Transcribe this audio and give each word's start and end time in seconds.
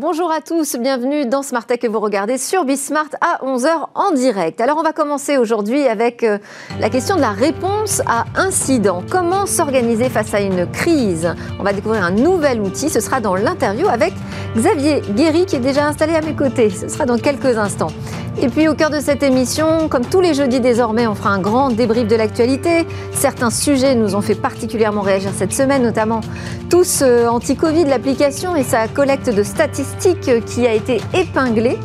Bonjour 0.00 0.32
à 0.32 0.40
tous, 0.40 0.76
bienvenue 0.76 1.26
dans 1.26 1.42
Smart 1.42 1.66
que 1.66 1.86
vous 1.86 2.00
regardez 2.00 2.38
sur 2.38 2.64
Bismart 2.64 3.10
à 3.20 3.44
11h 3.44 3.68
en 3.94 4.12
direct. 4.12 4.58
Alors 4.62 4.78
on 4.78 4.82
va 4.82 4.94
commencer 4.94 5.36
aujourd'hui 5.36 5.86
avec 5.86 6.22
euh, 6.22 6.38
la 6.80 6.88
question 6.88 7.16
de 7.16 7.20
la 7.20 7.32
réponse 7.32 8.00
à 8.06 8.24
incident. 8.34 9.02
Comment 9.10 9.44
s'organiser 9.44 10.08
face 10.08 10.32
à 10.32 10.40
une 10.40 10.66
crise? 10.70 11.34
On 11.58 11.64
va 11.64 11.74
découvrir 11.74 12.02
un 12.02 12.12
nouvel 12.12 12.62
outil, 12.62 12.88
ce 12.88 13.00
sera 13.00 13.20
dans 13.20 13.34
l'interview 13.34 13.88
avec 13.88 14.14
Xavier 14.56 15.02
Guéry 15.14 15.44
qui 15.44 15.56
est 15.56 15.60
déjà 15.60 15.86
installé 15.86 16.14
à 16.14 16.22
mes 16.22 16.34
côtés. 16.34 16.70
Ce 16.70 16.88
sera 16.88 17.04
dans 17.04 17.18
quelques 17.18 17.58
instants. 17.58 17.92
Et 18.40 18.48
puis 18.48 18.68
au 18.68 18.74
cœur 18.74 18.88
de 18.88 19.00
cette 19.00 19.22
émission, 19.22 19.88
comme 19.90 20.06
tous 20.06 20.22
les 20.22 20.32
jeudis 20.32 20.60
désormais, 20.60 21.06
on 21.06 21.14
fera 21.14 21.30
un 21.30 21.40
grand 21.40 21.68
débrief 21.68 22.08
de 22.08 22.16
l'actualité. 22.16 22.86
Certains 23.12 23.50
sujets 23.50 23.94
nous 23.94 24.14
ont 24.14 24.22
fait 24.22 24.34
particulièrement 24.34 25.02
réagir 25.02 25.32
cette 25.36 25.52
semaine, 25.52 25.82
notamment 25.82 26.20
tous 26.70 27.02
euh, 27.02 27.26
anti-Covid, 27.26 27.84
l'application 27.84 28.56
et 28.56 28.62
sa 28.62 28.88
collecte 28.88 29.28
de 29.28 29.42
statistiques 29.42 29.89
qui 29.98 30.66
a 30.66 30.74
été 30.74 31.00
épinglée. 31.14 31.78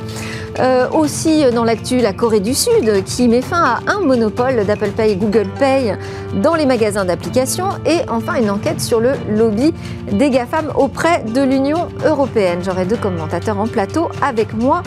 Euh, 0.58 0.88
aussi 0.92 1.44
dans 1.52 1.66
l'actu, 1.66 1.98
la 1.98 2.14
Corée 2.14 2.40
du 2.40 2.54
Sud 2.54 3.04
qui 3.04 3.28
met 3.28 3.42
fin 3.42 3.62
à 3.62 3.80
un 3.88 4.00
monopole 4.00 4.66
d'Apple 4.66 4.92
Pay 4.92 5.12
et 5.12 5.16
Google 5.18 5.48
Pay 5.60 5.98
dans 6.42 6.56
les 6.56 6.66
magasins 6.66 7.04
d'applications. 7.04 7.70
Et 7.86 8.00
enfin, 8.10 8.36
une 8.36 8.50
enquête 8.50 8.80
sur 8.80 9.02
le 9.02 9.12
lobby 9.30 9.74
des 10.12 10.30
GAFAM 10.30 10.72
auprès 10.76 11.24
de 11.24 11.42
l'Union 11.42 11.90
européenne. 12.06 12.60
J'aurai 12.64 12.86
deux 12.86 12.96
commentateurs 12.96 13.60
en 13.60 13.68
plateau 13.68 14.08
avec 14.22 14.54
moi 14.54 14.82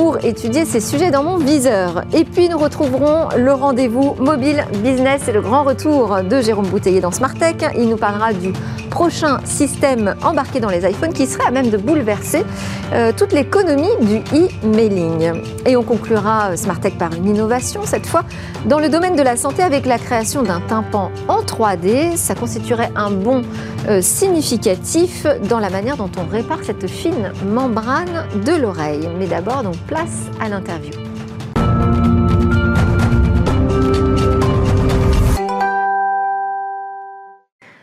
pour 0.00 0.24
étudier 0.24 0.64
ces 0.64 0.80
sujets 0.80 1.10
dans 1.10 1.22
mon 1.22 1.36
viseur. 1.36 2.04
Et 2.14 2.24
puis 2.24 2.48
nous 2.48 2.56
retrouverons 2.56 3.28
le 3.36 3.52
rendez-vous 3.52 4.14
mobile 4.14 4.64
business 4.82 5.28
et 5.28 5.32
le 5.32 5.42
grand 5.42 5.62
retour 5.62 6.22
de 6.22 6.40
Jérôme 6.40 6.68
Bouteiller 6.68 7.02
dans 7.02 7.10
Smart 7.10 7.34
Tech. 7.34 7.56
Il 7.76 7.90
nous 7.90 7.98
parlera 7.98 8.32
du 8.32 8.50
prochain 8.88 9.40
système 9.44 10.14
embarqué 10.22 10.58
dans 10.58 10.70
les 10.70 10.88
iPhones 10.88 11.12
qui 11.12 11.26
serait 11.26 11.46
à 11.46 11.50
même 11.50 11.68
de 11.68 11.76
bouleverser 11.76 12.44
euh, 12.92 13.12
toute 13.16 13.32
l'économie 13.32 13.94
du 14.00 14.16
e-mailing. 14.34 15.42
Et 15.66 15.76
on 15.76 15.82
conclura 15.82 16.50
euh, 16.50 16.56
Smart 16.56 16.80
Tech 16.80 16.94
par 16.98 17.12
une 17.14 17.28
innovation, 17.28 17.82
cette 17.84 18.06
fois 18.06 18.24
dans 18.66 18.78
le 18.78 18.88
domaine 18.88 19.16
de 19.16 19.22
la 19.22 19.36
santé 19.36 19.62
avec 19.62 19.86
la 19.86 19.98
création 19.98 20.42
d'un 20.42 20.60
tympan 20.60 21.10
en 21.28 21.42
3D. 21.42 22.16
Ça 22.16 22.34
constituerait 22.34 22.90
un 22.96 23.10
bond 23.10 23.42
euh, 23.88 24.02
significatif 24.02 25.26
dans 25.48 25.60
la 25.60 25.70
manière 25.70 25.96
dont 25.96 26.10
on 26.18 26.30
répare 26.30 26.58
cette 26.62 26.88
fine 26.88 27.32
membrane 27.46 28.26
de 28.44 28.52
l'oreille. 28.52 29.08
Mais 29.18 29.26
d'abord, 29.26 29.62
donc 29.62 29.76
place 29.90 30.30
à 30.40 30.48
l'interview. 30.48 30.92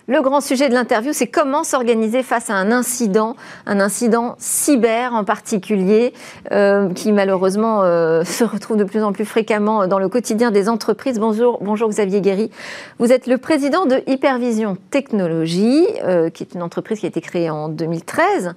Le 0.09 0.22
grand 0.22 0.39
sujet 0.39 0.69
de 0.69 0.73
l'interview, 0.73 1.11
c'est 1.11 1.28
comment 1.28 1.66
s'organiser 1.66 2.23
face 2.23 2.50
à 2.50 2.53
un 2.53 2.72
incident, 2.72 3.35
un 3.66 3.81
incident 3.81 4.35
cyber 4.39 5.13
en 5.13 5.25
particulier, 5.25 6.13
euh, 6.53 6.94
qui 6.94 7.11
malheureusement 7.11 7.83
euh, 7.83 8.23
se 8.23 8.45
retrouve 8.45 8.78
de 8.78 8.85
plus 8.85 9.03
en 9.03 9.11
plus 9.11 9.25
fréquemment 9.25 9.85
dans 9.88 10.00
le 10.00 10.08
quotidien 10.08 10.50
des 10.50 10.69
entreprises. 10.69 11.19
Bonjour, 11.19 11.59
bonjour 11.61 11.89
Xavier 11.89 12.22
Guéry. 12.22 12.52
Vous 13.00 13.11
êtes 13.11 13.28
le 13.28 13.38
président 13.38 13.85
de 13.85 14.02
Hypervision 14.08 14.78
Technologies, 14.91 15.85
euh, 16.05 16.30
qui 16.30 16.44
est 16.44 16.53
une 16.53 16.63
entreprise 16.63 17.02
qui 17.02 17.05
a 17.05 17.09
été 17.09 17.19
créée 17.19 17.50
en 17.50 17.67
2013 17.67 18.55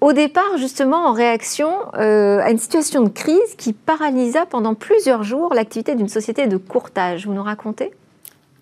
au 0.00 0.12
départ, 0.12 0.56
justement, 0.58 1.08
en 1.08 1.12
réaction 1.12 1.90
à 1.92 2.50
une 2.50 2.58
situation 2.58 3.02
de 3.02 3.08
crise 3.08 3.54
qui 3.56 3.72
paralysa 3.72 4.46
pendant 4.46 4.74
plusieurs 4.74 5.22
jours 5.22 5.54
l'activité 5.54 5.94
d'une 5.94 6.08
société 6.08 6.46
de 6.46 6.56
courtage. 6.56 7.26
Vous 7.26 7.34
nous 7.34 7.42
racontez? 7.42 7.92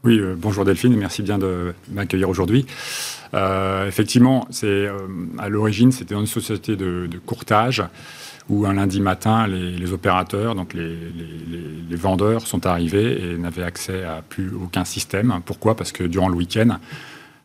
Oui, 0.05 0.21
euh, 0.21 0.37
bonjour 0.39 0.65
Delphine, 0.65 0.97
merci 0.97 1.23
bien 1.23 1.39
de 1.39 1.75
m'accueillir 1.91 2.29
aujourd'hui. 2.29 2.67
Euh, 3.35 3.89
effectivement, 3.89 4.47
c'est 4.51 4.67
euh, 4.67 4.97
à 5.39 5.49
l'origine, 5.49 5.91
c'était 5.91 6.15
une 6.15 6.27
société 6.27 6.77
de, 6.77 7.09
courtage 7.27 7.83
où 8.49 8.65
un 8.65 8.75
lundi 8.75 9.01
matin, 9.01 9.47
les, 9.47 9.93
opérateurs, 9.93 10.55
donc 10.55 10.73
les, 10.73 10.97
vendeurs, 11.91 12.47
sont 12.47 12.65
arrivés 12.67 13.21
et 13.23 13.37
n'avaient 13.37 13.65
accès 13.65 14.05
à 14.05 14.23
plus 14.27 14.53
aucun 14.55 14.85
système. 14.85 15.41
Pourquoi? 15.45 15.75
Parce 15.75 15.93
que 15.93 16.05
durant 16.05 16.29
le 16.29 16.37
week-end, 16.37 16.79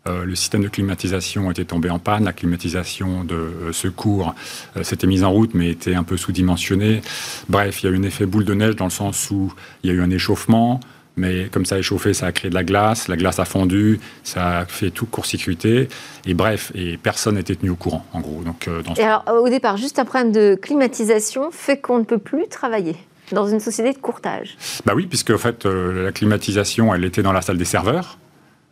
le 0.06 0.36
système 0.36 0.64
de 0.64 0.68
climatisation 0.68 1.50
était 1.52 1.66
tombé 1.66 1.90
en 1.90 2.00
panne, 2.00 2.26
la 2.26 2.34
climatisation 2.34 3.24
de 3.24 3.72
secours 3.72 4.36
s'était 4.82 5.08
mise 5.08 5.24
en 5.24 5.32
route 5.32 5.54
mais 5.54 5.70
était 5.70 5.96
un 5.96 6.04
peu 6.04 6.18
sous-dimensionnée. 6.18 7.02
Bref, 7.50 7.82
il 7.82 7.86
y 7.86 7.90
a 7.90 7.96
eu 7.96 7.98
un 7.98 8.04
effet 8.04 8.26
boule 8.26 8.46
de 8.46 8.54
neige 8.54 8.76
dans 8.76 8.86
le 8.86 8.92
sens 8.92 9.30
où 9.32 9.54
il 9.84 9.90
y 9.90 9.94
a 9.94 9.96
eu 9.96 10.02
un 10.02 10.10
échauffement, 10.10 10.80
mais 11.16 11.48
comme 11.52 11.66
ça 11.66 11.76
a 11.76 11.78
échauffé, 11.80 12.14
ça 12.14 12.28
a 12.28 12.32
créé 12.32 12.50
de 12.50 12.56
la 12.56 12.64
glace, 12.64 13.08
la 13.08 13.16
glace 13.16 13.40
a 13.40 13.46
fondu, 13.46 14.00
ça 14.24 14.60
a 14.60 14.66
fait 14.66 14.90
tout 14.90 15.06
court-circuiter, 15.06 15.88
et 16.26 16.34
bref, 16.34 16.72
et 16.76 16.98
personne 16.98 17.36
n'était 17.36 17.56
tenu 17.56 17.70
au 17.70 17.76
courant, 17.76 18.06
en 18.14 18.22
gros. 18.22 18.42
Donc, 18.44 18.68
euh, 18.68 18.82
et 18.98 19.04
alors, 19.04 19.24
au 19.42 19.50
départ, 19.50 19.78
juste 19.78 20.00
un 20.00 20.06
problème 20.06 20.32
de 20.32 20.58
climatisation 20.60 21.52
fait 21.52 21.80
qu'on 21.80 22.00
ne 22.00 22.04
peut 22.04 22.18
plus 22.18 22.48
travailler 22.48 22.96
dans 23.32 23.48
une 23.48 23.60
société 23.60 23.94
de 23.94 23.98
courtage. 23.98 24.58
Bah 24.86 24.94
oui, 24.96 25.06
puisque 25.06 25.30
en 25.30 25.38
fait, 25.38 25.66
euh, 25.66 26.04
la 26.04 26.12
climatisation, 26.12 26.94
elle 26.94 27.06
était 27.06 27.24
dans 27.24 27.32
la 27.32 27.42
salle 27.42 27.58
des 27.58 27.66
serveurs, 27.66 28.18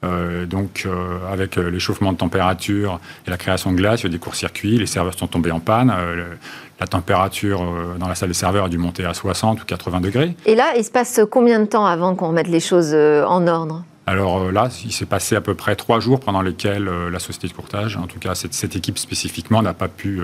euh, 0.04 0.46
donc, 0.46 0.84
euh, 0.86 1.20
avec 1.32 1.58
euh, 1.58 1.70
l'échauffement 1.70 2.12
de 2.12 2.18
température 2.18 3.00
et 3.28 3.30
la 3.30 3.38
création 3.38 3.72
de 3.72 3.78
glace, 3.78 4.02
il 4.02 4.04
y 4.04 4.06
a 4.08 4.10
eu 4.10 4.12
des 4.12 4.20
courts-circuits, 4.20 4.78
les 4.78 4.88
serveurs 4.88 5.18
sont 5.18 5.28
tombés 5.28 5.52
en 5.52 5.60
panne, 5.60 5.94
la 6.80 6.88
température 6.88 7.64
dans 8.00 8.08
la 8.08 8.16
salle 8.16 8.30
des 8.30 8.34
serveurs 8.34 8.66
a 8.66 8.70
dû 8.70 8.80
monter 8.80 9.06
à 9.06 9.14
60 9.14 9.62
ou 9.62 9.66
80 9.66 10.02
degrés. 10.02 10.36
Et 10.48 10.56
là, 10.56 10.74
il 10.76 10.84
se 10.84 10.90
passe 10.90 11.22
combien 11.30 11.60
de 11.60 11.66
temps 11.66 11.86
avant 11.86 12.16
qu'on 12.16 12.30
remette 12.30 12.48
les 12.48 12.60
choses 12.60 12.96
en 12.96 13.46
ordre? 13.46 13.84
Alors 14.08 14.52
là, 14.52 14.70
il 14.84 14.92
s'est 14.92 15.06
passé 15.06 15.36
à 15.36 15.42
peu 15.42 15.54
près 15.54 15.76
trois 15.76 16.00
jours 16.00 16.20
pendant 16.20 16.42
lesquels 16.42 16.90
la 17.12 17.20
société 17.20 17.48
de 17.48 17.54
courtage, 17.54 17.98
en 17.98 18.08
tout 18.08 18.18
cas 18.18 18.34
cette, 18.34 18.56
cette 18.56 18.76
équipe 18.76 18.98
spécifiquement, 18.98 19.62
n'a 19.62 19.76
pas 19.76 19.88
pu 19.88 20.20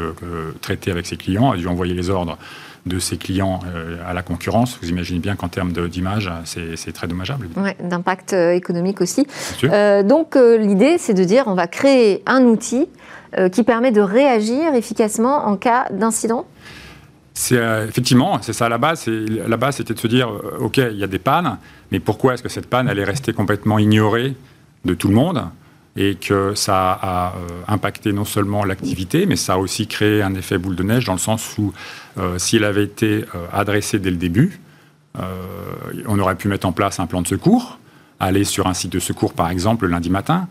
traiter 0.62 0.90
avec 0.90 1.06
ses 1.06 1.18
clients, 1.18 1.52
a 1.52 1.58
dû 1.58 1.68
envoyer 1.68 1.94
les 1.94 2.10
ordres 2.10 2.40
de 2.88 3.00
ses 3.00 3.18
clients 3.18 3.60
euh, 3.66 3.98
à 4.08 4.14
la 4.14 4.24
concurrence. 4.24 4.78
Vous 4.82 4.90
imaginez 4.90 5.20
bien 5.20 5.36
qu'en 5.36 5.48
termes 5.48 5.72
d'image, 5.72 6.32
c'est 6.46 6.92
très 6.94 7.08
dommageable. 7.08 7.50
Oui, 7.56 7.72
d'impact 7.84 8.34
euh, 8.34 8.52
économique 8.52 9.02
aussi. 9.02 9.28
Euh, 9.64 10.04
donc 10.04 10.36
l'idée, 10.36 10.98
c'est 10.98 11.14
de 11.14 11.24
dire 11.24 11.44
on 11.48 11.56
va 11.56 11.68
créer 11.68 12.24
un 12.26 12.44
outil 12.44 12.88
qui 13.52 13.64
permet 13.64 13.92
de 13.92 14.00
réagir 14.02 14.74
efficacement 14.74 15.48
en 15.48 15.58
cas 15.58 15.88
d'incident 15.92 16.46
effectivement, 17.52 18.40
c'est 18.42 18.54
ça 18.54 18.66
à 18.66 18.70
la 18.70 18.80
base. 18.80 19.06
La 19.08 19.58
base, 19.58 19.76
c'était 19.76 19.94
de 19.94 20.00
se 20.00 20.08
dire, 20.08 20.28
ok, 20.60 20.78
il 20.78 20.98
y 20.98 21.04
a 21.04 21.08
des 21.08 21.20
pannes, 21.20 21.58
mais 21.92 22.00
pourquoi 22.00 22.34
est-ce 22.34 22.42
que 22.42 22.50
cette 22.50 22.68
panne 22.68 22.88
elle 22.90 22.98
est 22.98 23.04
restée 23.04 23.32
complètement 23.32 23.78
ignorée 23.78 24.36
de 24.86 24.96
tout 24.96 25.08
le 25.08 25.14
monde? 25.14 25.44
Et 25.98 26.16
que 26.16 26.54
ça 26.54 26.92
a 26.92 27.34
euh, 27.36 27.48
impacté 27.68 28.14
non 28.14 28.24
seulement 28.24 28.64
l'activité, 28.64 29.26
mais 29.26 29.36
ça 29.36 29.56
a 29.56 29.58
aussi 29.58 29.88
créé 29.88 30.22
un 30.22 30.36
effet 30.36 30.60
boule 30.60 30.76
de 30.76 30.84
neige 30.84 31.06
dans 31.06 31.14
le 31.14 31.20
sens 31.20 31.58
où 31.58 31.74
euh, 32.20 32.38
s'il 32.38 32.64
avait 32.64 32.84
été 32.84 33.26
euh, 33.34 33.48
adressé 33.52 33.98
dès 33.98 34.12
le 34.12 34.18
début, 34.18 34.62
on 36.06 36.20
aurait 36.20 36.36
pu 36.36 36.48
mettre 36.48 36.68
en 36.68 36.72
place 36.72 37.00
un 37.00 37.08
plan 37.08 37.24
de 37.24 37.28
secours, 37.28 37.80
aller 38.20 38.44
sur 38.44 38.68
un 38.68 38.76
site 38.76 38.92
de 38.92 39.00
secours 39.00 39.34
par 39.34 39.50
exemple 39.50 39.86
le 39.86 39.92
lundi 39.92 40.12
matin, 40.12 40.48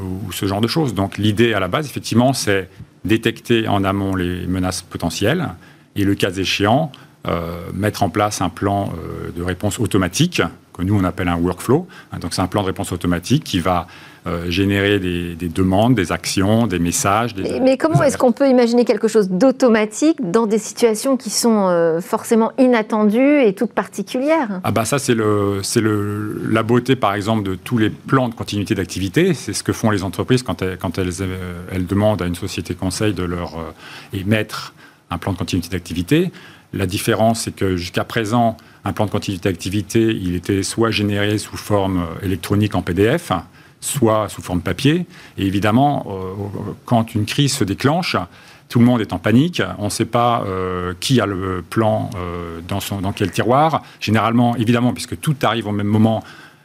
ou 0.00 0.30
ce 0.30 0.46
genre 0.46 0.60
de 0.60 0.68
choses. 0.68 0.94
Donc 0.94 1.18
l'idée 1.18 1.52
à 1.52 1.58
la 1.58 1.66
base, 1.66 1.86
effectivement, 1.86 2.32
c'est 2.32 2.70
détecter 3.04 3.66
en 3.66 3.82
amont 3.82 4.14
les 4.14 4.46
menaces 4.46 4.82
potentielles 4.82 5.48
et 5.96 6.04
le 6.04 6.14
cas 6.14 6.30
échéant, 6.30 6.92
mettre 7.72 8.04
en 8.04 8.08
place 8.08 8.40
un 8.40 8.50
plan 8.50 8.92
de 9.34 9.42
réponse 9.42 9.80
automatique 9.80 10.40
que 10.72 10.82
nous 10.82 10.94
on 10.94 11.02
appelle 11.02 11.26
un 11.26 11.36
workflow. 11.36 11.88
Donc 12.20 12.34
c'est 12.34 12.42
un 12.42 12.46
plan 12.46 12.62
de 12.62 12.66
réponse 12.66 12.92
automatique 12.92 13.42
qui 13.42 13.58
va 13.58 13.88
euh, 14.26 14.50
générer 14.50 14.98
des, 14.98 15.36
demandes, 15.50 15.94
des 15.94 16.10
actions, 16.10 16.66
des 16.66 16.78
messages. 16.78 17.34
Mais 17.36 17.76
comment 17.76 18.02
est-ce 18.02 18.16
qu'on 18.16 18.32
peut 18.32 18.48
imaginer 18.48 18.86
quelque 18.86 19.06
chose 19.06 19.28
d'automatique 19.28 20.16
dans 20.22 20.46
des 20.46 20.56
situations 20.56 21.18
qui 21.18 21.28
sont 21.28 21.68
euh, 21.68 22.00
forcément 22.00 22.50
inattendues 22.56 23.42
et 23.42 23.52
toutes 23.52 23.74
particulières? 23.74 24.62
Ah 24.64 24.70
bah 24.70 24.86
ça 24.86 24.98
c'est 24.98 25.14
le 25.14 25.60
c'est 25.62 25.82
le 25.82 26.40
la 26.50 26.62
beauté 26.62 26.96
par 26.96 27.12
exemple 27.12 27.42
de 27.42 27.54
tous 27.54 27.76
les 27.76 27.90
plans 27.90 28.30
de 28.30 28.34
continuité 28.34 28.74
d'activité. 28.74 29.34
C'est 29.34 29.52
ce 29.52 29.62
que 29.62 29.74
font 29.74 29.90
les 29.90 30.02
entreprises 30.04 30.42
quand 30.42 30.62
elles 30.62 30.78
quand 30.78 30.96
elles, 30.96 31.10
euh, 31.20 31.60
elles 31.70 31.84
demandent 31.84 32.22
à 32.22 32.26
une 32.26 32.34
société 32.34 32.74
conseil 32.74 33.12
de 33.12 33.24
leur 33.24 33.74
émettre 34.14 34.72
un 35.10 35.18
plan 35.18 35.34
de 35.34 35.38
continuité 35.38 35.68
d'activité. 35.68 36.30
La 36.72 36.86
différence, 36.86 37.42
c'est 37.42 37.54
que 37.54 37.76
jusqu'à 37.76 38.04
présent, 38.04 38.56
un 38.86 38.94
plan 38.94 39.04
de 39.04 39.10
continuité 39.10 39.50
d'activité, 39.50 40.00
il 40.00 40.34
était 40.34 40.62
soit 40.62 40.90
généré 40.90 41.36
sous 41.36 41.58
forme 41.58 42.06
électronique 42.22 42.74
en 42.74 42.80
PDF, 42.80 43.32
soit 43.84 44.28
sous 44.28 44.42
forme 44.42 44.60
papier. 44.60 45.06
Et 45.38 45.46
évidemment, 45.46 46.06
euh, 46.08 46.72
quand 46.84 47.14
une 47.14 47.26
crise 47.26 47.52
se 47.52 47.64
déclenche, 47.64 48.16
tout 48.68 48.78
le 48.78 48.84
monde 48.84 49.00
est 49.00 49.12
en 49.12 49.18
panique, 49.18 49.62
on 49.78 49.84
ne 49.84 49.90
sait 49.90 50.06
pas 50.06 50.42
euh, 50.46 50.94
qui 50.98 51.20
a 51.20 51.26
le 51.26 51.62
plan 51.68 52.10
euh, 52.16 52.60
dans, 52.66 52.80
son, 52.80 53.00
dans 53.00 53.12
quel 53.12 53.30
tiroir. 53.30 53.82
Généralement, 54.00 54.56
évidemment, 54.56 54.92
puisque 54.92 55.20
tout 55.20 55.36
arrive 55.42 55.66
au 55.66 55.72
même 55.72 55.86
moment, 55.86 56.24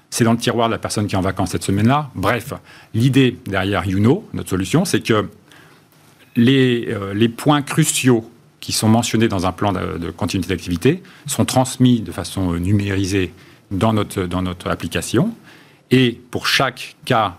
c'est 0.10 0.24
dans 0.24 0.31
le 0.31 0.38
tiroir 0.38 0.69
de 0.69 0.74
la 0.74 0.80
personne 0.80 1.07
qui 1.07 1.16
est 1.16 1.18
en 1.18 1.21
vacances 1.21 1.51
cette 1.51 1.63
semaine-là. 1.63 2.10
Bref, 2.16 2.54
l'idée 2.94 3.38
derrière 3.45 3.86
Youno, 3.86 4.27
notre 4.33 4.50
solution, 4.50 4.86
c'est 4.86 5.01
que 5.01 5.30
les, 6.36 6.95
les, 7.13 7.30
points 7.30 7.62
cruciaux 7.62 8.27
qui 8.60 8.71
sont 8.71 8.88
mentionnés 8.88 9.27
dans 9.27 9.45
un 9.45 9.51
plan 9.51 9.74
de, 9.74 9.98
de 9.98 10.10
continuité 10.10 10.54
d'activité 10.54 11.04
sont 11.27 11.44
transmis 11.44 12.00
de 12.00 12.12
façon 12.12 12.54
numérisée 12.54 13.33
dans 13.71 13.94
notre, 13.94 14.24
dans 14.24 14.42
notre 14.42 14.69
application. 14.69 15.33
Et 15.91 16.19
pour 16.31 16.47
chaque 16.47 16.95
cas 17.06 17.36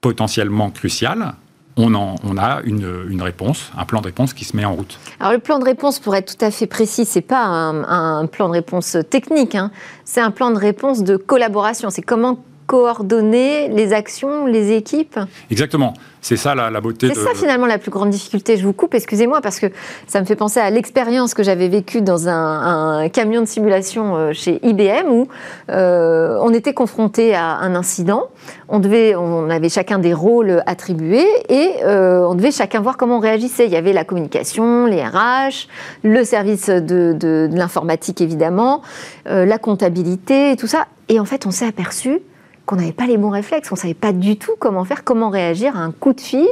potentiellement 0.00 0.70
crucial, 0.70 1.34
on, 1.78 1.94
a 2.38 2.60
une, 2.64 3.20
réponse, 3.22 3.70
un 3.76 3.84
plan 3.84 4.00
de 4.00 4.06
réponse 4.06 4.32
qui 4.32 4.44
se 4.44 4.56
met 4.56 4.64
en 4.64 4.74
route. 4.74 4.98
Alors 5.20 5.32
le 5.32 5.38
plan 5.38 5.58
de 5.58 5.64
réponse, 5.64 5.98
pour 5.98 6.14
être 6.16 6.36
tout 6.36 6.44
à 6.44 6.50
fait 6.50 6.66
précis, 6.66 7.04
c'est 7.04 7.20
pas 7.20 7.44
un, 7.44 8.26
plan 8.26 8.48
de 8.48 8.54
réponse 8.54 8.96
technique, 9.10 9.54
hein. 9.54 9.70
c'est 10.04 10.20
un 10.20 10.30
plan 10.30 10.50
de 10.50 10.58
réponse 10.58 11.02
de 11.02 11.16
collaboration. 11.16 11.90
C'est 11.90 12.02
comment 12.02 12.42
coordonner 12.66 13.68
les 13.68 13.92
actions, 13.92 14.46
les 14.46 14.72
équipes 14.72 15.18
Exactement. 15.50 15.94
C'est 16.26 16.36
ça 16.36 16.56
la, 16.56 16.80
beauté. 16.80 17.06
C'est 17.14 17.20
ça 17.20 17.34
finalement 17.34 17.66
la 17.66 17.78
plus 17.78 17.92
grande 17.92 18.10
difficulté. 18.10 18.56
Je 18.56 18.66
vous 18.66 18.72
coupe, 18.72 18.94
excusez-moi, 18.94 19.40
parce 19.40 19.60
que 19.60 19.66
ça 20.08 20.20
me 20.20 20.26
fait 20.26 20.34
penser 20.34 20.58
à 20.58 20.70
l'expérience 20.70 21.34
que 21.34 21.44
j'avais 21.44 21.68
vécue 21.68 22.00
dans 22.00 22.28
un, 22.28 23.08
camion 23.10 23.42
de 23.42 23.46
simulation 23.46 24.16
euh, 24.16 24.32
chez 24.32 24.58
IBM 24.66 25.08
où 25.08 25.28
euh, 25.70 26.36
on 26.42 26.52
était 26.52 26.74
confronté 26.74 27.32
à 27.36 27.58
un 27.58 27.76
incident. 27.76 28.24
On, 28.68 28.80
devait, 28.80 29.14
on 29.14 29.48
avait 29.50 29.68
chacun 29.68 30.00
des 30.00 30.12
rôles 30.12 30.64
attribués 30.66 31.28
et 31.48 31.74
euh, 31.84 32.26
on 32.26 32.34
devait 32.34 32.50
chacun 32.50 32.80
voir 32.80 32.96
comment 32.96 33.18
on 33.18 33.20
réagissait. 33.20 33.66
Il 33.66 33.72
y 33.72 33.76
avait 33.76 33.92
la 33.92 34.02
communication, 34.02 34.86
les 34.86 35.04
RH, 35.04 35.68
le 36.02 36.24
service 36.24 36.68
de, 36.70 37.12
de 37.12 37.48
l'informatique 37.52 38.20
évidemment, 38.20 38.82
la 39.26 39.58
comptabilité 39.58 40.50
et 40.50 40.56
tout 40.56 40.66
ça. 40.66 40.86
Et 41.08 41.20
en 41.20 41.24
fait, 41.24 41.46
on 41.46 41.52
s'est 41.52 41.66
aperçu 41.66 42.20
qu'on 42.66 42.76
n'avait 42.76 42.92
pas 42.92 43.06
les 43.06 43.16
bons 43.16 43.30
réflexes, 43.30 43.70
on 43.70 43.76
ne 43.76 43.80
savait 43.80 43.94
pas 43.94 44.12
du 44.12 44.36
tout 44.36 44.52
comment 44.58 44.84
faire, 44.84 45.04
comment 45.04 45.30
réagir 45.30 45.76
à 45.76 45.80
un 45.80 45.92
coup 45.92 46.12
de 46.12 46.20
fil, 46.20 46.46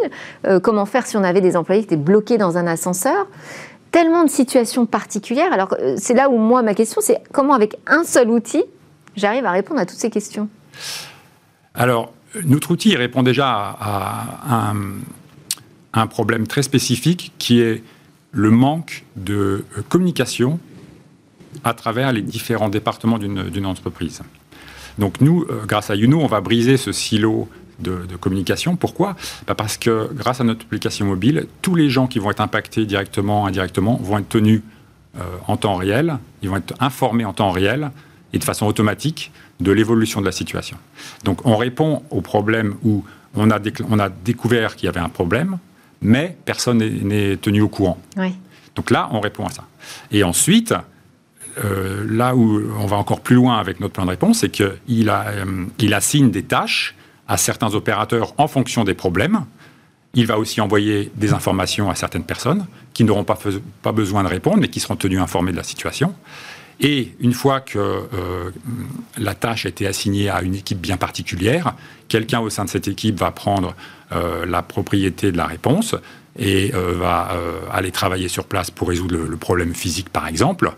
euh, 0.47 0.61
comment 0.61 0.87
faire 0.87 1.07
si 1.07 1.17
on 1.17 1.25
avait 1.25 1.41
des 1.41 1.57
employés 1.57 1.83
qui 1.83 1.87
étaient 1.87 1.97
bloqués 1.97 2.39
dans 2.39 2.57
un 2.57 2.67
ascenseur. 2.67 3.27
Tellement 3.91 4.25
de 4.25 4.31
situations 4.31 4.87
particulières. 4.87 5.53
Alors 5.53 5.75
euh, 5.81 5.97
c'est 5.99 6.15
là 6.15 6.31
où 6.31 6.39
moi 6.39 6.63
ma 6.63 6.75
question 6.75 7.01
c'est 7.01 7.19
comment 7.33 7.53
avec 7.53 7.77
un 7.87 8.05
seul 8.05 8.31
outil 8.31 8.65
j'arrive 9.17 9.45
à 9.45 9.51
répondre 9.51 9.81
à 9.81 9.87
toutes 9.87 9.99
ces 9.99 10.11
questions? 10.11 10.49
Alors 11.75 12.13
notre 12.45 12.71
outil 12.71 12.97
répond 12.97 13.23
déjà 13.23 13.49
à, 13.49 14.73
un, 15.93 16.07
problème 16.07 16.47
très 16.47 16.63
spécifique 16.63 17.33
qui 17.39 17.61
est 17.61 17.83
le 18.33 18.51
manque 18.51 19.05
de 19.15 19.65
communication 19.89 20.59
à 21.63 21.73
travers 21.73 22.13
les 22.13 22.23
différents 22.23 22.69
départements 22.69 23.19
d'une 23.19 23.67
entreprise. 23.67 24.23
Donc 24.99 25.21
nous, 25.21 25.45
euh, 25.51 25.65
grâce 25.67 25.91
à 25.91 25.97
Youno, 25.97 26.21
on 26.21 26.27
va 26.27 26.41
briser 26.41 26.77
ce 26.77 26.93
silo 26.93 27.49
de, 27.81 28.17
communication. 28.21 28.77
Pourquoi? 28.77 29.17
Bah, 29.47 29.55
Parce 29.55 29.77
que 29.77 30.09
grâce 30.13 30.41
à 30.41 30.45
notre 30.45 30.65
application 30.65 31.07
mobile, 31.07 31.47
tous 31.63 31.75
les 31.75 31.91
gens 31.91 32.07
qui 32.07 32.19
vont 32.19 32.31
être 32.31 32.41
impactés 32.41 32.87
directement, 32.87 33.47
indirectement, 33.47 33.99
vont 34.03 34.19
être 34.19 34.29
tenus 34.29 34.63
euh, 35.19 35.23
en 35.49 35.57
temps 35.57 35.75
réel, 35.75 36.19
ils 36.43 36.49
vont 36.49 36.57
être 36.57 36.75
informés 36.81 37.25
en 37.25 37.33
temps 37.33 37.51
réel 37.51 37.91
et 38.33 38.39
de 38.39 38.45
façon 38.45 38.67
automatique 38.67 39.33
de 39.61 39.73
l'évolution 39.73 40.21
de 40.21 40.27
la 40.27 40.33
situation. 40.33 40.77
Donc 41.25 41.47
on 41.47 41.57
répond 41.57 42.03
au 42.11 42.21
problème 42.21 42.75
où 42.85 43.05
on 43.37 43.51
a, 43.51 43.59
on 43.89 43.99
a 43.99 44.09
découvert 44.09 44.77
qu'il 44.77 44.87
y 44.87 44.89
avait 44.89 45.01
un 45.01 45.09
problème, 45.09 45.59
mais 46.03 46.37
personne 46.45 46.79
n'est 46.79 47.37
tenu 47.37 47.61
au 47.61 47.69
courant. 47.69 47.99
Donc 48.75 48.91
là, 48.91 49.09
on 49.13 49.21
répond 49.21 49.47
à 49.47 49.51
ça. 49.51 49.65
Et 50.11 50.25
ensuite, 50.25 50.75
euh, 51.63 52.05
là 52.09 52.35
où 52.35 52.63
on 52.79 52.87
va 52.87 52.97
encore 52.97 53.21
plus 53.21 53.37
loin 53.37 53.59
avec 53.59 53.81
notre 53.81 53.93
plan 53.95 54.05
de 54.05 54.11
réponse, 54.11 54.41
c'est 54.41 54.51
qu'il 54.51 54.75
euh, 54.89 55.67
il 55.79 55.95
assigne 55.95 56.31
des 56.31 56.43
tâches 56.43 56.95
à 57.29 57.37
certains 57.37 57.75
opérateurs 57.75 58.35
en 58.39 58.49
fonction 58.49 58.85
des 58.85 58.95
problèmes. 58.95 59.45
Il 60.15 60.27
va 60.27 60.39
aussi 60.39 60.61
envoyer 60.61 61.11
des 61.17 61.33
informations 61.33 61.91
à 61.91 61.95
certaines 61.95 62.25
personnes 62.25 62.67
qui 62.93 63.05
n'auront 63.05 63.25
pas, 63.25 63.93
besoin 63.93 64.23
de 64.23 64.29
répondre, 64.29 64.59
mais 64.59 64.69
qui 64.69 64.81
seront 64.81 64.97
tenues 64.97 65.19
informées 65.19 65.53
de 65.53 65.57
la 65.57 65.65
situation. 65.65 66.15
Et 66.81 67.15
une 67.21 67.33
fois 67.33 67.61
que 67.61 67.79
euh, 67.79 68.51
la 69.17 69.35
tâche 69.35 69.67
a 69.67 69.69
été 69.69 69.87
assignée 69.87 70.29
à 70.29 70.43
une 70.43 70.55
équipe 70.55 70.81
bien 70.81 70.97
particulière, 70.97 71.75
quelqu'un 72.09 72.41
au 72.41 72.51
sein 72.51 72.65
de 72.65 72.71
cette 72.71 72.89
équipe 72.89 73.19
va 73.19 73.31
prendre 73.31 73.75
la 74.47 74.63
propriété 74.63 75.33
de 75.33 75.37
la 75.37 75.47
réponse 75.47 75.95
et 76.39 76.73
va 76.73 77.31
aller 77.73 77.91
travailler 77.91 78.29
sur 78.29 78.45
place 78.45 78.71
pour 78.71 78.89
résoudre 78.89 79.17
le 79.17 79.37
problème 79.37 79.75
physique, 79.75 80.09
par 80.09 80.27
exemple. 80.27 80.73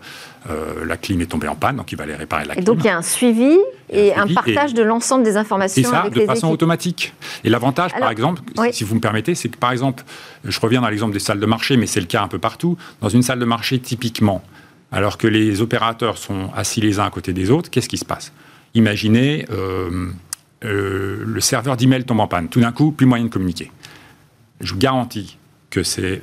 Euh, 0.49 0.85
la 0.85 0.95
clim 0.95 1.19
est 1.19 1.25
tombée 1.25 1.47
en 1.47 1.55
panne, 1.55 1.75
donc 1.75 1.91
il 1.91 1.97
va 1.97 2.05
aller 2.05 2.15
réparer 2.15 2.45
la 2.45 2.53
clim. 2.53 2.61
Et 2.61 2.65
donc 2.65 2.77
il 2.79 2.85
y 2.85 2.89
a 2.89 2.97
un 2.97 3.01
suivi 3.01 3.57
et 3.89 4.15
un, 4.15 4.27
partage 4.27 4.73
de 4.73 4.81
l'ensemble 4.81 5.23
des 5.23 5.35
informations. 5.35 5.81
Et 5.81 5.85
ça, 5.85 6.09
de 6.09 6.21
façon 6.21 6.49
automatique. 6.49 7.13
Et 7.43 7.49
l'avantage, 7.49 7.91
par 7.99 8.11
exemple, 8.11 8.41
si 8.71 8.83
vous 8.85 8.95
me 8.95 9.01
permettez, 9.01 9.35
c'est 9.35 9.49
que 9.49 9.57
par 9.57 9.71
exemple, 9.71 10.03
je 10.45 10.59
reviens 10.59 10.81
dans 10.81 10.89
l'exemple 10.89 11.11
des 11.11 11.19
salles 11.19 11.39
de 11.39 11.45
marché, 11.45 11.75
mais 11.75 11.85
c'est 11.85 11.99
le 11.99 12.05
cas 12.05 12.21
un 12.21 12.29
peu 12.29 12.39
partout. 12.39 12.77
Dans 13.01 13.09
une 13.09 13.23
salle 13.23 13.39
de 13.39 13.45
marché, 13.45 13.79
typiquement, 13.79 14.41
alors 14.91 15.17
que 15.17 15.27
les 15.27 15.61
opérateurs 15.61 16.17
sont 16.17 16.49
assis 16.55 16.79
les 16.79 16.99
uns 16.99 17.05
à 17.05 17.09
côté 17.09 17.33
des 17.33 17.51
autres, 17.51 17.69
qu'est-ce 17.69 17.89
qui 17.89 17.97
se 17.97 18.05
passe? 18.05 18.31
Imaginez, 18.73 19.45
euh, 19.51 20.11
euh, 20.65 21.23
le 21.25 21.39
serveur 21.41 21.77
d'email 21.77 22.03
tombe 22.03 22.19
en 22.19 22.27
panne. 22.27 22.49
Tout 22.49 22.61
d'un 22.61 22.71
coup, 22.71 22.91
plus 22.91 23.05
moyen 23.05 23.25
de 23.25 23.29
communiquer. 23.29 23.71
Je 24.61 24.73
vous 24.73 24.79
garantis 24.79 25.37
que 25.69 25.83
c'est, 25.83 26.21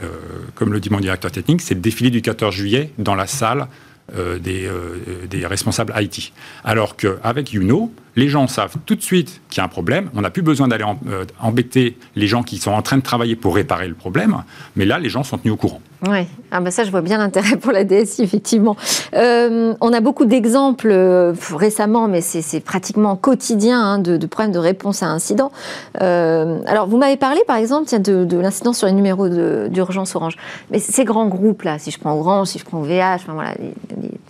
comme 0.54 0.72
le 0.72 0.80
dit 0.80 0.90
mon 0.90 0.98
directeur 0.98 1.30
technique, 1.30 1.60
c'est 1.60 1.74
le 1.74 1.80
défilé 1.80 2.10
du 2.10 2.22
14 2.22 2.52
juillet 2.52 2.90
dans 2.98 3.14
la 3.14 3.26
salle 3.26 3.68
euh, 4.12 4.38
des, 4.38 4.66
euh, 4.66 5.26
des, 5.30 5.46
responsables 5.46 5.94
IT. 5.96 6.34
Alors 6.62 6.94
qu'avec 6.94 7.54
Youno, 7.54 7.90
les 8.16 8.28
gens 8.28 8.46
savent 8.46 8.76
tout 8.86 8.94
de 8.94 9.02
suite 9.02 9.40
qu'il 9.50 9.58
y 9.58 9.60
a 9.60 9.64
un 9.64 9.68
problème. 9.68 10.10
On 10.14 10.20
n'a 10.20 10.30
plus 10.30 10.42
besoin 10.42 10.68
d'aller 10.68 10.84
euh, 11.08 11.24
embêter 11.40 11.96
les 12.16 12.26
gens 12.26 12.42
qui 12.42 12.58
sont 12.58 12.70
en 12.70 12.82
train 12.82 12.96
de 12.96 13.02
travailler 13.02 13.36
pour 13.36 13.54
réparer 13.54 13.88
le 13.88 13.94
problème. 13.94 14.42
Mais 14.76 14.84
là, 14.84 14.98
les 14.98 15.08
gens 15.08 15.22
sont 15.22 15.38
tenus 15.38 15.54
au 15.54 15.56
courant. 15.56 15.80
Oui, 16.06 16.26
ah 16.50 16.60
bah 16.60 16.70
ça, 16.70 16.84
je 16.84 16.90
vois 16.90 17.00
bien 17.00 17.18
l'intérêt 17.18 17.56
pour 17.56 17.72
la 17.72 17.84
DSI, 17.84 18.22
effectivement. 18.22 18.76
Euh, 19.14 19.74
on 19.80 19.92
a 19.92 20.00
beaucoup 20.00 20.26
d'exemples 20.26 20.90
euh, 20.90 21.32
récemment, 21.52 22.08
mais 22.08 22.20
c'est 22.20 22.60
pratiquement 22.60 23.16
quotidien 23.16 23.80
hein, 23.82 23.98
de, 23.98 24.26
problèmes 24.26 24.52
de 24.52 24.58
réponse 24.58 25.02
à 25.02 25.06
incidents. 25.06 25.50
alors, 25.98 26.86
vous 26.86 26.98
m'avez 26.98 27.16
parlé, 27.16 27.40
par 27.46 27.56
exemple, 27.56 27.88
de, 28.00 28.24
de 28.24 28.38
l'incident 28.38 28.72
sur 28.72 28.86
les 28.86 28.92
numéros 28.92 29.28
d'urgence 29.28 30.14
Orange. 30.14 30.36
Mais 30.70 30.78
ces 30.78 31.04
grands 31.04 31.26
groupes-là, 31.26 31.78
si 31.78 31.90
je 31.90 31.98
prends 31.98 32.14
Orange, 32.14 32.48
si 32.48 32.58
je 32.58 32.64
prends 32.64 32.82
VH, 32.82 33.14
enfin, 33.14 33.32
voilà, 33.32 33.54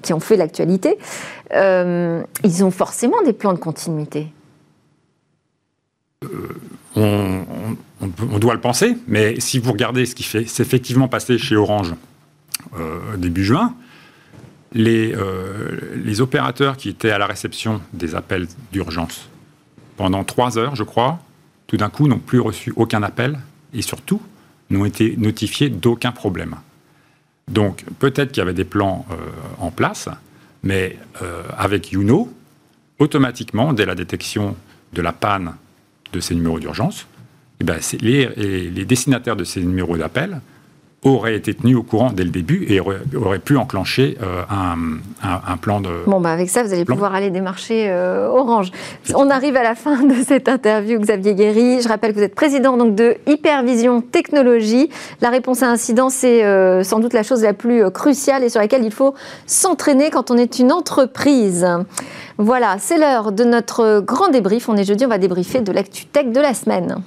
qui 0.02 0.12
ont 0.12 0.20
fait 0.20 0.36
l'actualité, 0.36 0.98
euh, 1.52 2.22
ils 2.42 2.64
ont 2.64 2.70
forcément 2.70 3.22
des 3.22 3.32
plans 3.32 3.52
de 3.52 3.58
Euh, 6.24 6.48
on, 6.96 8.38
doit 8.38 8.54
le 8.54 8.60
penser, 8.60 8.96
mais 9.06 9.40
si 9.40 9.58
vous 9.58 9.72
regardez 9.72 10.06
ce 10.06 10.14
qui 10.14 10.22
s'est 10.22 10.62
effectivement 10.62 11.08
passé 11.08 11.38
chez 11.38 11.56
Orange 11.56 11.94
euh, 12.78 13.16
début 13.16 13.44
juin, 13.44 13.74
les, 14.72 15.14
les, 15.94 16.20
opérateurs 16.20 16.76
qui 16.76 16.88
étaient 16.88 17.12
à 17.12 17.18
la 17.18 17.26
réception 17.26 17.80
des 17.92 18.16
appels 18.16 18.48
d'urgence 18.72 19.28
pendant 19.96 20.24
trois 20.24 20.58
heures, 20.58 20.74
je 20.74 20.82
crois, 20.82 21.20
tout 21.68 21.76
d'un 21.76 21.90
coup 21.90 22.08
n'ont 22.08 22.18
plus 22.18 22.40
reçu 22.40 22.72
aucun 22.74 23.04
appel 23.04 23.38
et 23.72 23.82
surtout 23.82 24.20
n'ont 24.70 24.84
été 24.84 25.16
notifiés 25.16 25.68
d'aucun 25.68 26.10
problème. 26.10 26.56
Donc 27.48 27.84
peut-être 28.00 28.32
qu'il 28.32 28.40
y 28.40 28.42
avait 28.42 28.52
des 28.52 28.64
plans 28.64 29.06
en 29.60 29.70
place, 29.70 30.08
mais 30.64 30.96
euh, 31.22 31.42
avec 31.56 31.92
Youno, 31.92 32.32
automatiquement, 33.04 33.72
dès 33.72 33.86
la 33.86 33.94
détection 33.94 34.56
de 34.92 35.02
la 35.02 35.12
panne 35.12 35.54
de 36.12 36.20
ces 36.20 36.34
numéros 36.34 36.58
d'urgence, 36.58 37.06
eh 37.60 37.64
ben, 37.64 37.78
les, 38.00 38.28
les, 38.70 38.84
destinataires 38.84 39.36
de 39.36 39.44
ces 39.44 39.60
numéros 39.60 39.96
d'appel 39.96 40.40
aurait 41.04 41.36
été 41.36 41.54
tenu 41.54 41.74
au 41.74 41.82
courant 41.82 42.10
dès 42.12 42.24
le 42.24 42.30
début 42.30 42.66
et 42.68 42.80
aurait, 42.80 43.38
pu 43.38 43.56
enclencher 43.56 44.16
euh, 44.22 44.42
un, 44.50 45.56
plan 45.58 45.80
de... 45.80 45.90
Bon, 46.06 46.20
bah 46.20 46.32
avec 46.32 46.48
ça, 46.48 46.62
vous 46.62 46.72
allez 46.72 46.84
pouvoir 46.84 47.14
aller 47.14 47.30
démarcher 47.30 47.88
euh, 47.90 48.28
Orange. 48.28 48.70
On 49.14 49.28
arrive 49.30 49.56
à 49.56 49.62
la 49.62 49.74
fin 49.74 50.02
de 50.02 50.14
cette 50.26 50.48
interview, 50.48 50.98
Xavier 50.98 51.34
Guéry. 51.34 51.82
Je 51.82 51.88
rappelle 51.88 52.12
que 52.12 52.18
vous 52.18 52.24
êtes 52.24 52.34
président 52.34 52.76
donc, 52.76 52.94
de 52.94 53.16
Hypervision 53.26 54.00
Technologie. 54.00 54.88
La 55.20 55.30
réponse 55.30 55.62
à 55.62 55.68
incident, 55.68 56.08
c'est 56.08 56.44
euh, 56.44 56.82
sans 56.82 57.00
doute 57.00 57.12
la 57.12 57.22
chose 57.22 57.42
la 57.42 57.52
plus 57.52 57.90
cruciale 57.90 58.42
et 58.42 58.48
sur 58.48 58.60
laquelle 58.60 58.84
il 58.84 58.92
faut 58.92 59.14
s'entraîner 59.46 60.10
quand 60.10 60.30
on 60.30 60.36
est 60.36 60.58
une 60.58 60.72
entreprise. 60.72 61.66
Voilà, 62.38 62.76
c'est 62.78 62.98
l'heure 62.98 63.30
de 63.30 63.44
notre 63.44 64.00
grand 64.00 64.28
débrief. 64.28 64.68
On 64.68 64.76
est 64.76 64.84
jeudi, 64.84 65.04
on 65.04 65.08
va 65.08 65.18
débriefer 65.18 65.60
de 65.60 65.72
l'actu 65.72 66.06
tech 66.06 66.26
de 66.26 66.40
la 66.40 66.54
semaine. 66.54 67.02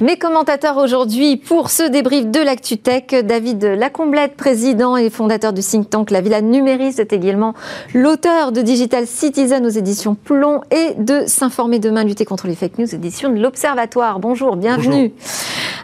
Mes 0.00 0.16
commentateurs 0.16 0.76
aujourd'hui 0.78 1.36
pour 1.36 1.70
ce 1.70 1.84
débrief 1.84 2.26
de 2.26 2.40
l'ActuTech, 2.40 3.14
David 3.24 3.62
Lacomblette, 3.62 4.34
président 4.34 4.96
et 4.96 5.08
fondateur 5.08 5.52
du 5.52 5.60
think 5.60 5.88
tank 5.88 6.10
La 6.10 6.20
Villa 6.20 6.40
Numériste, 6.40 6.98
est 6.98 7.12
également 7.12 7.54
l'auteur 7.94 8.50
de 8.50 8.60
Digital 8.60 9.06
Citizen 9.06 9.64
aux 9.64 9.68
éditions 9.68 10.16
Plomb 10.16 10.62
et 10.72 10.94
de 10.98 11.22
S'informer 11.28 11.78
demain, 11.78 12.02
lutter 12.02 12.24
contre 12.24 12.48
les 12.48 12.56
fake 12.56 12.78
news, 12.78 12.92
édition 12.92 13.30
de 13.30 13.38
l'Observatoire. 13.38 14.18
Bonjour, 14.18 14.56
bienvenue. 14.56 15.12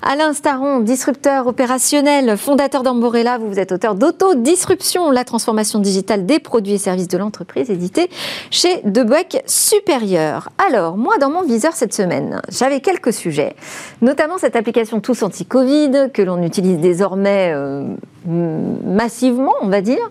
Alain 0.03 0.33
Staron, 0.33 0.81
disrupteur 0.81 1.47
opérationnel, 1.47 2.37
fondateur 2.39 2.83
d'Amborella, 2.83 3.37
vous, 3.39 3.49
vous 3.49 3.59
êtes 3.59 3.71
auteur 3.71 3.95
d'Autodisruption, 3.95 5.11
la 5.11 5.25
transformation 5.25 5.79
digitale 5.79 6.25
des 6.25 6.41
produits 6.41 6.73
et 6.73 6.79
services 6.79 7.09
de 7.09 7.19
l'entreprise, 7.19 7.71
édité 7.71 8.09
chez 8.51 8.81
Debuec 8.85 9.43
Supérieur. 9.47 10.49
Alors, 10.67 10.97
moi, 10.97 11.19
dans 11.19 11.31
mon 11.31 11.43
viseur 11.43 11.75
cette 11.75 11.93
semaine, 11.93 12.41
j'avais 12.49 12.81
quelques 12.81 13.13
sujets. 13.13 13.55
Notamment 14.03 14.39
cette 14.39 14.57
application 14.57 15.01
Tous 15.01 15.23
Anti-Covid 15.23 16.11
que 16.13 16.23
l'on 16.23 16.43
utilise 16.43 16.79
désormais 16.79 17.53
euh, 17.55 17.85
massivement, 18.27 19.55
on 19.61 19.69
va 19.69 19.81
dire, 19.81 20.11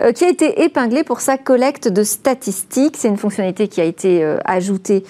euh, 0.00 0.12
qui 0.12 0.24
a 0.24 0.28
été 0.28 0.62
épinglée 0.62 1.04
pour 1.04 1.20
sa 1.20 1.36
collecte 1.36 1.88
de 1.88 2.02
statistiques. 2.02 2.96
C'est 2.96 3.08
une 3.08 3.16
fonctionnalité 3.16 3.68
qui 3.68 3.80
a 3.80 3.84
été 3.84 4.22
euh, 4.22 4.38
ajoutée 4.44 5.04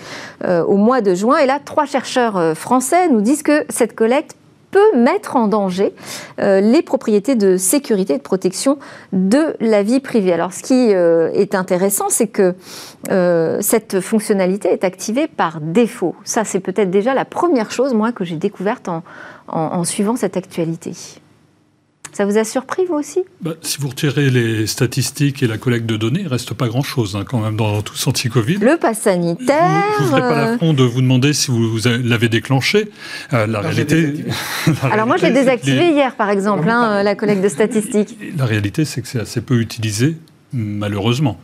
au 0.44 0.76
mois 0.76 1.00
de 1.00 1.14
juin. 1.14 1.38
Et 1.38 1.46
là, 1.46 1.58
trois 1.64 1.84
chercheurs 1.84 2.56
français 2.56 3.08
nous 3.08 3.20
disent 3.20 3.42
que 3.42 3.64
cette 3.68 3.94
collecte 3.94 4.37
peut 4.70 4.96
mettre 4.96 5.36
en 5.36 5.48
danger 5.48 5.94
euh, 6.40 6.60
les 6.60 6.82
propriétés 6.82 7.34
de 7.34 7.56
sécurité 7.56 8.14
et 8.14 8.18
de 8.18 8.22
protection 8.22 8.78
de 9.12 9.56
la 9.60 9.82
vie 9.82 10.00
privée. 10.00 10.32
Alors 10.32 10.52
ce 10.52 10.62
qui 10.62 10.94
euh, 10.94 11.30
est 11.32 11.54
intéressant, 11.54 12.08
c'est 12.08 12.28
que 12.28 12.54
euh, 13.10 13.58
cette 13.60 14.00
fonctionnalité 14.00 14.68
est 14.68 14.84
activée 14.84 15.26
par 15.28 15.60
défaut. 15.60 16.14
Ça, 16.24 16.44
c'est 16.44 16.60
peut-être 16.60 16.90
déjà 16.90 17.14
la 17.14 17.24
première 17.24 17.70
chose, 17.70 17.94
moi, 17.94 18.12
que 18.12 18.24
j'ai 18.24 18.36
découverte 18.36 18.88
en 19.48 19.84
suivant 19.84 20.16
cette 20.16 20.36
actualité. 20.36 20.92
Ça 22.12 22.24
vous 22.24 22.38
a 22.38 22.44
surpris, 22.44 22.84
vous 22.86 22.94
aussi? 22.94 23.20
Bah, 23.40 23.52
Si 23.62 23.78
vous 23.78 23.88
retirez 23.88 24.30
les 24.30 24.66
statistiques 24.66 25.42
et 25.42 25.46
la 25.46 25.58
collecte 25.58 25.86
de 25.86 25.96
données, 25.96 26.20
il 26.20 26.24
ne 26.24 26.30
reste 26.30 26.54
pas 26.54 26.68
grand-chose 26.68 27.16
hein, 27.16 27.24
quand 27.26 27.40
même 27.40 27.56
dans 27.56 27.82
tout 27.82 27.94
ce 27.94 28.08
anti-Covid. 28.08 28.56
Le 28.56 28.76
pass 28.76 29.00
sanitaire. 29.00 29.84
Je 29.98 30.04
ne 30.04 30.08
ferai 30.08 30.20
pas 30.20 30.32
euh, 30.32 30.50
l'affront 30.52 30.72
de 30.72 30.82
vous 30.82 31.00
demander 31.00 31.32
si 31.32 31.50
vous, 31.50 31.78
l'avez 31.84 32.28
déclenché. 32.28 32.90
Euh, 33.32 33.46
la 33.46 33.60
réalité. 33.60 34.14
Alors 34.82 35.06
moi, 35.06 35.16
je 35.16 35.26
l'ai 35.26 35.32
désactivé 35.32 35.90
hier, 35.90 36.14
par 36.16 36.30
exemple, 36.30 36.68
hein, 36.68 37.02
la 37.02 37.14
collecte 37.14 37.42
de 37.42 37.48
statistiques. 37.48 38.16
La 38.36 38.46
réalité, 38.46 38.84
c'est 38.84 39.02
que 39.02 39.08
c'est 39.08 39.20
assez 39.20 39.40
peu 39.40 39.60
utilisé, 39.60 40.16
malheureusement. 40.52 41.38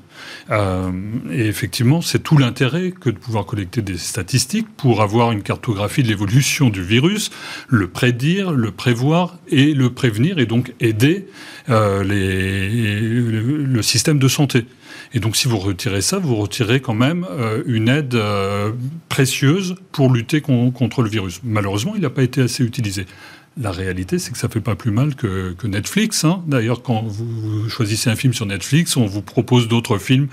Euh, 0.50 0.90
et 1.30 1.46
effectivement, 1.46 2.00
c'est 2.02 2.22
tout 2.22 2.38
l'intérêt 2.38 2.92
que 2.92 3.10
de 3.10 3.18
pouvoir 3.18 3.46
collecter 3.46 3.82
des 3.82 3.98
statistiques 3.98 4.66
pour 4.76 5.02
avoir 5.02 5.32
une 5.32 5.42
cartographie 5.42 6.02
de 6.02 6.08
l'évolution 6.08 6.68
du 6.68 6.82
virus, 6.82 7.30
le 7.68 7.88
prédire, 7.88 8.52
le 8.52 8.70
prévoir 8.70 9.38
et 9.48 9.74
le 9.74 9.90
prévenir, 9.90 10.38
et 10.38 10.46
donc 10.46 10.74
aider 10.80 11.26
euh, 11.68 12.04
le, 12.04 13.82
système 13.82 14.18
de 14.18 14.28
santé. 14.28 14.66
Et 15.12 15.20
donc, 15.20 15.36
si 15.36 15.46
vous 15.46 15.58
retirez 15.58 16.00
ça, 16.00 16.18
vous 16.18 16.36
retirez 16.36 16.80
quand 16.80 16.94
même 16.94 17.26
euh, 17.30 17.62
une 17.66 17.88
aide 17.88 18.18
précieuse 19.08 19.76
pour 19.92 20.10
lutter 20.12 20.40
contre 20.40 21.02
le 21.02 21.08
virus. 21.08 21.40
Malheureusement, 21.44 21.94
il 21.94 22.02
n'a 22.02 22.10
pas 22.10 22.22
été 22.22 22.42
assez 22.42 22.64
utilisé. 22.64 23.06
La 23.56 23.70
réalité, 23.70 24.18
c'est 24.18 24.32
que 24.32 24.38
ça 24.38 24.48
fait 24.48 24.60
pas 24.60 24.74
plus 24.74 24.90
mal 24.90 25.14
que, 25.14 25.54
Netflix. 25.64 26.24
Hein. 26.24 26.42
D'ailleurs, 26.48 26.82
quand 26.82 27.02
vous 27.02 27.68
choisissez 27.68 28.10
un 28.10 28.16
film 28.16 28.34
sur 28.34 28.46
Netflix, 28.46 28.96
on 28.96 29.06
vous 29.06 29.22
propose 29.22 29.68
d'autres 29.68 29.98
films 29.98 30.26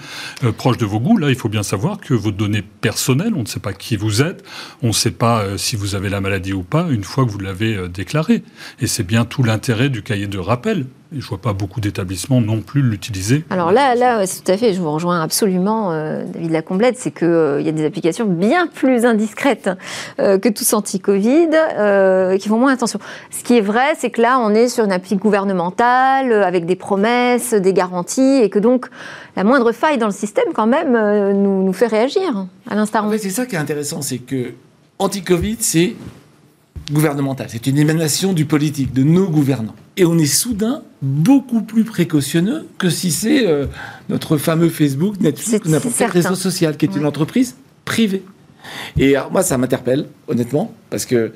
euh, 0.43 0.51
proches 0.51 0.77
de 0.77 0.85
vos 0.85 0.99
goûts. 0.99 1.17
Là, 1.17 1.29
il 1.29 1.35
faut 1.35 1.49
bien 1.49 1.61
savoir 1.61 1.99
que 1.99 2.15
vos 2.15 2.31
données 2.31 2.63
personnelles, 2.63 3.33
on 3.35 3.41
ne 3.41 3.47
sait 3.47 3.59
pas 3.59 3.73
qui 3.73 3.95
vous 3.95 4.23
êtes, 4.23 4.43
on 4.81 4.87
ne 4.87 4.93
sait 4.93 5.11
pas 5.11 5.41
euh, 5.41 5.57
si 5.57 5.75
vous 5.75 5.93
avez 5.93 6.09
la 6.09 6.19
maladie 6.19 6.53
ou 6.53 6.63
pas, 6.63 6.87
une 6.89 7.03
fois 7.03 7.23
que 7.23 7.29
vous 7.29 7.39
l'avez 7.39 7.75
euh, 7.75 7.87
déclaré. 7.87 8.43
Et 8.79 8.87
c'est 8.87 9.03
bien 9.03 9.23
tout 9.23 9.43
l'intérêt 9.43 9.89
du 9.89 10.01
cahier 10.01 10.27
de 10.27 10.39
rappel 10.39 10.87
je 11.11 11.17
ne 11.17 11.21
vois 11.23 11.39
pas 11.39 11.51
beaucoup 11.51 11.81
d'établissements 11.81 12.39
non 12.39 12.61
plus 12.61 12.81
l'utiliser. 12.81 13.43
Alors 13.49 13.73
là, 13.73 13.95
là 13.95 14.25
tout 14.25 14.49
à 14.49 14.55
fait, 14.55 14.73
je 14.73 14.79
vous 14.79 14.91
rejoins 14.91 15.21
absolument, 15.21 15.91
euh, 15.91 16.23
David 16.25 16.51
Lacomblette, 16.51 16.97
c'est 16.97 17.11
qu'il 17.11 17.27
euh, 17.27 17.61
y 17.61 17.67
a 17.67 17.73
des 17.73 17.85
applications 17.85 18.25
bien 18.25 18.67
plus 18.67 19.03
indiscrètes 19.03 19.69
euh, 20.19 20.39
que 20.39 20.47
tous 20.47 20.73
anti-Covid, 20.73 21.49
qui 22.39 22.47
font 22.47 22.57
moins 22.57 22.73
attention. 22.73 22.99
Ce 23.29 23.43
qui 23.43 23.57
est 23.57 23.61
vrai, 23.61 23.93
c'est 23.97 24.09
que 24.09 24.21
là, 24.21 24.39
on 24.39 24.51
est 24.51 24.69
sur 24.69 24.85
une 24.85 24.91
appli 24.93 25.17
gouvernementale, 25.17 26.31
avec 26.31 26.65
des 26.65 26.77
promesses, 26.77 27.53
des 27.53 27.73
garanties, 27.73 28.39
et 28.41 28.49
que 28.49 28.59
donc 28.59 28.87
la 29.35 29.43
moindre 29.43 29.73
faille 29.73 29.97
dans 29.97 30.07
le 30.07 30.13
système, 30.13 30.45
quand 30.53 30.67
même, 30.67 30.93
nous, 31.33 31.63
nous 31.63 31.73
fait 31.73 31.87
réagir 31.87 32.47
à 32.69 32.75
l'instant. 32.75 33.05
En 33.05 33.11
fait, 33.11 33.17
c'est 33.17 33.29
ça 33.29 33.45
qui 33.45 33.55
est 33.55 33.59
intéressant, 33.59 34.01
c'est 34.01 34.19
que 34.19 34.53
anti-Covid, 34.97 35.57
c'est 35.59 35.95
gouvernemental. 36.91 37.47
C'est 37.49 37.67
une 37.67 37.77
émanation 37.77 38.31
du 38.31 38.45
politique, 38.45 38.93
de 38.93 39.03
nos 39.03 39.27
gouvernants. 39.27 39.75
Et 39.97 40.05
on 40.05 40.17
est 40.17 40.25
soudain 40.25 40.83
beaucoup 41.01 41.61
plus 41.61 41.83
précautionneux 41.83 42.67
que 42.77 42.89
si 42.89 43.11
c'est 43.11 43.47
euh, 43.47 43.65
notre 44.09 44.37
fameux 44.37 44.69
Facebook, 44.69 45.19
Netflix 45.19 45.65
ou 45.65 45.69
n'importe 45.69 45.95
quel 45.97 46.09
réseau 46.09 46.35
social 46.35 46.77
qui 46.77 46.85
est 46.85 46.95
une 46.95 47.05
entreprise 47.05 47.55
privée. 47.83 48.23
Et 48.97 49.15
moi, 49.31 49.41
ça 49.41 49.57
m'interpelle, 49.57 50.05
honnêtement, 50.27 50.73
parce 50.89 51.05
que 51.05 51.33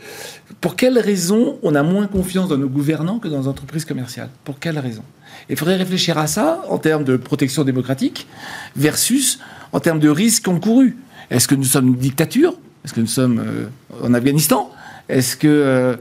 pour 0.61 0.75
quelle 0.75 0.99
raison 0.99 1.57
on 1.63 1.75
a 1.75 1.83
moins 1.83 2.07
confiance 2.07 2.49
dans 2.49 2.57
nos 2.57 2.69
gouvernants 2.69 3.19
que 3.19 3.27
dans 3.27 3.41
les 3.41 3.47
entreprises 3.47 3.85
commerciales? 3.85 4.29
Pour 4.43 4.59
quelle 4.59 4.79
raison? 4.79 5.03
Il 5.49 5.57
faudrait 5.57 5.75
réfléchir 5.75 6.17
à 6.17 6.27
ça 6.27 6.63
en 6.69 6.77
termes 6.77 7.03
de 7.03 7.17
protection 7.17 7.63
démocratique 7.63 8.27
versus 8.75 9.39
en 9.73 9.79
termes 9.79 9.99
de 9.99 10.09
risques 10.09 10.47
encourus. 10.47 10.97
Est-ce 11.29 11.47
que 11.47 11.55
nous 11.55 11.63
sommes 11.63 11.87
une 11.87 11.95
dictature? 11.95 12.55
Est-ce 12.83 12.93
que 12.93 13.01
nous 13.01 13.07
sommes 13.07 13.39
euh, 13.39 13.67
en 14.03 14.13
Afghanistan? 14.13 14.71
Est-ce 15.09 15.35
que 15.35 15.47
euh, 15.47 15.95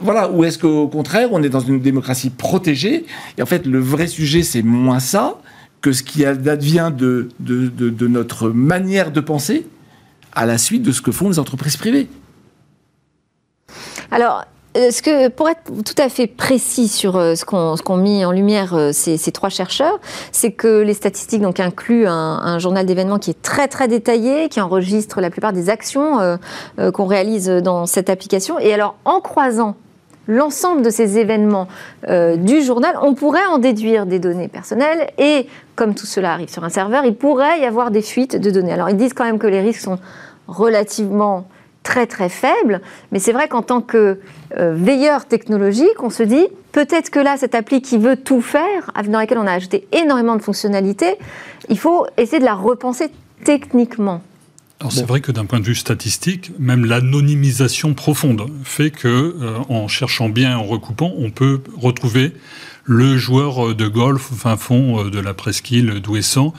voilà, 0.00 0.30
ou 0.30 0.44
est-ce 0.44 0.58
qu'au 0.58 0.88
contraire, 0.88 1.28
on 1.32 1.42
est 1.42 1.48
dans 1.48 1.60
une 1.60 1.80
démocratie 1.80 2.30
protégée 2.30 3.06
Et 3.38 3.42
en 3.42 3.46
fait, 3.46 3.66
le 3.66 3.78
vrai 3.78 4.06
sujet, 4.06 4.42
c'est 4.42 4.62
moins 4.62 5.00
ça 5.00 5.38
que 5.80 5.92
ce 5.92 6.02
qui 6.02 6.24
advient 6.24 6.92
de, 6.94 7.28
notre 8.06 8.50
manière 8.50 9.12
de 9.12 9.20
penser 9.20 9.66
à 10.32 10.46
la 10.46 10.58
suite 10.58 10.82
de 10.82 10.92
ce 10.92 11.02
que 11.02 11.12
font 11.12 11.28
les 11.28 11.38
entreprises 11.38 11.76
privées. 11.76 12.08
Alors, 14.10 14.40
euh, 14.40 14.44
que, 14.74 15.28
pour 15.28 15.48
être 15.48 15.62
tout 15.84 15.94
à 16.00 16.08
fait 16.08 16.26
précis 16.26 16.88
sur 16.88 17.16
euh, 17.16 17.34
ce 17.34 17.44
qu'ont 17.44 17.96
mis 17.96 18.24
en 18.24 18.32
lumière 18.32 18.74
euh, 18.74 18.92
ces, 18.92 19.18
trois 19.32 19.48
chercheurs, 19.48 19.98
c'est 20.32 20.52
que 20.52 20.82
les 20.82 20.94
statistiques 20.94 21.42
donc, 21.42 21.60
incluent 21.60 22.06
un, 22.06 22.58
journal 22.58 22.86
d'événements 22.86 23.18
qui 23.18 23.30
est 23.30 23.42
très 23.42 23.68
très 23.68 23.88
détaillé, 23.88 24.48
qui 24.48 24.60
enregistre 24.60 25.20
la 25.20 25.30
plupart 25.30 25.52
des 25.52 25.70
actions 25.70 26.38
qu'on 26.92 27.06
réalise 27.06 27.48
dans 27.48 27.86
cette 27.86 28.10
application. 28.10 28.58
Et 28.58 28.74
alors, 28.74 28.96
en 29.04 29.20
croisant 29.20 29.76
l'ensemble 30.26 30.82
de 30.82 30.90
ces 30.90 31.18
événements 31.18 31.68
du 32.08 32.62
journal, 32.62 32.96
on 33.02 33.14
pourrait 33.14 33.46
en 33.46 33.58
déduire 33.58 34.04
des 34.06 34.18
données 34.18 34.48
personnelles 34.48 35.10
et 35.18 35.46
comme 35.76 35.94
tout 35.94 36.06
cela 36.06 36.32
arrive 36.32 36.50
sur 36.50 36.64
un 36.64 36.68
serveur, 36.68 37.04
il 37.04 37.14
pourrait 37.14 37.60
y 37.60 37.64
avoir 37.64 37.90
des 37.90 38.02
fuites 38.02 38.36
de 38.36 38.50
données. 38.50 38.72
Alors 38.72 38.90
ils 38.90 38.96
disent 38.96 39.14
quand 39.14 39.24
même 39.24 39.38
que 39.38 39.46
les 39.46 39.60
risques 39.60 39.80
sont 39.80 39.98
relativement 40.46 41.46
très 41.82 42.06
très 42.06 42.28
faible, 42.28 42.80
mais 43.10 43.18
c'est 43.18 43.32
vrai 43.32 43.48
qu'en 43.48 43.62
tant 43.62 43.80
que 43.80 44.18
euh, 44.56 44.74
veilleur 44.74 45.26
technologique, 45.26 46.02
on 46.02 46.10
se 46.10 46.22
dit 46.22 46.46
peut-être 46.72 47.10
que 47.10 47.18
là, 47.18 47.36
cette 47.36 47.54
appli 47.54 47.82
qui 47.82 47.98
veut 47.98 48.16
tout 48.16 48.42
faire, 48.42 48.90
dans 49.08 49.18
laquelle 49.18 49.38
on 49.38 49.46
a 49.46 49.52
ajouté 49.52 49.86
énormément 49.92 50.36
de 50.36 50.42
fonctionnalités, 50.42 51.16
il 51.68 51.78
faut 51.78 52.06
essayer 52.16 52.38
de 52.38 52.44
la 52.44 52.54
repenser 52.54 53.10
techniquement. 53.44 54.22
Alors 54.80 54.92
c'est 54.92 55.06
vrai 55.06 55.20
que 55.20 55.30
d'un 55.30 55.44
point 55.44 55.60
de 55.60 55.64
vue 55.64 55.74
statistique, 55.74 56.52
même 56.58 56.86
l'anonymisation 56.86 57.92
profonde 57.92 58.46
fait 58.64 58.90
que, 58.90 59.08
euh, 59.08 59.58
en 59.68 59.88
cherchant 59.88 60.30
bien, 60.30 60.56
en 60.56 60.64
recoupant, 60.64 61.12
on 61.18 61.30
peut 61.30 61.60
retrouver 61.76 62.32
le 62.84 63.18
joueur 63.18 63.74
de 63.74 63.86
golf 63.88 64.22
fin 64.22 64.56
fond 64.56 65.04
euh, 65.04 65.10
de 65.10 65.20
la 65.20 65.34
presqu'île 65.34 66.00
d'Ouessant. 66.00 66.54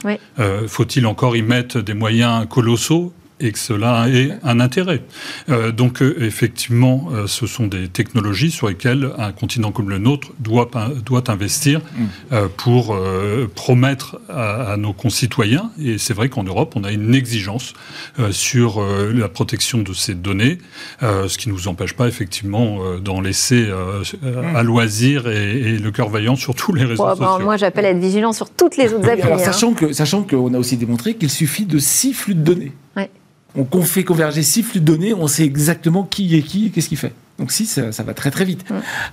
Faut-il 0.68 1.08
encore 1.08 1.36
y 1.36 1.42
mettre 1.42 1.82
des 1.82 1.96
moyens 1.96 2.48
colossaux? 2.48 3.12
Et 3.41 3.51
que 3.51 3.60
cela 3.60 4.07
ait 4.10 4.38
un 4.43 4.60
intérêt. 4.60 5.01
Euh, 5.50 5.71
donc 5.71 6.01
euh, 6.01 6.15
effectivement, 6.21 7.10
euh, 7.12 7.27
ce 7.27 7.48
sont 7.48 7.67
des 7.67 7.88
technologies 7.88 8.51
sur 8.51 8.69
lesquelles 8.69 9.10
un 9.17 9.31
continent 9.31 9.71
comme 9.71 9.89
le 9.89 9.98
nôtre 9.98 10.29
doit, 10.39 10.69
doit 11.05 11.29
investir 11.29 11.79
mm. 11.79 12.36
pour 12.57 12.98
promettre 13.55 14.19
à, 14.29 14.75
nos 14.77 14.93
concitoyens. 14.93 15.71
Et 15.81 15.98
c'est 15.98 16.13
vrai 16.13 16.29
qu'en 16.29 16.43
Europe, 16.43 16.74
on 16.75 16.83
a 16.83 16.91
une 16.91 17.15
exigence 17.15 17.74
sur 18.31 18.81
la 18.81 19.27
protection 19.27 19.79
de 19.79 19.93
ces 19.93 20.13
données, 20.13 20.60
ce 21.01 21.38
qui 21.38 21.50
ne 21.50 21.53
nous 21.53 21.67
empêche 21.67 21.93
pas 21.93 22.07
effectivement 22.07 22.79
d'en 23.00 23.21
laisser 23.21 23.67
mm. 23.67 24.55
à 24.55 24.63
loisir 24.63 25.27
et, 25.27 25.77
le 25.77 25.91
cœur 25.91 26.10
vaillant 26.10 26.36
sur 26.36 26.53
tous 26.53 26.74
les 26.74 26.83
réseaux 26.83 27.07
sociaux. 27.15 27.39
moi, 27.39 27.57
j'appelle 27.57 27.86
à 27.86 27.89
être 27.89 28.00
vigilant 28.00 28.33
sur 28.33 28.50
toutes 28.50 28.77
les 28.77 28.93
autres 28.93 29.10
applis. 29.10 29.31
Hein. 29.31 29.38
sachant 29.38 29.74
que 29.74 29.93
sachant 29.93 30.24
qu'on 30.24 30.53
a 30.53 30.57
aussi 30.57 30.77
démontré 30.77 31.15
qu'il 31.15 31.29
suffit 31.29 31.65
de 31.65 31.79
six 31.79 32.13
flux 32.13 32.36
de 32.36 32.41
données. 32.41 32.71
Ouais 32.95 33.10
on 33.55 33.81
fait 33.81 34.03
converger 34.03 34.43
six 34.43 34.63
flux 34.63 34.79
de 34.79 34.86
données, 34.86 35.13
on 35.13 35.27
sait 35.27 35.43
exactement 35.43 36.03
qui 36.03 36.36
est 36.36 36.41
qui 36.41 36.67
et 36.67 36.70
qu'est-ce 36.70 36.89
qu'il 36.89 36.98
fait. 36.98 37.13
Donc 37.39 37.51
si, 37.51 37.65
ça, 37.65 37.89
va 38.03 38.13
très 38.13 38.29
très 38.29 38.46
vite. 38.46 38.63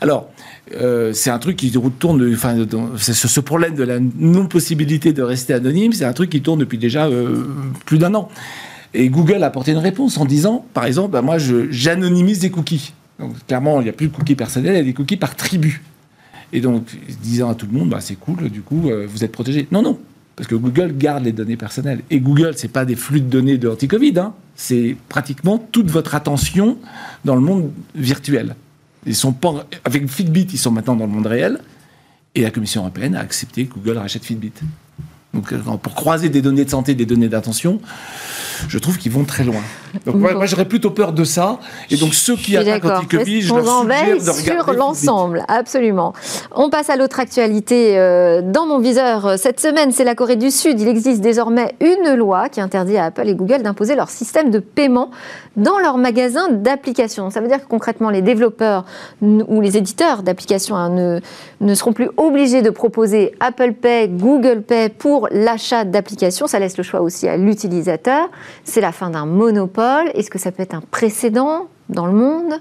Alors, 0.01 0.29
euh, 0.75 1.13
c'est 1.15 1.31
un 1.31 1.39
truc 1.39 1.57
qui 1.57 1.73
tourne, 1.99 2.35
enfin, 2.35 2.57
ce, 2.99 3.41
problème 3.41 3.75
de 3.75 3.85
la 3.85 3.99
non-possibilité 4.01 5.13
de 5.13 5.23
rester 5.23 5.55
anonyme, 5.55 5.93
c'est 5.93 6.05
un 6.05 6.13
truc 6.13 6.31
qui 6.31 6.43
tourne 6.43 6.61
depuis 6.61 6.79
déjà 6.79 7.07
euh, 7.07 7.45
plus 7.87 7.99
d'un 7.99 8.15
an. 8.15 8.29
Et 8.93 9.09
Google 9.09 9.43
a 9.43 9.47
apporté 9.47 9.73
une 9.73 9.79
réponse 9.79 10.19
en 10.19 10.25
disant, 10.25 10.67
par 10.75 10.85
exemple, 10.85 11.13
bah, 11.13 11.23
moi, 11.23 11.39
j'anonymise 11.71 12.41
des 12.41 12.51
cookies. 12.51 12.93
Donc 13.19 13.35
clairement, 13.47 13.81
il 13.81 13.85
n'y 13.85 13.91
a 13.91 13.95
plus 13.95 14.09
de 14.09 14.15
cookies 14.15 14.35
personnels, 14.35 14.75
il 14.75 14.79
y 14.79 14.81
a 14.81 14.85
des 14.85 14.95
cookies 14.95 15.17
par 15.17 15.35
tribu. 15.35 15.83
Et 16.53 16.61
donc, 16.61 16.85
disant 17.23 17.51
à 17.51 17.55
tout 17.55 17.67
le 17.67 17.79
monde, 17.79 17.89
bah, 17.89 18.01
c'est 18.01 18.17
cool, 18.17 18.51
du 18.51 18.61
coup, 18.61 18.91
euh, 18.91 19.07
vous 19.09 19.25
êtes 19.25 19.33
protégé. 19.33 19.67
Non, 19.73 19.83
non, 19.83 19.99
parce 20.39 20.47
que 20.47 20.55
Google 20.55 20.97
garde 20.97 21.25
les 21.25 21.33
données 21.33 21.57
personnelles. 21.57 22.03
Et 22.11 22.21
Google, 22.21 22.57
ce 22.57 22.63
n'est 22.63 22.73
pas 22.73 22.85
des 22.85 22.95
flux 22.95 23.21
de 23.21 23.29
données 23.29 23.59
de 23.59 23.69
anti-Covid, 23.69 24.21
hein. 24.21 24.35
c'est 24.55 24.97
pratiquement 25.09 25.59
toute 25.59 25.91
votre 25.91 26.15
attention 26.15 26.79
dans 27.25 27.35
le 27.35 27.41
monde 27.41 27.73
virtuel. 27.97 28.55
Avec 29.85 30.09
Fitbit, 30.09 30.47
ils 30.53 30.59
sont 30.59 30.71
maintenant 30.71 30.95
dans 30.95 31.07
le 31.07 31.13
monde 31.13 31.27
réel. 31.27 31.59
Et 32.37 32.43
la 32.43 32.53
Commission 32.53 32.83
européenne 32.83 33.17
a 33.17 33.21
accepté 33.21 33.67
que 33.67 33.75
Google 33.75 33.99
rachète 33.99 34.25
Fitbit. 34.25 34.53
Donc, 35.35 35.53
euh, 35.53 35.59
pour 35.59 35.97
croiser 35.97 36.29
des 36.29 36.41
données 36.41 36.65
de 36.65 36.71
santé, 36.71 36.95
des 36.95 37.07
données 37.07 37.29
d'attention, 37.29 37.81
je 38.69 38.79
trouve 38.79 38.97
qu'ils 38.97 39.11
vont 39.11 39.25
très 39.25 39.43
loin. 39.43 39.63
Donc 40.07 40.17
moi, 40.17 40.47
j'aurais 40.47 40.67
plutôt 40.67 40.91
peur 40.91 41.13
de 41.13 41.25
ça. 41.25 41.59
Et 41.91 41.97
donc 41.97 42.15
ceux 42.15 42.37
qui 42.37 42.57
attaquent 42.57 42.85
anti-Covid, 42.85 43.43
je 43.43 43.55
leur 43.55 43.81
suggère 43.83 44.17
de 44.17 44.31
sur 44.63 44.73
l'ensemble, 44.73 45.45
absolument. 45.49 46.13
On 46.55 46.71
passe 46.71 46.91
à 46.91 46.97
l'autre 46.97 47.21
actualité 47.21 47.99
euh, 47.99 48.43
dans 48.43 48.67
mon 48.67 48.79
viseur 48.79 49.39
cette 49.39 49.61
semaine, 49.61 49.93
c'est 49.93 50.05
la 50.05 50.15
Corée 50.15 50.37
du 50.37 50.51
Sud. 50.51 50.81
Il 50.81 50.89
existe 50.89 51.21
désormais 51.21 51.75
une 51.81 52.15
loi 52.15 52.49
qui 52.49 52.61
interdit 52.61 52.97
à 52.97 53.07
Apple 53.07 53.29
et 53.29 53.35
Google 53.35 53.63
d'imposer 53.63 53.95
leur 53.95 54.11
système 54.11 54.51
de 54.51 54.59
paiement 54.59 55.11
dans 55.57 55.79
leurs 55.79 55.99
magasins 55.99 56.49
d'applications. 56.51 57.31
Ça 57.31 57.41
veut 57.41 57.49
dire 57.49 57.61
que 57.61 57.69
concrètement, 57.69 58.11
les 58.11 58.23
développeurs 58.23 58.85
ou 59.23 59.61
les 59.61 59.77
éditeurs 59.77 60.23
d'applications 60.23 60.77
hein, 60.77 60.91
ne, 60.91 61.21
ne 61.61 61.75
seront 61.75 61.93
plus 61.93 62.11
obligés 62.17 62.63
de 62.63 62.71
proposer 62.71 63.35
Apple 63.41 63.73
Pay, 63.73 64.09
Google 64.09 64.63
Pay 64.63 64.89
pour 64.91 65.29
l'achat 65.31 65.85
d'applications. 65.85 66.47
Ça 66.47 66.59
laisse 66.59 66.77
le 66.77 66.83
choix 66.83 67.01
aussi 67.01 67.29
à 67.29 67.37
l'utilisateur. 67.37 68.29
C'est 68.65 68.81
la 68.81 68.93
fin 68.93 69.11
d'un 69.11 69.27
monopole. 69.27 69.78
Est-ce 69.79 70.31
que 70.31 70.39
ça 70.39 70.51
peut 70.51 70.63
être 70.63 70.75
un 70.75 70.81
précédent 70.81 71.69
dans 71.89 72.07
le 72.07 72.13
monde 72.13 72.61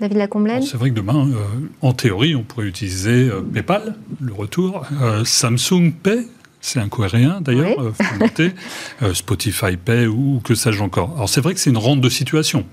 David 0.00 0.18
Lacomblène 0.18 0.62
C'est 0.62 0.76
vrai 0.76 0.90
que 0.90 0.94
demain, 0.94 1.28
euh, 1.28 1.68
en 1.80 1.92
théorie, 1.92 2.34
on 2.34 2.42
pourrait 2.42 2.66
utiliser 2.66 3.28
euh, 3.28 3.40
PayPal, 3.40 3.96
le 4.20 4.32
retour, 4.32 4.86
euh, 5.02 5.24
Samsung 5.24 5.92
Pay, 6.02 6.26
c'est 6.60 6.78
un 6.78 6.88
coréen 6.88 7.40
d'ailleurs, 7.40 7.92
Spotify 9.14 9.76
Pay 9.76 10.06
ou 10.06 10.40
que 10.44 10.54
sais-je 10.54 10.82
encore. 10.82 11.12
Alors 11.16 11.28
c'est 11.28 11.40
vrai 11.40 11.54
que 11.54 11.60
c'est 11.60 11.70
une 11.70 11.76
rente 11.78 12.00
de 12.00 12.08
situation. 12.08 12.64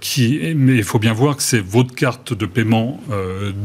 qui, 0.00 0.40
mais 0.56 0.76
il 0.76 0.82
faut 0.82 0.98
bien 0.98 1.12
voir 1.12 1.36
que 1.36 1.42
c'est 1.42 1.60
votre 1.60 1.94
carte 1.94 2.32
de 2.32 2.46
paiement 2.46 2.98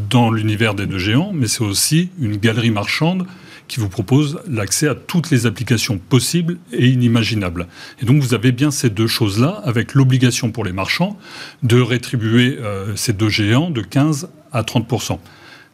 dans 0.10 0.30
l'univers 0.30 0.76
des 0.76 0.86
deux 0.86 1.00
géants, 1.00 1.32
mais 1.34 1.48
c'est 1.48 1.64
aussi 1.64 2.10
une 2.20 2.38
galerie 2.38 2.70
marchande 2.72 3.26
qui 3.68 3.80
vous 3.80 3.90
propose 3.90 4.40
l'accès 4.48 4.88
à 4.88 4.96
toutes 4.96 5.32
les 5.32 5.46
applications 5.46 5.98
possibles 5.98 6.58
et 6.72 6.88
inimaginables. 6.88 7.68
Et 8.02 8.06
donc 8.06 8.22
vous 8.22 8.34
avez 8.34 8.52
bien 8.52 8.72
ces 8.72 8.90
deux 8.90 9.08
choses-là, 9.08 9.62
avec 9.64 9.94
l'obligation 9.94 10.52
pour 10.52 10.64
les 10.66 10.74
marchands 10.74 11.18
de 11.64 11.80
rétribuer 11.80 12.58
euh, 12.60 12.96
ces 12.96 13.14
deux 13.14 13.30
géants 13.30 13.70
de 13.70 13.82
15 13.82 14.30
à 14.52 14.62
30% 14.62 15.20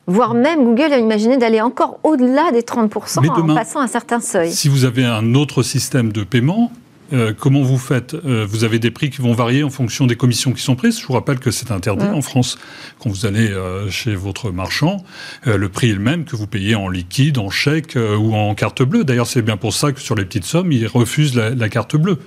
voire 0.10 0.34
même 0.34 0.63
Google 0.63 0.91
a 0.91 0.98
imaginé 0.98 1.38
d'aller 1.38 1.62
encore 1.62 2.00
au-delà 2.03 2.51
des 2.51 2.62
30% 2.62 3.29
en 3.29 3.55
passant 3.55 3.79
un 3.79 3.88
certain 3.88 4.19
seuil. 4.19 4.51
Si 4.51 4.67
vous 4.67 4.84
avez 4.84 5.05
un 5.05 5.36
autre 5.36 5.62
système 5.62 6.12
de 6.12 6.24
paiement, 6.24 6.72
euh, 7.13 7.34
comment 7.38 7.62
vous 7.62 7.78
faites 7.78 8.13
euh, 8.13 8.46
Vous 8.48 8.63
avez 8.63 8.80
des 8.80 8.92
prix 8.92 9.10
qui 9.10 9.22
vont 9.22 9.34
varier 9.34 9.63
en 9.63 9.70
fonction 9.70 10.06
des 10.06 10.16
commissions 10.16 10.51
qui 10.54 10.62
sont 10.62 10.75
prises. 10.75 11.00
Je 11.00 11.08
vous 11.08 11.13
rappelle 11.13 11.39
que 11.39 11.51
c'est 11.51 11.72
interdit 11.72 12.06
en 12.06 12.22
France. 12.22 12.58
Quand 13.00 13.10
vous 13.10 13.25
allez 13.25 13.50
euh, 13.50 13.89
chez 13.89 14.16
votre 14.16 14.51
marchand, 14.51 15.04
le 15.46 15.70
prix 15.70 15.89
est 15.89 15.94
le 15.94 16.00
même 16.00 16.25
que 16.25 16.36
vous 16.36 16.48
payez 16.48 16.75
en 16.75 16.89
liquide, 16.89 17.38
en 17.38 17.50
chèque 17.50 17.98
ou 17.98 18.36
en 18.36 18.54
carte 18.56 18.84
bleue. 18.84 19.04
D'ailleurs, 19.04 19.28
c'est 19.28 19.42
bien 19.42 19.58
pour 19.58 19.74
ça 19.74 19.92
que 19.92 20.00
sur 20.00 20.16
les 20.16 20.25
petites 20.25 20.46
sommes, 20.46 20.72
ils 20.72 20.88
refusent 20.88 21.36
la, 21.36 21.70
carte 21.70 21.96
bleue. 21.96 22.18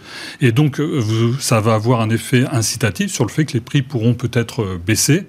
Et 0.41 0.53
donc, 0.53 0.81
ça 1.41 1.61
va 1.61 1.75
avoir 1.75 2.01
un 2.01 2.11
effet 2.11 2.45
incitatif 2.51 3.13
sur 3.13 3.25
le 3.25 3.31
fait 3.31 3.45
que 3.45 3.55
les 3.55 3.61
prix 3.61 3.83
pourront 3.83 4.15
peut-être 4.15 4.79
baisser 4.85 5.27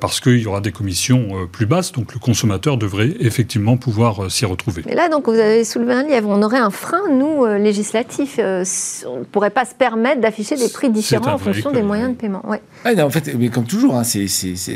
parce 0.00 0.20
qu'il 0.20 0.38
y 0.38 0.46
aura 0.46 0.60
des 0.60 0.72
commissions 0.72 1.48
plus 1.50 1.66
basses. 1.66 1.92
Donc, 1.92 2.14
le 2.14 2.20
consommateur 2.20 2.76
devrait 2.76 3.14
effectivement 3.20 3.76
pouvoir 3.76 4.30
s'y 4.30 4.44
retrouver. 4.44 4.82
Et 4.88 4.94
là, 4.94 5.08
donc, 5.08 5.28
vous 5.28 5.38
avez 5.38 5.64
soulevé 5.64 5.92
un 5.92 6.02
lièvre. 6.04 6.28
On 6.28 6.42
aurait 6.42 6.58
un 6.58 6.70
frein, 6.70 7.02
nous, 7.10 7.46
législatif 7.46 8.38
on 9.06 9.20
ne 9.20 9.24
pourrait 9.24 9.50
pas 9.50 9.64
se 9.64 9.74
permettre 9.74 10.20
d'afficher 10.20 10.56
des 10.56 10.68
prix 10.68 10.90
différents 10.90 11.34
en 11.34 11.38
fonction 11.38 11.70
des 11.70 11.82
moyens 11.82 12.10
de 12.10 12.16
paiement. 12.16 12.42
en 12.44 13.10
fait, 13.10 13.34
mais 13.38 13.48
comme 13.48 13.64
toujours, 13.64 13.96
hein, 13.96 14.04
c'est, 14.04 14.26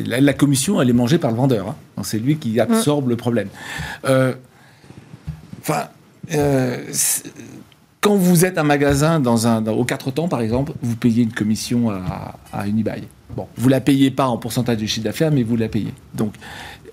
la, 0.06 0.32
commission, 0.32 0.80
elle 0.80 0.90
est 0.90 0.94
mangée 0.94 1.18
par 1.18 1.30
le 1.30 1.36
vendeur. 1.36 1.68
Hein. 1.68 2.02
C'est 2.02 2.18
lui 2.18 2.36
qui 2.36 2.58
absorbe 2.60 3.08
le 3.08 3.16
problème. 3.16 3.48
Euh, 4.04 4.34
enfin, 5.60 5.84
euh, 6.32 6.78
quand 8.00 8.16
vous 8.16 8.44
êtes 8.44 8.58
un 8.58 8.64
magasin 8.64 9.20
dans 9.20 9.46
un, 9.46 9.66
au 9.66 9.84
quatre 9.84 10.10
temps, 10.10 10.28
par 10.28 10.40
exemple, 10.40 10.72
vous 10.82 10.96
payez 10.96 11.22
une 11.22 11.32
commission 11.32 11.90
à, 11.90 12.36
à 12.52 12.66
Unibail. 12.66 13.04
Bon, 13.34 13.48
vous 13.56 13.68
la 13.68 13.80
payez 13.80 14.10
pas 14.10 14.26
en 14.26 14.36
pourcentage 14.36 14.76
du 14.76 14.86
chiffre 14.86 15.04
d'affaires, 15.04 15.32
mais 15.32 15.42
vous 15.42 15.56
la 15.56 15.68
payez. 15.68 15.92
Donc, 16.14 16.34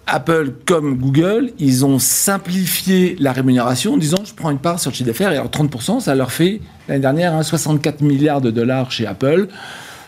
Apple 0.07 0.53
comme 0.65 0.97
Google, 0.97 1.51
ils 1.59 1.85
ont 1.85 1.99
simplifié 1.99 3.15
la 3.19 3.31
rémunération 3.31 3.93
en 3.93 3.97
disant 3.97 4.17
je 4.25 4.33
prends 4.33 4.49
une 4.51 4.59
part 4.59 4.79
sur 4.79 4.91
le 4.91 4.95
chiffre 4.95 5.07
d'affaires 5.07 5.31
et 5.31 5.37
alors 5.37 5.49
30%, 5.49 6.01
ça 6.01 6.15
leur 6.15 6.31
fait 6.31 6.61
l'année 6.87 7.01
dernière 7.01 7.43
64 7.43 8.01
hein, 8.01 8.05
milliards 8.05 8.41
de 8.41 8.51
dollars 8.51 8.91
chez 8.91 9.05
Apple. 9.05 9.47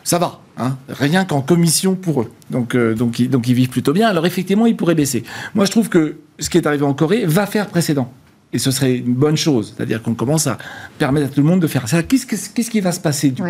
Ça 0.03 0.19
va, 0.19 0.41
hein, 0.57 0.77
rien 0.89 1.23
qu'en 1.23 1.41
commission 1.41 1.95
pour 1.95 2.23
eux. 2.23 2.31
Donc, 2.49 2.75
euh, 2.75 2.93
donc, 2.93 3.19
ils, 3.19 3.29
donc 3.29 3.47
ils 3.47 3.53
vivent 3.53 3.69
plutôt 3.69 3.93
bien. 3.93 4.09
Alors 4.09 4.25
effectivement, 4.25 4.65
ils 4.65 4.75
pourraient 4.75 4.95
baisser. 4.95 5.23
Moi, 5.55 5.65
je 5.65 5.71
trouve 5.71 5.87
que 5.87 6.17
ce 6.39 6.49
qui 6.49 6.57
est 6.57 6.67
arrivé 6.67 6.83
en 6.83 6.93
Corée 6.93 7.25
va 7.25 7.45
faire 7.45 7.67
précédent. 7.67 8.11
Et 8.51 8.59
ce 8.59 8.69
serait 8.69 8.97
une 8.97 9.13
bonne 9.13 9.37
chose. 9.37 9.73
C'est-à-dire 9.75 10.03
qu'on 10.03 10.13
commence 10.13 10.47
à 10.47 10.57
permettre 10.99 11.27
à 11.27 11.29
tout 11.29 11.41
le 11.41 11.47
monde 11.47 11.59
de 11.59 11.67
faire 11.67 11.87
ça. 11.87 12.03
Qu'est-ce, 12.03 12.69
qui 12.69 12.81
va 12.81 12.91
se 12.91 12.99
passer 12.99 13.31
du 13.31 13.41
coup? 13.41 13.47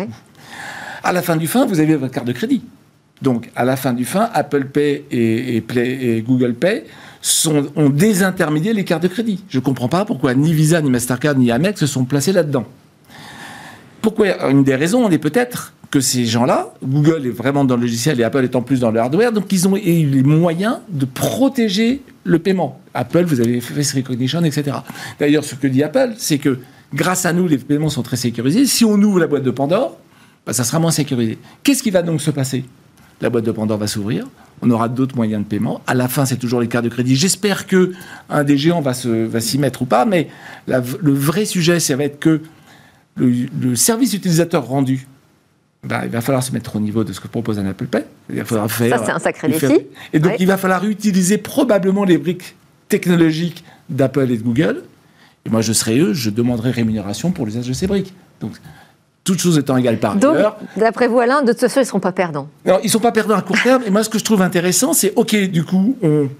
À 1.02 1.12
la 1.12 1.20
fin 1.20 1.36
du 1.36 1.46
fin, 1.46 1.66
vous 1.66 1.80
avez 1.80 1.96
votre 1.96 2.12
carte 2.12 2.26
de 2.26 2.32
crédit. 2.32 2.62
Donc, 3.24 3.50
à 3.56 3.64
la 3.64 3.76
fin 3.76 3.94
du 3.94 4.04
fin, 4.04 4.28
Apple 4.34 4.66
Pay 4.66 5.04
et, 5.10 5.64
Google 6.26 6.52
Pay 6.52 6.84
ont 7.74 7.88
désintermédié 7.88 8.74
les 8.74 8.84
cartes 8.84 9.02
de 9.02 9.08
crédit. 9.08 9.42
Je 9.48 9.58
ne 9.58 9.64
comprends 9.64 9.88
pas 9.88 10.04
pourquoi 10.04 10.34
ni 10.34 10.52
Visa, 10.52 10.82
ni 10.82 10.90
Mastercard, 10.90 11.34
ni 11.34 11.50
Amex 11.50 11.80
se 11.80 11.86
sont 11.86 12.04
placés 12.04 12.32
là-dedans. 12.32 12.66
Pourquoi 14.02 14.50
Une 14.50 14.62
des 14.62 14.76
raisons, 14.76 15.02
on 15.02 15.10
est 15.10 15.18
peut-être 15.18 15.72
que 15.90 16.00
ces 16.00 16.26
gens-là, 16.26 16.74
Google 16.84 17.26
est 17.26 17.30
vraiment 17.30 17.64
dans 17.64 17.76
le 17.76 17.82
logiciel 17.82 18.20
et 18.20 18.24
Apple 18.24 18.44
est 18.44 18.54
en 18.56 18.60
plus 18.60 18.80
dans 18.80 18.90
le 18.90 19.00
hardware, 19.00 19.32
donc 19.32 19.50
ils 19.52 19.66
ont 19.66 19.76
eu 19.76 20.06
les 20.06 20.22
moyens 20.22 20.80
de 20.90 21.06
protéger 21.06 22.02
le 22.24 22.38
paiement. 22.38 22.78
Apple, 22.92 23.24
vous 23.24 23.40
avez 23.40 23.62
face 23.62 23.94
recognition, 23.94 24.44
etc. 24.44 24.76
D'ailleurs, 25.18 25.44
ce 25.44 25.54
que 25.54 25.66
dit 25.66 25.82
Apple, 25.82 26.12
c'est 26.18 26.38
que 26.38 26.58
grâce 26.92 27.24
à 27.24 27.32
nous, 27.32 27.48
les 27.48 27.56
paiements 27.56 27.88
sont 27.88 28.02
très 28.02 28.16
sécurisés. 28.16 28.66
Si 28.66 28.84
on 28.84 29.00
ouvre 29.00 29.20
la 29.20 29.28
boîte 29.28 29.44
de 29.44 29.50
Pandore, 29.50 29.96
bah, 30.46 30.52
ça 30.52 30.64
sera 30.64 30.78
moins 30.78 30.90
sécurisé. 30.90 31.38
Qu'est-ce 31.62 31.82
qui 31.82 31.90
va 31.90 32.02
donc 32.02 32.20
se 32.20 32.30
passer? 32.30 32.64
La 33.20 33.30
boîte 33.30 33.44
de 33.44 33.52
Pandore 33.52 33.78
va 33.78 33.86
s'ouvrir. 33.86 34.26
On 34.62 34.70
aura 34.70 34.88
d'autres 34.88 35.16
moyens 35.16 35.42
de 35.42 35.48
paiement. 35.48 35.82
À 35.86 35.94
la 35.94 36.08
fin, 36.08 36.24
c'est 36.24 36.36
toujours 36.36 36.60
les 36.60 36.68
cartes 36.68 36.84
de 36.84 36.90
crédit. 36.90 37.16
J'espère 37.16 37.66
que 37.66 37.92
un 38.30 38.44
des 38.44 38.56
géants 38.56 38.80
va, 38.80 38.94
s'y 38.94 39.58
mettre 39.58 39.82
ou 39.82 39.84
pas, 39.84 40.04
mais 40.04 40.28
le 40.66 41.12
vrai 41.12 41.44
sujet, 41.44 41.80
ça 41.80 41.96
va 41.96 42.04
être 42.04 42.18
que 42.18 42.40
le, 43.16 43.76
service 43.76 44.14
utilisateur 44.14 44.66
rendu, 44.66 45.06
bah, 45.82 46.02
il 46.04 46.10
va 46.10 46.20
falloir 46.20 46.42
se 46.42 46.52
mettre 46.52 46.76
au 46.76 46.80
niveau 46.80 47.04
de 47.04 47.12
ce 47.12 47.20
que 47.20 47.28
propose 47.28 47.58
un 47.58 47.66
Apple 47.66 47.86
Pay. 47.86 48.04
Il 48.30 48.36
va 48.36 48.44
falloir 48.44 48.70
faire. 48.70 48.98
Ça, 48.98 49.04
c'est 49.04 49.12
un 49.12 49.18
sacré 49.18 49.48
défi. 49.48 49.86
Et 50.12 50.18
donc, 50.18 50.34
il 50.38 50.46
va 50.46 50.56
falloir 50.56 50.84
utiliser 50.84 51.38
probablement 51.38 52.04
les 52.04 52.18
briques 52.18 52.56
technologiques 52.88 53.64
d'Apple 53.90 54.30
et 54.30 54.36
de 54.36 54.42
Google. 54.42 54.82
Et 55.46 55.50
moi, 55.50 55.60
je 55.60 55.72
serais 55.72 55.98
eux, 55.98 56.14
je 56.14 56.30
demanderais 56.30 56.70
rémunération 56.70 57.30
pour 57.30 57.44
l'usage 57.44 57.68
de 57.68 57.72
ces 57.74 57.86
briques. 57.86 58.14
Donc, 58.40 58.52
toutes 59.24 59.40
choses 59.40 59.58
étant 59.58 59.76
égales 59.76 59.98
par 59.98 60.16
Donc, 60.16 60.36
D'après 60.76 61.08
vous, 61.08 61.18
Alain, 61.18 61.42
de 61.42 61.52
toute 61.52 61.60
façon, 61.60 61.80
ils 61.80 61.84
ne 61.84 61.88
seront 61.88 62.00
pas 62.00 62.12
perdants. 62.12 62.48
Non, 62.66 62.78
ils 62.82 62.86
ne 62.86 62.90
sont 62.90 63.00
pas 63.00 63.10
perdants 63.10 63.36
à 63.36 63.42
court 63.42 63.60
terme. 63.60 63.82
Et 63.86 63.90
moi, 63.90 64.04
ce 64.04 64.10
que 64.10 64.18
je 64.18 64.24
trouve 64.24 64.42
intéressant, 64.42 64.92
c'est, 64.92 65.14
OK, 65.16 65.34
du 65.34 65.64
coup, 65.64 65.96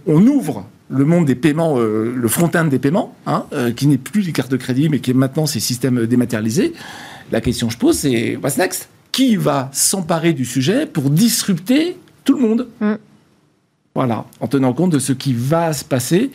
on, 0.06 0.26
ouvre 0.26 0.66
le 0.90 1.04
monde 1.06 1.24
des 1.24 1.34
paiements, 1.34 1.78
euh, 1.78 2.12
le 2.14 2.28
front-end 2.28 2.66
des 2.66 2.78
paiements, 2.78 3.14
hein, 3.26 3.46
euh, 3.54 3.72
qui 3.72 3.86
n'est 3.86 3.98
plus 3.98 4.20
les 4.20 4.32
cartes 4.32 4.50
de 4.50 4.58
crédit, 4.58 4.90
mais 4.90 5.00
qui 5.00 5.10
est 5.12 5.14
maintenant 5.14 5.46
ces 5.46 5.60
systèmes 5.60 6.06
dématérialisés. 6.06 6.74
La 7.32 7.40
question 7.40 7.68
que 7.68 7.72
je 7.72 7.78
pose, 7.78 7.98
c'est, 7.98 8.36
what's 8.36 8.58
next? 8.58 8.88
Qui 9.12 9.36
va 9.36 9.70
s'emparer 9.72 10.34
du 10.34 10.44
sujet 10.44 10.84
pour 10.84 11.08
disrupter 11.08 11.96
tout 12.24 12.34
le 12.34 12.42
monde? 12.42 12.68
Mm. 12.80 12.94
Voilà, 13.96 14.24
en 14.40 14.48
tenant 14.48 14.72
compte 14.72 14.90
de 14.90 14.98
ce 14.98 15.12
qui 15.12 15.32
va 15.32 15.72
se 15.72 15.84
passer. 15.84 16.32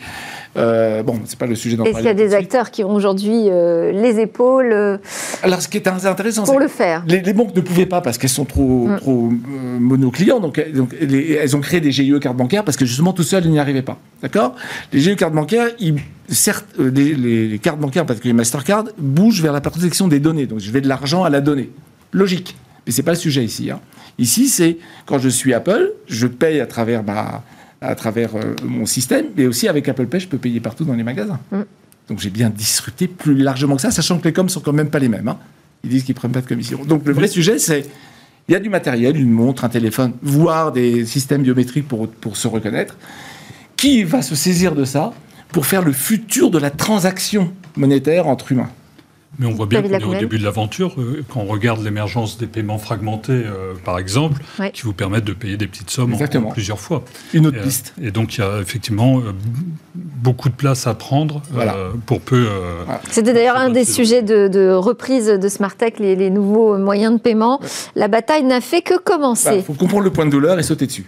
Euh, 0.56 1.04
bon, 1.04 1.20
c'est 1.26 1.38
pas 1.38 1.46
le 1.46 1.56
sujet 1.56 1.76
d'en 1.76 1.84
Est-ce 1.84 1.98
qu'il 1.98 2.06
y 2.06 2.10
a 2.10 2.14
des 2.14 2.34
acteurs 2.34 2.72
qui 2.72 2.86
ont 2.86 2.96
aujourd'hui 2.96 3.50
euh, 3.50 3.92
les 3.92 4.22
épaules 4.22 4.72
euh, 4.72 4.98
Alors, 5.44 5.62
ce 5.62 5.68
qui 5.68 5.76
est 5.76 5.86
intéressant, 5.86 6.46
pour 6.46 6.58
le 6.58 6.70
faire? 6.70 7.04
Les, 7.06 7.34
banques 7.34 7.54
ne 7.54 7.60
pouvaient 7.60 7.86
pas 7.86 8.00
parce 8.00 8.18
qu'elles 8.18 8.30
sont 8.30 8.46
trop, 8.46 8.88
mm. 8.88 8.98
trop 9.00 9.30
monoclients, 9.78 10.40
donc, 10.40 10.58
donc 10.74 10.96
elles 11.02 11.54
ont 11.54 11.60
créé 11.60 11.82
des 11.82 11.92
GIE 11.92 12.18
cartes 12.22 12.38
bancaires 12.38 12.64
parce 12.64 12.78
que 12.78 12.86
justement 12.86 13.12
tout 13.12 13.24
seul, 13.24 13.44
ils 13.44 13.52
n'y 13.52 13.60
arrivaient 13.60 13.82
pas. 13.82 13.98
D'accord? 14.22 14.56
Les 14.94 15.02
GIE 15.02 15.18
cartes 15.18 15.34
bancaires, 15.34 15.68
ils, 15.80 15.96
certes, 16.30 16.66
les, 16.80 17.14
les, 17.14 17.60
cartes 17.60 17.80
bancaires, 17.80 18.06
parce 18.06 18.22
que 18.22 18.28
les 18.30 18.34
Mastercard 18.34 18.86
bougent 18.98 19.42
vers 19.42 19.52
la 19.52 19.60
protection 19.60 20.08
des 20.08 20.22
données. 20.22 20.46
Donc, 20.46 20.60
je 20.60 20.72
vais 20.72 20.80
de 20.80 20.88
l'argent 20.88 21.26
à 21.26 21.30
la 21.30 21.42
donnée. 21.42 21.70
Logique. 22.14 22.56
Mais 22.90 22.94
c'est 22.94 23.04
pas 23.04 23.12
le 23.12 23.18
sujet 23.18 23.46
ici. 23.46 23.70
Hein. 23.70 23.82
Ici, 24.18 24.48
c'est 24.48 24.80
quand 25.06 25.20
je 25.20 25.30
suis 25.30 25.54
Apple, 25.54 25.92
je 26.08 26.26
paye 26.26 26.60
à 26.60 26.66
travers, 26.66 27.04
à 27.82 27.94
travers 27.94 28.36
euh, 28.36 28.56
mon 28.66 28.88
système, 28.88 29.28
mais 29.38 29.46
aussi 29.46 29.68
avec 29.68 29.88
Apple 29.88 30.08
Pay, 30.08 30.22
je 30.22 30.28
peux 30.28 30.40
payer 30.40 30.60
partout 30.60 30.86
dans 30.86 30.96
les 30.96 31.04
magasins. 31.04 31.40
Mm. 31.52 31.60
Donc 32.08 32.20
j'ai 32.20 32.32
bien 32.32 32.50
disrupté 32.50 33.08
plus 33.08 33.36
largement 33.36 33.76
que 33.76 33.84
ça, 33.84 33.92
sachant 33.92 34.18
que 34.18 34.24
les 34.24 34.34
coms 34.34 34.50
sont 34.50 34.62
quand 34.62 34.74
même 34.74 34.90
pas 34.90 34.98
les 34.98 35.08
mêmes. 35.08 35.28
Hein. 35.28 35.38
Ils 35.84 35.92
disent 35.92 36.04
qu'ils 36.04 36.16
prennent 36.16 36.32
pas 36.32 36.42
de 36.42 36.48
commission. 36.48 36.84
Donc 36.84 37.06
le 37.06 37.14
vrai 37.14 37.28
sujet, 37.28 37.60
c'est 37.60 37.86
il 38.48 38.54
y 38.54 38.56
a 38.56 38.60
du 38.60 38.72
matériel, 38.72 39.18
une 39.18 39.30
montre, 39.30 39.66
un 39.66 39.70
téléphone, 39.70 40.14
voire 40.24 40.72
des 40.72 41.06
systèmes 41.06 41.44
biométriques 41.44 41.88
pour, 41.88 42.08
pour 42.08 42.38
se 42.38 42.48
reconnaître. 42.48 42.98
Qui 43.78 44.04
va 44.04 44.24
se 44.24 44.34
saisir 44.34 44.74
de 44.74 44.84
ça 44.84 45.14
pour 45.50 45.68
faire 45.68 45.84
le 45.84 45.92
futur 45.92 46.50
de 46.50 46.58
la 46.58 46.72
transaction 46.72 47.54
monétaire 47.76 48.26
entre 48.26 48.52
humains? 48.52 48.72
Mais 49.38 49.46
on 49.46 49.52
voit 49.52 49.68
bien 49.68 49.82
qu'on 49.82 49.90
est 49.90 50.04
au 50.04 50.16
début 50.16 50.40
de 50.40 50.44
l'aventure, 50.44 50.96
euh, 50.98 51.24
quand 51.30 51.42
on 51.42 51.46
regarde 51.46 51.84
l'émergence 51.84 52.38
des 52.38 52.48
paiements 52.48 52.80
fragmentés, 52.80 53.32
euh, 53.32 53.74
par 53.86 54.00
exemple, 54.00 54.42
qui 54.74 54.82
vous 54.82 54.94
permettent 54.94 55.26
de 55.26 55.34
payer 55.34 55.56
des 55.56 55.68
petites 55.68 55.92
sommes 55.92 56.14
en, 56.14 56.50
plusieurs 56.52 56.80
fois. 56.80 57.04
Une 57.34 57.48
autre 57.48 57.62
piste. 57.62 57.94
Et 58.02 58.12
donc 58.12 58.36
il 58.36 58.42
y 58.42 58.44
a 58.44 58.60
effectivement 58.60 59.22
beaucoup 59.96 60.50
de 60.50 60.56
place 60.56 60.88
à 60.88 60.94
prendre 60.94 61.42
pour 62.06 62.22
peu. 62.22 62.48
C'était 63.10 63.34
d'ailleurs 63.34 63.58
un 63.58 63.70
des 63.70 63.86
sujets 63.86 64.24
de, 64.24 64.74
reprise 64.74 65.28
de 65.28 65.48
Smartech, 65.48 66.00
les, 66.00 66.16
les 66.16 66.30
nouveaux 66.30 66.78
moyens 66.78 67.14
de 67.14 67.20
paiement. 67.20 67.60
La 67.96 68.08
bataille 68.08 68.44
n'a 68.44 68.62
fait 68.62 68.82
que 68.82 68.98
commencer. 68.98 69.58
Il 69.58 69.64
faut 69.64 69.74
comprendre 69.74 70.04
le 70.04 70.12
point 70.12 70.26
de 70.26 70.32
douleur 70.32 70.60
et 70.60 70.64
sauter 70.64 70.88
dessus. 70.88 71.06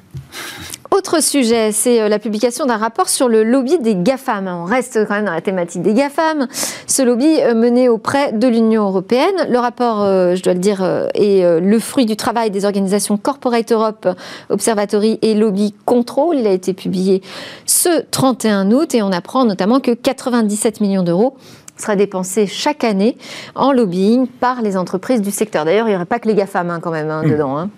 Autre 0.94 1.24
sujet, 1.24 1.72
c'est 1.72 2.02
euh, 2.02 2.10
la 2.10 2.20
publication 2.20 2.66
d'un 2.66 2.76
rapport 2.76 3.08
sur 3.08 3.30
le 3.30 3.46
lobby 3.46 3.80
des 3.80 3.96
GAFAM. 3.96 4.48
On 4.48 4.66
reste 4.66 5.06
quand 5.08 5.16
même 5.16 5.26
dans 5.26 5.32
la 5.32 5.40
thématique 5.40 5.82
des 5.82 5.94
GAFAM. 5.94 6.48
Ce 6.86 7.02
lobby 7.02 7.40
euh, 7.42 7.56
mené 7.56 7.88
auprès 7.88 8.34
de 8.34 8.46
l'Union 8.46 8.84
européenne. 8.84 9.48
Le 9.50 9.58
rapport, 9.58 10.02
euh, 10.02 10.36
je 10.36 10.44
dois 10.44 10.54
le 10.54 10.60
dire, 10.60 10.84
est 11.14 11.62
le 11.62 11.80
fruit 11.80 12.06
du 12.06 12.18
travail 12.18 12.52
des 12.52 12.66
organisations 12.66 13.16
Corporate 13.16 13.72
Europe, 13.72 14.08
Observatory 14.50 15.18
et 15.22 15.34
Lobby 15.34 15.74
Control. 15.86 16.36
Il 16.38 16.46
a 16.46 16.52
été 16.52 16.74
publié 16.74 17.22
ce 17.66 18.02
31 18.12 18.70
août 18.72 18.94
et 18.94 19.02
on 19.02 19.14
apprend 19.14 19.46
notamment 19.46 19.80
que 19.80 19.92
97 19.92 20.82
millions 20.82 21.04
d'euros 21.04 21.38
seraient 21.78 21.96
dépensés 21.96 22.48
chaque 22.48 22.84
année 22.84 23.18
en 23.56 23.72
lobbying 23.72 24.28
par 24.28 24.62
les 24.62 24.76
entreprises 24.76 25.22
du 25.22 25.32
secteur. 25.32 25.64
D'ailleurs, 25.64 25.88
il 25.88 25.92
n'y 25.92 25.96
aurait 25.96 26.06
pas 26.06 26.20
que 26.20 26.28
les 26.28 26.36
GAFAM 26.36 26.70
hein, 26.70 26.80
quand 26.82 26.92
même 26.92 27.10
hein, 27.10 27.24
mmh. 27.24 27.32
dedans. 27.32 27.58
Hein. 27.58 27.70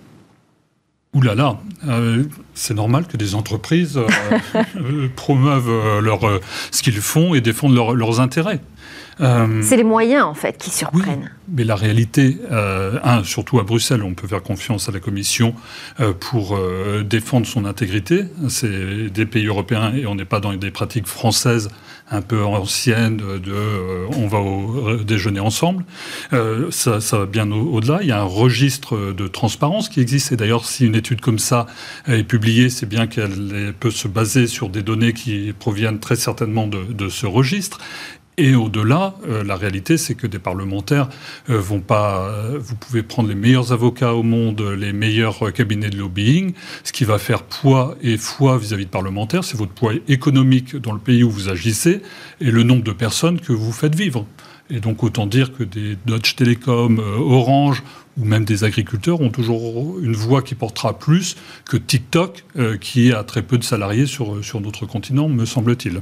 Ouh 1.13 1.21
là 1.21 1.35
là, 1.35 1.59
euh, 1.87 2.23
c'est 2.55 2.73
normal 2.73 3.05
que 3.05 3.17
des 3.17 3.35
entreprises 3.35 3.97
euh, 3.97 4.07
euh, 4.77 5.07
promeuvent 5.15 5.99
leur, 5.99 6.21
ce 6.71 6.81
qu'ils 6.81 7.01
font 7.01 7.35
et 7.35 7.41
défendent 7.41 7.75
leurs 7.75 8.19
intérêts. 8.19 8.61
C'est 9.17 9.77
les 9.77 9.83
moyens 9.83 10.23
en 10.23 10.33
fait 10.33 10.57
qui 10.57 10.69
surprennent. 10.69 11.31
mais 11.47 11.63
la 11.63 11.75
réalité, 11.75 12.37
un, 12.51 13.23
surtout 13.23 13.59
à 13.59 13.63
Bruxelles, 13.63 14.03
on 14.03 14.13
peut 14.13 14.27
faire 14.27 14.43
confiance 14.43 14.89
à 14.89 14.91
la 14.91 14.99
Commission 14.99 15.53
pour 16.19 16.59
défendre 17.03 17.45
son 17.45 17.65
intégrité. 17.65 18.25
C'est 18.49 19.09
des 19.09 19.25
pays 19.25 19.45
européens 19.45 19.93
et 19.93 20.05
on 20.05 20.15
n'est 20.15 20.25
pas 20.25 20.39
dans 20.39 20.53
des 20.53 20.71
pratiques 20.71 21.07
françaises 21.07 21.69
un 22.11 22.21
peu 22.21 22.43
ancienne 22.43 23.17
de 23.17 23.51
euh, 23.51 24.07
on 24.17 24.27
va 24.27 24.39
au 24.39 24.97
déjeuner 24.97 25.39
ensemble. 25.39 25.85
Euh, 26.33 26.69
ça, 26.69 27.01
ça, 27.01 27.19
va 27.19 27.25
bien 27.25 27.49
au-delà. 27.51 27.99
Il 28.01 28.07
y 28.07 28.11
a 28.11 28.19
un 28.19 28.25
registre 28.25 29.13
de 29.13 29.27
transparence 29.27 29.89
qui 29.89 29.99
existe. 29.99 30.31
Et 30.31 30.37
d'ailleurs, 30.37 30.65
si 30.65 30.85
une 30.85 30.95
étude 30.95 31.21
comme 31.21 31.39
ça 31.39 31.65
est 32.07 32.23
publiée, 32.23 32.69
c'est 32.69 32.85
bien 32.85 33.07
qu'elle 33.07 33.73
peut 33.79 33.91
se 33.91 34.07
baser 34.07 34.47
sur 34.47 34.69
des 34.69 34.83
données 34.83 35.13
qui 35.13 35.53
proviennent 35.57 35.99
très 35.99 36.15
certainement 36.15 36.67
de, 36.67 36.83
de 36.83 37.09
ce 37.09 37.25
registre. 37.25 37.79
Et 38.37 38.55
au-delà, 38.55 39.15
euh, 39.27 39.43
la 39.43 39.55
réalité, 39.55 39.97
c'est 39.97 40.15
que 40.15 40.25
des 40.25 40.39
parlementaires 40.39 41.07
euh, 41.49 41.59
vont 41.59 41.81
pas. 41.81 42.27
Euh, 42.29 42.57
vous 42.59 42.75
pouvez 42.75 43.03
prendre 43.03 43.29
les 43.29 43.35
meilleurs 43.35 43.71
avocats 43.71 44.13
au 44.15 44.23
monde, 44.23 44.61
les 44.61 44.91
meilleurs 44.91 45.53
cabinets 45.53 45.91
de 45.91 45.97
lobbying. 45.97 46.53
Ce 46.83 46.91
qui 46.91 47.05
va 47.05 47.19
faire 47.19 47.43
poids 47.43 47.95
et 48.01 48.17
foi 48.17 48.57
vis-à-vis 48.57 48.85
de 48.85 48.89
parlementaires, 48.89 49.43
c'est 49.43 49.57
votre 49.57 49.73
poids 49.73 49.93
économique 50.07 50.75
dans 50.75 50.93
le 50.93 50.99
pays 50.99 51.23
où 51.23 51.29
vous 51.29 51.49
agissez 51.49 52.01
et 52.41 52.49
le 52.49 52.63
nombre 52.63 52.83
de 52.83 52.91
personnes 52.91 53.39
que 53.39 53.53
vous 53.53 53.71
faites 53.71 53.95
vivre. 53.95 54.25
Et 54.69 54.79
donc 54.79 55.03
autant 55.03 55.27
dire 55.27 55.53
que 55.53 55.63
des 55.63 55.97
Dodge 56.05 56.35
Telecom, 56.35 56.97
Orange 56.97 57.83
ou 58.19 58.25
même 58.25 58.45
des 58.45 58.63
agriculteurs 58.63 59.21
ont 59.21 59.29
toujours 59.29 59.99
une 59.99 60.13
voix 60.13 60.41
qui 60.41 60.55
portera 60.55 60.97
plus 60.97 61.35
que 61.65 61.77
TikTok, 61.77 62.43
euh, 62.57 62.77
qui 62.77 63.11
a 63.11 63.23
très 63.23 63.41
peu 63.41 63.57
de 63.57 63.63
salariés 63.63 64.05
sur, 64.05 64.43
sur 64.43 64.61
notre 64.61 64.85
continent, 64.85 65.27
me 65.29 65.45
semble-t-il. 65.45 66.01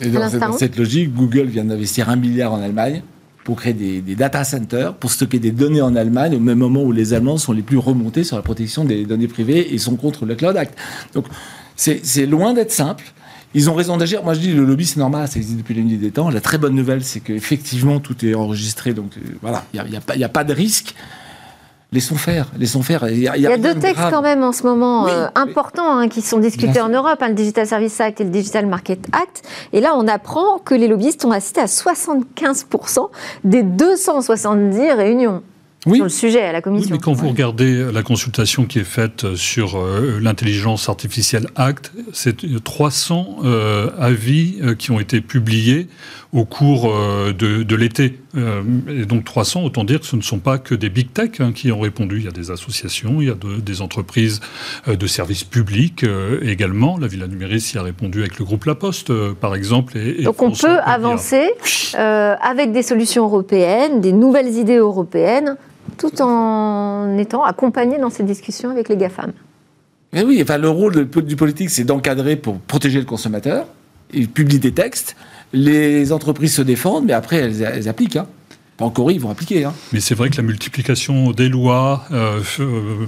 Et 0.00 0.08
dans 0.08 0.52
cette, 0.52 0.76
logique, 0.76 1.12
Google 1.12 1.46
vient 1.46 1.64
d'investir 1.64 2.08
un 2.08 2.16
milliard 2.16 2.52
en 2.52 2.62
Allemagne 2.62 3.02
pour 3.44 3.56
créer 3.56 3.72
des, 3.72 4.14
data 4.14 4.44
centers, 4.44 4.94
pour 4.94 5.10
stocker 5.10 5.40
des 5.40 5.50
données 5.50 5.82
en 5.82 5.96
Allemagne, 5.96 6.36
au 6.36 6.40
même 6.40 6.58
moment 6.58 6.82
où 6.82 6.92
les 6.92 7.12
Allemands 7.12 7.38
sont 7.38 7.52
les 7.52 7.62
plus 7.62 7.78
remontés 7.78 8.22
sur 8.22 8.36
la 8.36 8.42
protection 8.42 8.84
des 8.84 9.04
données 9.04 9.26
privées 9.26 9.74
et 9.74 9.78
sont 9.78 9.96
contre 9.96 10.26
le 10.26 10.36
Cloud 10.36 10.56
Act. 10.56 10.78
Donc 11.14 11.26
c'est 11.74 12.26
loin 12.26 12.54
d'être 12.54 12.70
simple. 12.70 13.04
Ils 13.54 13.68
ont 13.68 13.74
raison 13.74 13.96
d'agir. 13.98 14.22
Moi, 14.22 14.32
je 14.32 14.40
dis, 14.40 14.52
le 14.52 14.64
lobby, 14.64 14.86
c'est 14.86 14.98
normal, 14.98 15.28
ça 15.28 15.36
existe 15.36 15.58
depuis 15.58 15.74
la 15.74 15.82
nuit 15.82 15.98
des 15.98 16.10
temps. 16.10 16.30
La 16.30 16.40
très 16.40 16.56
bonne 16.56 16.74
nouvelle, 16.74 17.04
c'est 17.04 17.20
qu'effectivement, 17.20 18.00
tout 18.00 18.24
est 18.24 18.34
enregistré. 18.34 18.94
Donc, 18.94 19.18
euh, 19.18 19.20
voilà, 19.42 19.66
il 19.74 19.82
n'y 19.90 19.96
a, 19.96 20.00
a, 20.00 20.24
a, 20.24 20.28
pas 20.30 20.44
de 20.44 20.54
risque 20.54 20.94
laissons 21.92 22.16
faire, 22.16 22.46
laissons 22.58 22.82
faire. 22.82 23.08
Il 23.08 23.18
y 23.18 23.28
a, 23.28 23.56
deux 23.56 23.74
textes 23.74 24.10
quand 24.10 24.22
même 24.22 24.42
en 24.42 24.52
ce 24.52 24.64
moment 24.64 25.06
euh, 25.06 25.26
importants 25.34 25.98
hein, 25.98 26.08
qui 26.08 26.22
sont 26.22 26.38
discutés 26.38 26.80
en 26.80 26.88
Europe, 26.88 27.18
hein, 27.20 27.28
le 27.28 27.34
Digital 27.34 27.66
Service 27.66 28.00
Act 28.00 28.20
et 28.20 28.24
le 28.24 28.30
Digital 28.30 28.66
Market 28.66 29.06
Act. 29.12 29.42
Et 29.72 29.80
là, 29.80 29.94
on 29.96 30.08
apprend 30.08 30.58
que 30.58 30.74
les 30.74 30.88
lobbyistes 30.88 31.24
ont 31.24 31.32
assisté 31.32 31.60
à 31.60 31.66
75% 31.66 33.10
des 33.44 33.62
270 33.62 34.92
réunions. 34.92 35.42
sur 35.84 36.04
le 36.04 36.08
sujet 36.08 36.42
à 36.42 36.52
la 36.52 36.62
Commission. 36.62 36.92
Oui, 36.92 36.98
mais 36.98 37.04
quand 37.04 37.12
vous 37.12 37.28
regardez 37.28 37.92
la 37.92 38.02
consultation 38.02 38.64
qui 38.64 38.78
est 38.78 38.84
faite 38.84 39.34
sur 39.34 39.76
euh, 39.76 40.18
l'intelligence 40.20 40.88
artificielle 40.88 41.48
Act, 41.56 41.92
c'est 42.12 42.62
300 42.62 43.40
euh, 43.44 43.90
avis 43.98 44.60
qui 44.78 44.90
ont 44.90 45.00
été 45.00 45.20
publiés 45.20 45.88
au 46.32 46.44
cours 46.44 46.90
euh, 46.90 47.32
de, 47.32 47.76
l'été. 47.76 48.18
Euh, 48.36 48.62
et 48.88 49.04
donc 49.04 49.24
300, 49.24 49.62
autant 49.62 49.84
dire 49.84 50.00
que 50.00 50.06
ce 50.06 50.16
ne 50.16 50.22
sont 50.22 50.38
pas 50.38 50.58
que 50.58 50.74
des 50.74 50.88
big 50.88 51.12
tech 51.12 51.40
hein, 51.40 51.52
qui 51.52 51.70
ont 51.70 51.80
répondu. 51.80 52.18
Il 52.18 52.24
y 52.24 52.28
a 52.28 52.32
des 52.32 52.50
associations, 52.50 53.20
il 53.20 53.28
y 53.28 53.30
a 53.30 53.36
des 53.60 53.82
entreprises 53.82 54.40
euh, 54.88 54.96
de 54.96 55.06
services 55.06 55.44
publics 55.44 56.04
également. 56.42 56.98
La 56.98 57.06
Villa 57.06 57.26
Numéris 57.26 57.72
y 57.74 57.78
a 57.78 57.82
répondu 57.82 58.20
avec 58.20 58.38
le 58.38 58.44
groupe 58.44 58.64
La 58.64 58.74
Poste, 58.74 59.12
par 59.34 59.54
exemple. 59.54 59.98
Et, 59.98 60.22
donc 60.22 60.40
on 60.42 60.52
peut 60.52 60.78
avancer 60.84 61.50
avec 61.94 62.72
des 62.72 62.82
solutions 62.82 63.24
européennes, 63.24 64.00
des 64.00 64.12
nouvelles 64.12 64.54
idées 64.56 64.76
européennes, 64.76 65.56
tout 65.98 66.22
en 66.22 67.16
étant 67.18 67.44
accompagné 67.44 67.98
dans 67.98 68.10
ces 68.10 68.22
discussions 68.22 68.70
avec 68.70 68.88
les 68.88 68.96
GAFAM. 68.96 69.32
Mais 70.12 70.22
oui, 70.22 70.40
enfin, 70.42 70.58
le 70.58 70.68
rôle 70.68 71.08
du 71.08 71.36
politique, 71.36 71.70
c'est 71.70 71.84
d'encadrer 71.84 72.36
pour 72.36 72.58
protéger 72.58 72.98
le 72.98 73.06
consommateur. 73.06 73.66
Il 74.12 74.28
publie 74.28 74.58
des 74.58 74.72
textes 74.72 75.16
les 75.52 76.12
entreprises 76.12 76.54
se 76.54 76.62
défendent, 76.62 77.04
mais 77.06 77.12
après, 77.12 77.36
elles, 77.36 77.88
appliquent. 77.88 78.16
Hein. 78.16 78.26
Pas 78.76 78.84
encore, 78.84 79.10
ils 79.10 79.20
vont 79.20 79.30
appliquer. 79.30 79.64
Hein. 79.64 79.74
Mais 79.92 80.00
c'est 80.00 80.14
vrai 80.14 80.30
que 80.30 80.36
la 80.36 80.42
multiplication 80.42 81.32
des 81.32 81.48
lois 81.48 82.04
euh, 82.10 82.40
euh, 82.60 83.06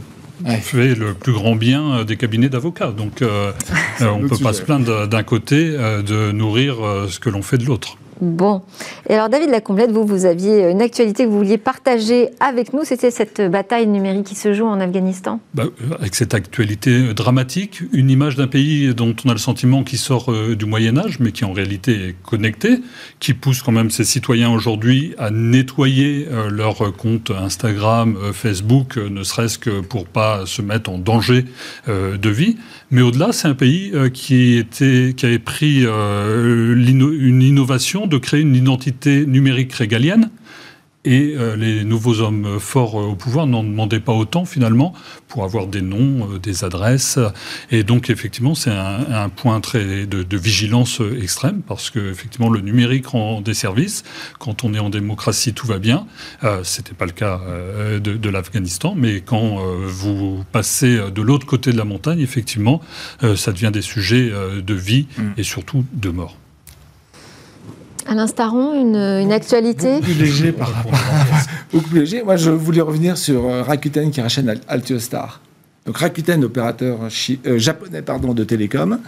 fait 0.61 0.95
le 0.95 1.15
plus 1.15 1.33
grand 1.33 1.57
bien 1.57 1.93
euh, 1.93 2.05
des 2.05 2.17
cabinets 2.17 2.49
d'avocats. 2.49 2.93
Donc, 2.93 3.23
on 4.01 4.19
ne 4.19 4.29
peut 4.29 4.39
pas 4.39 4.53
se 4.53 4.63
plaindre 4.63 5.09
d'un 5.09 5.23
côté 5.23 5.71
de 5.71 6.33
nourrir 6.33 6.77
ce 7.09 7.19
que 7.19 7.31
l'on 7.31 7.43
fait 7.43 7.59
de 7.59 7.65
l'autre. 7.65 7.97
Bon. 8.21 8.63
Et 9.09 9.15
alors, 9.15 9.29
David 9.29 9.51
Lacomblette, 9.51 9.91
vous, 9.91 10.05
vous 10.05 10.25
aviez 10.25 10.71
une 10.71 10.83
actualité 10.83 11.25
que 11.25 11.29
vous 11.29 11.39
vouliez 11.39 11.59
partager 11.59 12.31
avec 12.41 12.73
nous. 12.73 12.85
C'était 12.85 13.11
cette 13.11 13.41
bataille 13.41 13.87
numérique 13.87 14.25
qui 14.25 14.35
se 14.35 14.53
joue 14.53 14.67
en 14.67 14.81
Afghanistan 14.81 15.41
bah, 15.55 15.65
Avec 15.99 16.15
cette 16.15 16.35
actualité 16.35 17.15
dramatique, 17.15 17.83
une 17.93 18.11
image 18.11 18.37
d'un 18.37 18.47
pays 18.47 18.95
dont 18.95 19.15
on 19.25 19.29
a 19.29 19.33
le 19.33 19.39
sentiment 19.39 19.85
qu'il 19.85 19.99
sort 19.99 20.31
euh, 20.31 20.57
du 20.57 20.67
Moyen-Âge, 20.67 21.19
mais 21.21 21.33
qui 21.33 21.45
en 21.45 21.53
réalité 21.53 22.09
est 22.09 22.17
connecté, 22.23 22.81
qui 23.21 23.35
pousse 23.35 23.63
quand 23.63 23.73
même 23.73 23.91
ses 23.91 24.05
citoyens 24.05 24.51
aujourd'hui 24.51 25.15
à 25.19 25.31
nettoyer 25.31 26.29
euh, 26.31 26.51
leurs 26.51 26.95
comptes 26.97 27.31
Instagram, 27.31 28.17
euh, 28.23 28.33
Facebook, 28.33 28.97
ne 28.97 29.23
serait-ce 29.23 29.59
que 29.59 29.81
pour 29.81 30.07
pas 30.07 30.47
se 30.47 30.63
mettre 30.63 30.91
en 30.91 30.99
danger 30.99 31.45
de 31.87 32.29
vie. 32.29 32.57
Mais 32.91 33.03
au-delà, 33.03 33.33
c'est 33.33 33.49
un 33.49 33.55
pays 33.55 33.93
qui, 34.13 34.57
était, 34.57 35.15
qui 35.17 35.27
avait 35.27 35.39
pris 35.39 35.85
une 35.85 37.43
innovation 37.43 38.04
de 38.07 38.19
créer 38.19 38.41
une 38.41 38.55
identité 38.55 39.27
numérique 39.27 39.73
régalienne. 39.73 40.31
Et 41.05 41.35
euh, 41.37 41.55
les 41.55 41.85
nouveaux 41.85 42.21
hommes 42.21 42.59
forts 42.59 42.99
euh, 42.99 43.05
au 43.05 43.15
pouvoir 43.15 43.47
n'en 43.47 43.63
demandaient 43.63 44.01
pas 44.01 44.13
autant 44.13 44.47
finalement 44.47 44.95
pour 45.29 45.45
avoir 45.45 45.67
des 45.67 45.83
noms, 45.83 46.31
euh, 46.33 46.39
des 46.39 46.65
adresses. 46.65 47.19
Et 47.71 47.83
donc 47.83 48.09
effectivement, 48.09 48.55
c'est 48.55 48.71
un, 48.71 49.29
point 49.29 49.61
très 49.61 50.07
de, 50.07 50.37
vigilance 50.37 51.01
extrême 51.21 51.61
parce 51.67 51.91
que 51.91 52.11
effectivement, 52.11 52.49
le 52.49 52.61
numérique 52.61 53.09
rend 53.09 53.43
des 53.43 53.55
services. 53.55 54.03
Quand 54.39 54.65
on 54.65 54.73
est 54.73 54.79
en 54.79 54.91
démocratie, 54.91 55.53
tout 55.53 55.67
va 55.67 55.79
bien. 55.79 56.07
C'était 56.63 56.95
pas 56.95 57.07
le 57.07 57.13
cas 57.13 57.41
de, 57.95 57.99
de 57.99 58.29
l'Afghanistan, 58.29 58.95
mais 58.97 59.21
quand 59.21 59.59
vous 59.87 60.45
passez 60.53 60.99
de 61.11 61.23
l'autre 61.23 61.47
côté 61.47 61.73
de 61.73 61.79
la 61.79 61.85
montagne, 61.85 62.21
effectivement, 62.21 62.81
ça 63.37 63.53
devient 63.53 63.71
des 63.73 63.83
sujets 63.83 64.31
de 64.31 64.75
vie 64.75 65.07
mm. 65.17 65.23
et 65.39 65.43
surtout 65.43 65.85
de 65.93 66.11
mort. 66.11 66.37
Alain 68.07 68.27
Staron, 68.27 68.75
une, 68.79 68.97
une 68.97 69.33
actualité 69.33 69.95
Beaucoup 69.95 70.05
plus 70.05 70.15
léger 70.15 70.53
par 70.53 70.73
rapport 70.73 70.93
Beaucoup 71.73 71.89
plus 71.89 72.01
léger. 72.01 72.23
Moi, 72.23 72.37
je 72.37 72.51
voulais 72.51 72.81
revenir 72.81 73.17
sur 73.17 73.45
euh, 73.47 73.63
Rakuten 73.63 74.11
qui 74.11 74.21
rachète 74.21 74.47
Altiostar. 74.69 75.41
Donc 75.87 75.99
Rakuten, 75.99 76.45
opérateur 76.45 77.01
euh, 77.47 77.59
japonais 77.59 78.03
pardon, 78.03 78.35
de 78.35 78.45
télécom, 78.45 78.99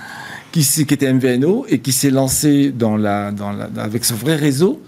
qui, 0.52 0.62
qui, 0.62 0.94
était 0.94 1.12
MVNO 1.12 1.66
et 1.68 1.78
qui 1.80 1.92
s'est 1.92 2.10
lancé 2.10 2.70
dans 2.70 2.96
la, 2.96 3.32
dans 3.32 3.52
la, 3.52 3.68
avec 3.78 4.04
son 4.04 4.14
vrai 4.14 4.36
réseau 4.36 4.82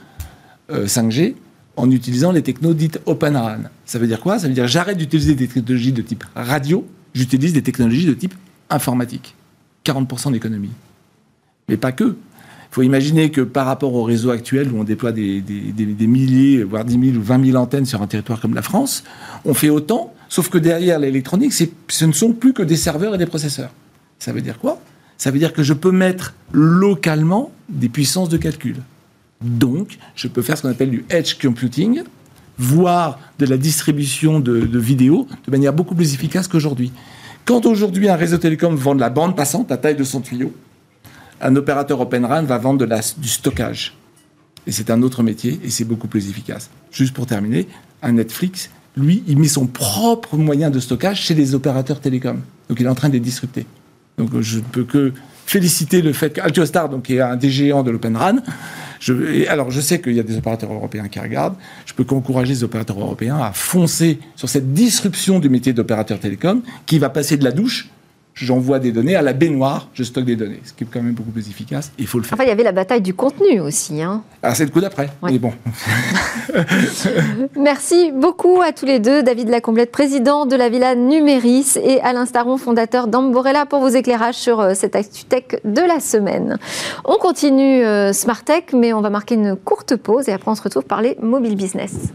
5G 0.71 1.31
euh, 1.31 1.35
en 1.77 1.91
utilisant 1.91 2.33
les 2.33 2.43
technos 2.43 2.75
dites 2.75 3.01
Open 3.07 3.37
RAN. 3.37 3.63
Ça 3.87 3.99
veut 3.99 4.07
dire 4.07 4.21
quoi? 4.21 4.39
Ça 4.39 4.49
veut 4.49 4.55
dire 4.55 4.67
j'arrête 4.67 4.99
d'utiliser 4.99 5.35
des 5.35 5.47
technologies 5.47 5.93
de 5.93 6.03
type 6.03 6.25
radio, 6.35 6.87
j'utilise 7.15 7.53
des 7.53 7.63
technologies 7.63 8.07
de 8.07 8.15
type 8.15 8.35
informatique. 8.69 9.35
40% 9.85 10.33
d'économie. 10.33 10.73
Mais 11.69 11.77
pas 11.77 11.93
que. 11.93 12.17
Faut 12.79 12.85
imaginer 12.85 13.33
que 13.33 13.41
par 13.41 13.67
rapport 13.67 13.93
au 13.93 14.05
réseau 14.05 14.31
actuel 14.31 14.71
où 14.73 14.79
on 14.79 14.85
déploie 14.85 15.11
des, 15.11 15.43
milliers, 15.99 16.63
voire 16.63 16.85
10 16.85 16.93
000 17.11 17.17
ou 17.17 17.23
20 17.23 17.47
000 17.47 17.57
antennes 17.57 17.87
sur 17.87 18.01
un 18.03 18.07
territoire 18.07 18.41
comme 18.41 18.55
la 18.55 18.63
France, 18.63 19.03
on 19.45 19.53
fait 19.53 19.69
autant, 19.69 20.15
sauf 20.29 20.49
que 20.49 20.59
derrière 20.59 21.01
l'électronique, 21.01 21.53
ce 21.53 22.05
ne 22.05 22.13
sont 22.13 22.35
plus 22.35 22.53
que 22.53 22.63
des 22.63 22.77
serveurs 22.77 23.17
et 23.17 23.19
des 23.19 23.27
processeurs. 23.27 23.71
Ça 24.21 24.31
veut 24.33 24.43
dire 24.43 24.61
quoi? 24.61 24.81
Ça 25.17 25.33
veut 25.33 25.41
dire 25.41 25.53
que 25.53 25.65
je 25.65 25.73
peux 25.73 25.91
mettre 25.91 26.35
localement 26.53 27.51
des 27.69 27.89
puissances 27.89 28.29
de 28.29 28.37
calcul. 28.37 28.77
Donc, 29.41 29.99
je 30.15 30.29
peux 30.29 30.43
faire 30.43 30.57
ce 30.57 30.63
qu'on 30.63 30.71
appelle 30.71 30.91
du 30.91 31.05
edge 31.11 31.35
computing, 31.43 32.05
voire 32.59 33.19
de 33.41 33.47
la 33.47 33.57
distribution 33.57 34.39
de, 34.39 34.61
de 34.61 34.79
vidéos 34.79 35.27
de 35.45 35.51
manière 35.51 35.73
beaucoup 35.73 35.97
plus 35.97 36.15
efficace 36.15 36.47
qu'aujourd'hui. 36.47 36.93
Quand 37.45 37.67
aujourd'hui 37.67 38.09
un 38.09 38.15
réseau 38.15 38.39
télécom 38.39 38.77
vend 38.77 38.95
de 38.95 39.01
la 39.01 39.11
bande 39.11 39.35
passante 39.35 39.73
à 39.73 39.79
taille 39.79 39.97
de 39.97 40.05
son 40.05 40.21
tuyau, 40.21 40.53
un 41.41 41.57
opérateur 41.57 42.01
Open 42.01 42.25
RAN 42.25 42.45
va 42.45 42.59
vendre 42.59 42.85
de 42.85 43.21
du 43.21 43.29
stockage. 43.29 43.95
Et 44.67 44.73
c'est 44.73 44.91
un 44.91 45.03
autre 45.03 45.23
métier 45.23 45.59
et 45.65 45.71
c'est 45.71 45.85
beaucoup 45.85 46.09
plus 46.09 46.29
efficace. 46.29 46.71
Juste 46.93 47.15
pour 47.15 47.27
terminer, 47.27 47.69
un 48.03 48.13
Netflix, 48.13 48.71
lui, 48.97 49.23
il 49.27 49.39
met 49.39 49.49
son 49.49 49.67
propre 49.67 50.37
moyen 50.37 50.71
de 50.71 50.81
stockage 50.81 51.23
chez 51.23 51.35
les 51.35 51.55
opérateurs 51.55 52.01
télécoms. 52.01 52.43
Donc 52.69 52.81
il 52.81 52.87
est 52.87 52.89
en 52.91 52.95
train 52.95 53.09
de 53.09 53.15
les 53.15 53.21
disrupter. 53.21 53.67
Donc 54.19 54.39
je 54.41 54.59
ne 54.59 54.63
peux 54.63 54.85
que 54.85 55.13
féliciter 55.47 56.03
le 56.03 56.13
fait 56.13 56.31
qu'Altiostar, 56.31 56.89
donc 56.89 57.05
qui 57.05 57.15
est 57.15 57.21
un 57.21 57.37
des 57.37 57.51
géants 57.51 57.83
de 57.83 57.91
l'Open 57.91 58.17
RAN, 58.17 58.37
alors 59.49 59.71
je 59.71 59.81
sais 59.81 60.01
qu'il 60.01 60.15
y 60.15 60.21
a 60.21 60.25
des 60.25 60.37
opérateurs 60.37 60.73
européens 60.73 61.09
qui 61.09 61.21
regardent, 61.21 61.55
je 61.87 61.95
peux 61.95 62.05
qu'encourager 62.05 62.53
les 62.53 62.65
opérateurs 62.65 63.01
européens 63.01 63.39
à 63.39 63.53
foncer 63.53 64.19
sur 64.37 64.49
cette 64.49 64.75
disruption 64.75 65.39
du 65.39 65.49
métier 65.49 65.73
d'opérateur 65.73 66.19
télécom 66.19 66.63
qui 66.85 66.99
va 66.99 67.09
passer 67.09 67.37
de 67.37 67.45
la 67.45 67.53
douche 67.53 67.89
j'envoie 68.45 68.79
des 68.79 68.93
données 68.93 69.17
à 69.17 69.23
la 69.23 69.33
baignoire, 69.33 69.89
je 69.95 70.03
stocke 70.03 70.25
des 70.25 70.37
données, 70.37 70.61
ce 70.65 70.73
qui 70.73 70.85
est 70.85 70.87
quand 70.87 71.03
même 71.03 71.15
beaucoup 71.15 71.31
plus 71.31 71.49
efficace. 71.49 71.93
Il 71.99 72.07
faut 72.07 72.19
le 72.19 72.25
faire. 72.25 72.35
Enfin, 72.35 72.45
il 72.45 72.49
y 72.49 72.53
avait 72.53 72.63
la 72.63 72.73
bataille 72.73 73.01
du 73.01 73.15
contenu 73.15 73.61
aussi. 73.61 74.01
Hein. 74.03 74.23
Ah, 74.43 74.55
c'est 74.55 74.65
le 74.65 74.71
coup 74.71 74.81
d'après. 74.81 75.11
Mais 75.23 75.39
bon. 75.39 75.53
Merci 77.57 78.13
beaucoup 78.13 78.61
à 78.61 78.73
tous 78.73 78.87
les 78.87 79.01
deux, 79.01 79.23
David 79.23 79.49
Lacomblette, 79.49 79.91
président 79.91 80.47
de 80.47 80.57
la 80.57 80.69
Villa 80.69 80.95
Numéris, 80.95 81.77
et 81.83 82.01
Alain 82.01 82.27
Staron, 82.27 82.57
fondateur 82.57 83.09
d'Amborella, 83.09 83.67
pour 83.67 83.81
vos 83.81 83.89
éclairages 83.89 84.37
sur 84.37 84.61
euh, 84.61 84.75
cette 84.75 84.95
ActuTech 84.95 85.61
de 85.65 85.83
la 85.83 86.01
semaine. 86.01 86.59
On 87.05 87.17
continue 87.17 87.85
euh, 87.85 88.13
Smart 88.13 88.43
Tech, 88.43 88.65
mais 88.73 88.93
on 88.93 89.01
va 89.01 89.11
marquer 89.11 89.35
une 89.35 89.57
courte 89.57 89.97
pause 89.97 90.29
et 90.29 90.33
après 90.33 90.51
on 90.51 90.55
se 90.55 90.63
retrouve 90.63 90.85
par 90.85 91.03
les 91.03 91.17
mobile 91.21 91.57
business. 91.57 92.13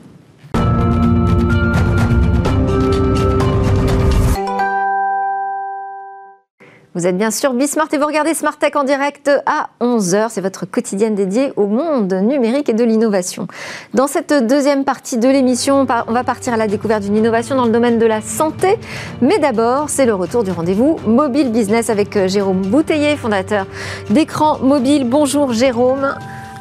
Vous 6.95 7.07
êtes 7.07 7.17
bien 7.17 7.31
sûr 7.31 7.53
Bismart 7.53 7.87
et 7.91 7.97
vous 7.97 8.05
regardez 8.05 8.35
Smart 8.35 8.55
Tech 8.55 8.75
en 8.75 8.83
direct 8.83 9.31
à 9.47 9.69
11h. 9.81 10.27
C'est 10.29 10.41
votre 10.41 10.67
quotidienne 10.67 11.15
dédiée 11.15 11.51
au 11.55 11.65
monde 11.65 12.13
numérique 12.13 12.69
et 12.69 12.73
de 12.73 12.83
l'innovation. 12.83 13.47
Dans 13.95 14.05
cette 14.05 14.31
deuxième 14.31 14.83
partie 14.83 15.17
de 15.17 15.27
l'émission, 15.27 15.87
on 16.07 16.11
va 16.11 16.23
partir 16.23 16.53
à 16.53 16.57
la 16.57 16.67
découverte 16.67 17.01
d'une 17.01 17.15
innovation 17.15 17.55
dans 17.55 17.65
le 17.65 17.71
domaine 17.71 17.97
de 17.97 18.05
la 18.05 18.21
santé. 18.21 18.77
Mais 19.23 19.39
d'abord, 19.39 19.89
c'est 19.89 20.05
le 20.05 20.13
retour 20.13 20.43
du 20.43 20.51
rendez-vous 20.51 20.99
Mobile 21.07 21.51
Business 21.51 21.89
avec 21.89 22.15
euh, 22.15 22.27
Jérôme 22.27 22.61
Bouteiller, 22.61 23.17
fondateur 23.17 23.65
d'écran 24.11 24.59
mobile. 24.59 25.09
Bonjour 25.09 25.51
Jérôme. 25.51 26.13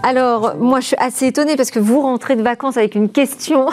Alors, 0.03 0.55
moi, 0.57 0.81
je 0.81 0.87
suis 0.87 0.97
assez 0.99 1.27
étonnée 1.27 1.57
parce 1.57 1.71
que 1.71 1.79
vous 1.79 2.01
rentrez 2.01 2.37
de 2.37 2.43
vacances 2.43 2.79
avec 2.79 2.95
une 2.95 3.11
question. 3.11 3.67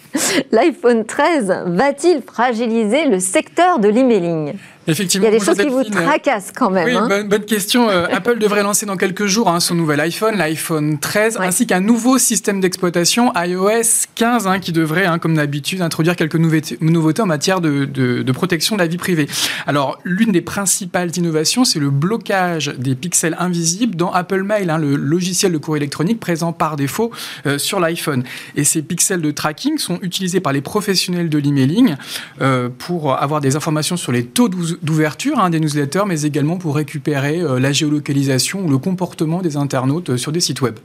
L'iPhone 0.50 1.04
13 1.04 1.64
va-t-il 1.66 2.22
fragiliser 2.22 3.04
le 3.04 3.20
secteur 3.20 3.80
de 3.80 3.88
l'emailing? 3.88 4.54
Effectivement, 4.88 5.26
il 5.26 5.32
y 5.32 5.36
a 5.36 5.38
des 5.38 5.44
choses 5.44 5.58
qui 5.58 5.68
vous 5.68 5.84
tracassent 5.84 6.52
quand 6.54 6.70
même. 6.70 6.86
Oui, 6.86 6.96
hein. 6.96 7.24
bonne, 7.24 7.44
question. 7.44 7.90
Euh, 7.90 8.06
Apple 8.12 8.38
devrait 8.38 8.62
lancer 8.62 8.86
dans 8.86 8.96
quelques 8.96 9.26
jours 9.26 9.48
hein, 9.48 9.60
son 9.60 9.74
nouvel 9.74 10.00
iPhone, 10.00 10.36
l'iPhone 10.36 10.98
13, 10.98 11.38
ainsi 11.40 11.66
qu'un 11.66 11.80
nouveau 11.80 12.18
système 12.18 12.60
d'exploitation 12.60 13.32
iOS 13.36 14.06
15, 14.14 14.46
hein, 14.46 14.58
qui 14.60 14.72
devrait, 14.72 15.06
comme 15.20 15.34
d'habitude, 15.34 15.82
introduire 15.82 16.16
quelques 16.16 16.36
nouveautés 16.36 17.22
en 17.22 17.26
matière 17.26 17.60
de, 17.60 17.84
de, 17.84 18.32
protection 18.32 18.76
de 18.76 18.80
la 18.80 18.86
vie 18.86 18.98
privée. 18.98 19.26
Alors, 19.66 19.98
l'une 20.04 20.32
des 20.32 20.42
principales 20.42 21.16
innovations, 21.16 21.64
c'est 21.64 21.78
le 21.78 21.90
blocage 21.90 22.74
des 22.78 22.94
pixels 22.94 23.36
invisibles 23.38 23.96
dans 23.96 24.12
Apple 24.12 24.42
Mail, 24.42 24.72
le 24.78 24.96
logiciel 24.96 25.52
de 25.52 25.58
courrier 25.58 25.80
électronique 25.80 26.20
présent 26.20 26.52
par 26.52 26.76
défaut 26.76 27.10
euh, 27.46 27.58
sur 27.58 27.80
l'iPhone. 27.80 28.24
Et 28.56 28.64
ces 28.64 28.82
pixels 28.82 29.22
de 29.22 29.30
tracking 29.30 29.78
sont 29.78 29.98
utilisés 30.02 30.40
par 30.40 30.52
les 30.52 30.60
professionnels 30.60 31.28
de 31.28 31.38
l'emailing 31.38 31.96
euh, 32.40 32.68
pour 32.76 33.16
avoir 33.20 33.40
des 33.40 33.56
informations 33.56 33.96
sur 33.96 34.12
les 34.12 34.24
taux 34.24 34.48
d'ouverture 34.82 35.38
hein, 35.38 35.50
des 35.50 35.60
newsletters, 35.60 36.04
mais 36.06 36.22
également 36.22 36.56
pour 36.56 36.76
récupérer 36.76 37.40
euh, 37.40 37.58
la 37.58 37.72
géolocalisation 37.72 38.64
ou 38.64 38.68
le 38.68 38.78
comportement 38.78 39.42
des 39.42 39.56
internautes 39.56 40.10
euh, 40.10 40.16
sur 40.16 40.32
des 40.32 40.40
sites 40.40 40.60
web. 40.60 40.76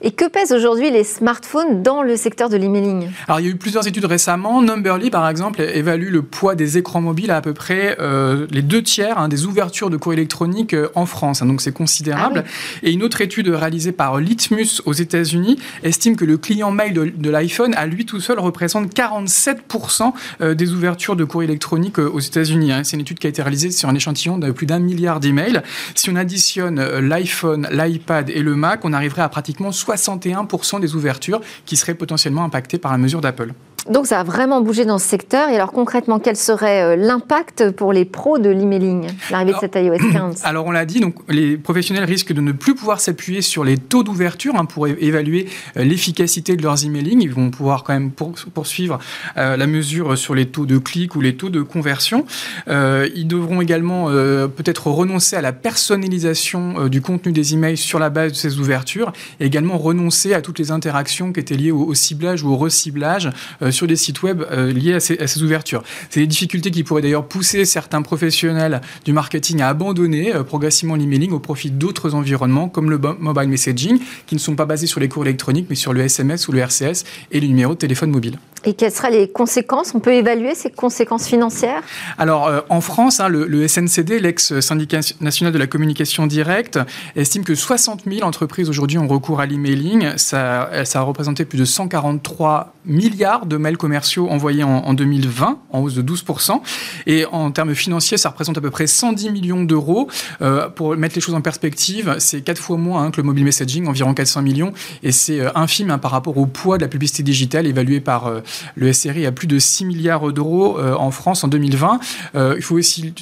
Et 0.00 0.12
que 0.12 0.28
pèsent 0.28 0.52
aujourd'hui 0.52 0.92
les 0.92 1.02
smartphones 1.02 1.82
dans 1.82 2.02
le 2.02 2.16
secteur 2.16 2.48
de 2.48 2.56
l'emailing 2.56 3.08
Alors, 3.26 3.40
il 3.40 3.46
y 3.46 3.48
a 3.48 3.50
eu 3.50 3.56
plusieurs 3.56 3.88
études 3.88 4.04
récemment. 4.04 4.62
Numberly, 4.62 5.10
par 5.10 5.28
exemple, 5.28 5.60
évalue 5.60 6.10
le 6.10 6.22
poids 6.22 6.54
des 6.54 6.78
écrans 6.78 7.00
mobiles 7.00 7.32
à 7.32 7.38
à 7.38 7.40
peu 7.40 7.52
près 7.52 7.96
euh, 8.00 8.46
les 8.50 8.62
deux 8.62 8.82
tiers 8.82 9.18
hein, 9.18 9.28
des 9.28 9.44
ouvertures 9.44 9.90
de 9.90 9.96
courrier 9.96 10.18
électronique 10.18 10.74
euh, 10.74 10.88
en 10.94 11.06
France. 11.06 11.42
Hein, 11.42 11.46
donc, 11.46 11.60
c'est 11.60 11.72
considérable. 11.72 12.44
Ah 12.46 12.78
Et 12.84 12.92
une 12.92 13.02
autre 13.02 13.20
étude 13.20 13.48
réalisée 13.48 13.90
par 13.90 14.18
Litmus 14.20 14.82
aux 14.86 14.92
États-Unis 14.92 15.58
estime 15.82 16.14
que 16.14 16.24
le 16.24 16.36
client 16.36 16.70
mail 16.70 16.92
de, 16.94 17.30
l'iPhone, 17.30 17.74
à 17.74 17.86
lui 17.86 18.06
tout 18.06 18.20
seul, 18.20 18.38
représente 18.38 18.94
47% 18.94 20.12
euh, 20.40 20.54
des 20.54 20.72
ouvertures 20.72 21.16
de 21.16 21.24
courrier 21.24 21.48
électronique 21.48 21.98
aux 21.98 22.20
États-Unis. 22.20 22.70
Hein. 22.70 22.84
C'est 22.84 22.94
une 22.96 23.02
étude 23.02 23.18
qui 23.18 23.26
a 23.26 23.30
été 23.30 23.42
réalisée 23.42 23.72
sur 23.72 23.88
un 23.88 23.94
échantillon 23.96 24.38
de 24.38 24.52
plus 24.52 24.66
d'un 24.66 24.78
milliard 24.78 25.18
d'emails. 25.18 25.62
Si 25.96 26.08
on 26.08 26.14
additionne 26.14 26.80
l'iPhone, 26.98 27.66
l'iPad 27.72 28.30
et 28.30 28.42
le 28.42 28.54
Mac, 28.54 28.84
on 28.84 28.92
arriverait 28.92 29.22
à 29.22 29.28
pratiquement 29.28 29.72
61% 29.96 30.80
des 30.80 30.94
ouvertures 30.94 31.40
qui 31.66 31.76
seraient 31.76 31.94
potentiellement 31.94 32.44
impactées 32.44 32.78
par 32.78 32.92
la 32.92 32.98
mesure 32.98 33.20
d'Apple. 33.20 33.52
Donc 33.90 34.06
ça 34.06 34.20
a 34.20 34.24
vraiment 34.24 34.60
bougé 34.60 34.84
dans 34.84 34.98
ce 34.98 35.06
secteur. 35.06 35.48
Et 35.48 35.54
alors 35.54 35.72
concrètement, 35.72 36.18
quel 36.18 36.36
serait 36.36 36.82
euh, 36.82 36.96
l'impact 36.96 37.70
pour 37.70 37.92
les 37.92 38.04
pros 38.04 38.38
de 38.38 38.50
l'emailing, 38.50 39.08
l'arrivée 39.30 39.52
de 39.52 39.58
cette 39.58 39.76
iOS 39.76 40.12
15 40.12 40.42
Alors 40.44 40.66
on 40.66 40.70
l'a 40.70 40.84
dit, 40.84 41.00
donc 41.00 41.14
les 41.28 41.56
professionnels 41.56 42.04
risquent 42.04 42.32
de 42.32 42.40
ne 42.40 42.52
plus 42.52 42.74
pouvoir 42.74 43.00
s'appuyer 43.00 43.40
sur 43.40 43.64
les 43.64 43.78
taux 43.78 44.02
d'ouverture 44.02 44.56
hein, 44.56 44.66
pour 44.66 44.86
évaluer 44.86 45.48
euh, 45.76 45.84
l'efficacité 45.84 46.56
de 46.56 46.62
leurs 46.62 46.84
emailing. 46.84 47.22
Ils 47.22 47.32
vont 47.32 47.50
pouvoir 47.50 47.82
quand 47.82 47.94
même 47.94 48.10
poursuivre 48.10 48.98
euh, 49.36 49.56
la 49.56 49.66
mesure 49.66 50.18
sur 50.18 50.34
les 50.34 50.46
taux 50.46 50.66
de 50.66 50.76
clics 50.78 51.16
ou 51.16 51.20
les 51.20 51.36
taux 51.36 51.48
de 51.48 51.62
conversion. 51.62 52.26
ils 52.68 53.26
devront 53.26 53.60
également 53.60 54.08
peut-être 54.08 54.88
renoncer 54.88 55.36
à 55.36 55.40
la 55.40 55.52
personnalisation 55.52 56.88
du 56.88 57.00
contenu 57.00 57.32
des 57.32 57.54
emails 57.54 57.76
sur 57.76 57.98
la 57.98 58.10
base 58.10 58.32
de 58.32 58.36
ces 58.36 58.58
ouvertures 58.58 59.12
et 59.40 59.46
également 59.46 59.78
renoncer 59.78 60.34
à 60.34 60.42
toutes 60.42 60.58
les 60.58 60.70
interactions 60.70 61.32
qui 61.32 61.40
étaient 61.40 61.56
liées 61.56 61.70
au, 61.70 61.94
ciblage 61.94 62.42
ou 62.42 62.50
au 62.50 62.56
reciblage 62.56 63.30
sur 63.70 63.77
des 63.86 63.96
sites 63.96 64.22
web 64.22 64.42
euh, 64.50 64.72
liés 64.72 64.94
à 64.94 65.00
ces, 65.00 65.42
ouvertures. 65.42 65.82
C'est 66.10 66.20
des 66.20 66.26
difficultés 66.26 66.70
qui 66.70 66.84
pourraient 66.84 67.02
d'ailleurs 67.02 67.26
pousser 67.26 67.64
certains 67.64 68.02
professionnels 68.02 68.80
du 69.04 69.12
marketing 69.12 69.60
à 69.60 69.68
abandonner 69.68 70.34
euh, 70.34 70.42
progressivement 70.42 70.96
l'emailing 70.96 71.32
au 71.32 71.38
profit 71.38 71.70
d'autres 71.70 72.14
environnements 72.14 72.68
comme 72.68 72.90
le 72.90 72.98
mobile 72.98 73.48
messaging 73.48 74.00
qui 74.26 74.34
ne 74.34 74.40
sont 74.40 74.56
pas 74.56 74.66
basés 74.66 74.86
sur 74.86 75.00
les 75.00 75.08
cours 75.08 75.24
électroniques 75.24 75.66
mais 75.68 75.76
sur 75.76 75.92
le 75.92 76.00
SMS 76.00 76.48
ou 76.48 76.52
le 76.52 76.60
RCS 76.60 77.04
et 77.30 77.40
le 77.40 77.46
numéro 77.46 77.74
de 77.74 77.78
téléphone 77.78 78.10
mobile. 78.10 78.38
Et 78.64 78.74
quelles 78.74 78.92
seraient 78.92 79.10
les 79.10 79.28
conséquences? 79.28 79.94
On 79.94 80.00
peut 80.00 80.14
évaluer 80.14 80.54
ces 80.54 80.70
conséquences 80.70 81.26
financières? 81.26 81.82
Alors, 82.18 82.46
euh, 82.46 82.60
en 82.68 82.80
France, 82.80 83.20
hein, 83.20 83.28
le, 83.28 83.66
SNCD, 83.66 84.20
l'ex-syndicat 84.20 85.00
national 85.20 85.52
de 85.52 85.58
la 85.58 85.66
communication 85.66 86.26
directe, 86.26 86.78
estime 87.16 87.44
que 87.44 87.54
60 87.54 88.02
000 88.06 88.26
entreprises 88.26 88.68
aujourd'hui 88.68 88.98
ont 88.98 89.08
recours 89.08 89.40
à 89.40 89.46
l'emailing. 89.46 90.16
Ça, 90.16 90.70
ça 90.84 91.00
a 91.00 91.02
représenté 91.02 91.44
plus 91.44 91.58
de 91.58 91.64
143 91.64 92.74
milliards 92.84 93.46
de 93.46 93.56
mails 93.56 93.76
commerciaux 93.76 94.28
envoyés 94.28 94.64
en, 94.64 94.94
2020, 94.94 95.58
en 95.70 95.80
hausse 95.80 95.94
de 95.94 96.02
12%. 96.02 96.60
Et 97.06 97.24
en 97.26 97.50
termes 97.50 97.74
financiers, 97.74 98.16
ça 98.16 98.30
représente 98.30 98.58
à 98.58 98.60
peu 98.60 98.70
près 98.70 98.86
110 98.86 99.30
millions 99.30 99.62
d'euros. 99.62 100.08
Euh, 100.42 100.68
pour 100.68 100.96
mettre 100.96 101.14
les 101.14 101.20
choses 101.20 101.34
en 101.34 101.40
perspective, 101.40 102.16
c'est 102.18 102.40
quatre 102.40 102.60
fois 102.60 102.76
moins 102.76 103.04
hein, 103.04 103.10
que 103.10 103.18
le 103.18 103.22
mobile 103.24 103.44
messaging, 103.44 103.86
environ 103.86 104.14
400 104.14 104.42
millions. 104.42 104.72
Et 105.02 105.12
c'est 105.12 105.40
euh, 105.40 105.50
infime 105.54 105.90
hein, 105.90 105.98
par 105.98 106.10
rapport 106.10 106.36
au 106.38 106.46
poids 106.46 106.78
de 106.78 106.82
la 106.82 106.88
publicité 106.88 107.22
digitale 107.22 107.66
évaluée 107.66 108.00
par 108.00 108.32
le 108.74 108.92
SRI 108.92 109.26
a 109.26 109.32
plus 109.32 109.46
de 109.46 109.58
6 109.58 109.84
milliards 109.84 110.32
d'euros 110.32 110.78
euh, 110.78 110.94
en 110.94 111.10
France 111.10 111.44
en 111.44 111.48
2020. 111.48 112.00
Euh, 112.34 112.54
il 112.56 112.62
faut 112.62 112.76
aussi 112.76 113.14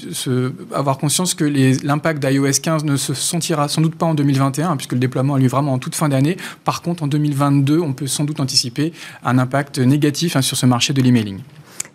avoir 0.73 0.99
conscience 0.99 1.35
que 1.35 1.45
l'impact 1.45 2.25
d'iOS 2.25 2.61
15 2.63 2.85
ne 2.85 2.97
se 2.97 3.15
sentira 3.15 3.69
sans 3.69 3.83
doute 3.83 3.95
pas 3.95 4.07
en 4.07 4.15
2021, 4.15 4.77
puisque 4.77 4.93
le 4.93 4.99
déploiement 4.99 5.35
a 5.35 5.39
lieu 5.39 5.49
vraiment 5.49 5.75
en 5.75 5.79
toute 5.79 5.95
fin 5.95 6.09
d'année. 6.09 6.37
Par 6.65 6.83
contre, 6.83 7.03
en 7.03 7.07
2022, 7.07 7.81
on 7.81 7.93
peut 7.93 8.07
sans 8.07 8.25
doute 8.25 8.41
anticiper 8.41 8.93
un 9.25 9.39
impact 9.39 9.79
négatif 9.79 10.37
hein, 10.37 10.43
sur 10.43 10.57
ce 10.57 10.67
marché 10.67 10.93
de 10.93 11.03
l'emailing. 11.03 11.41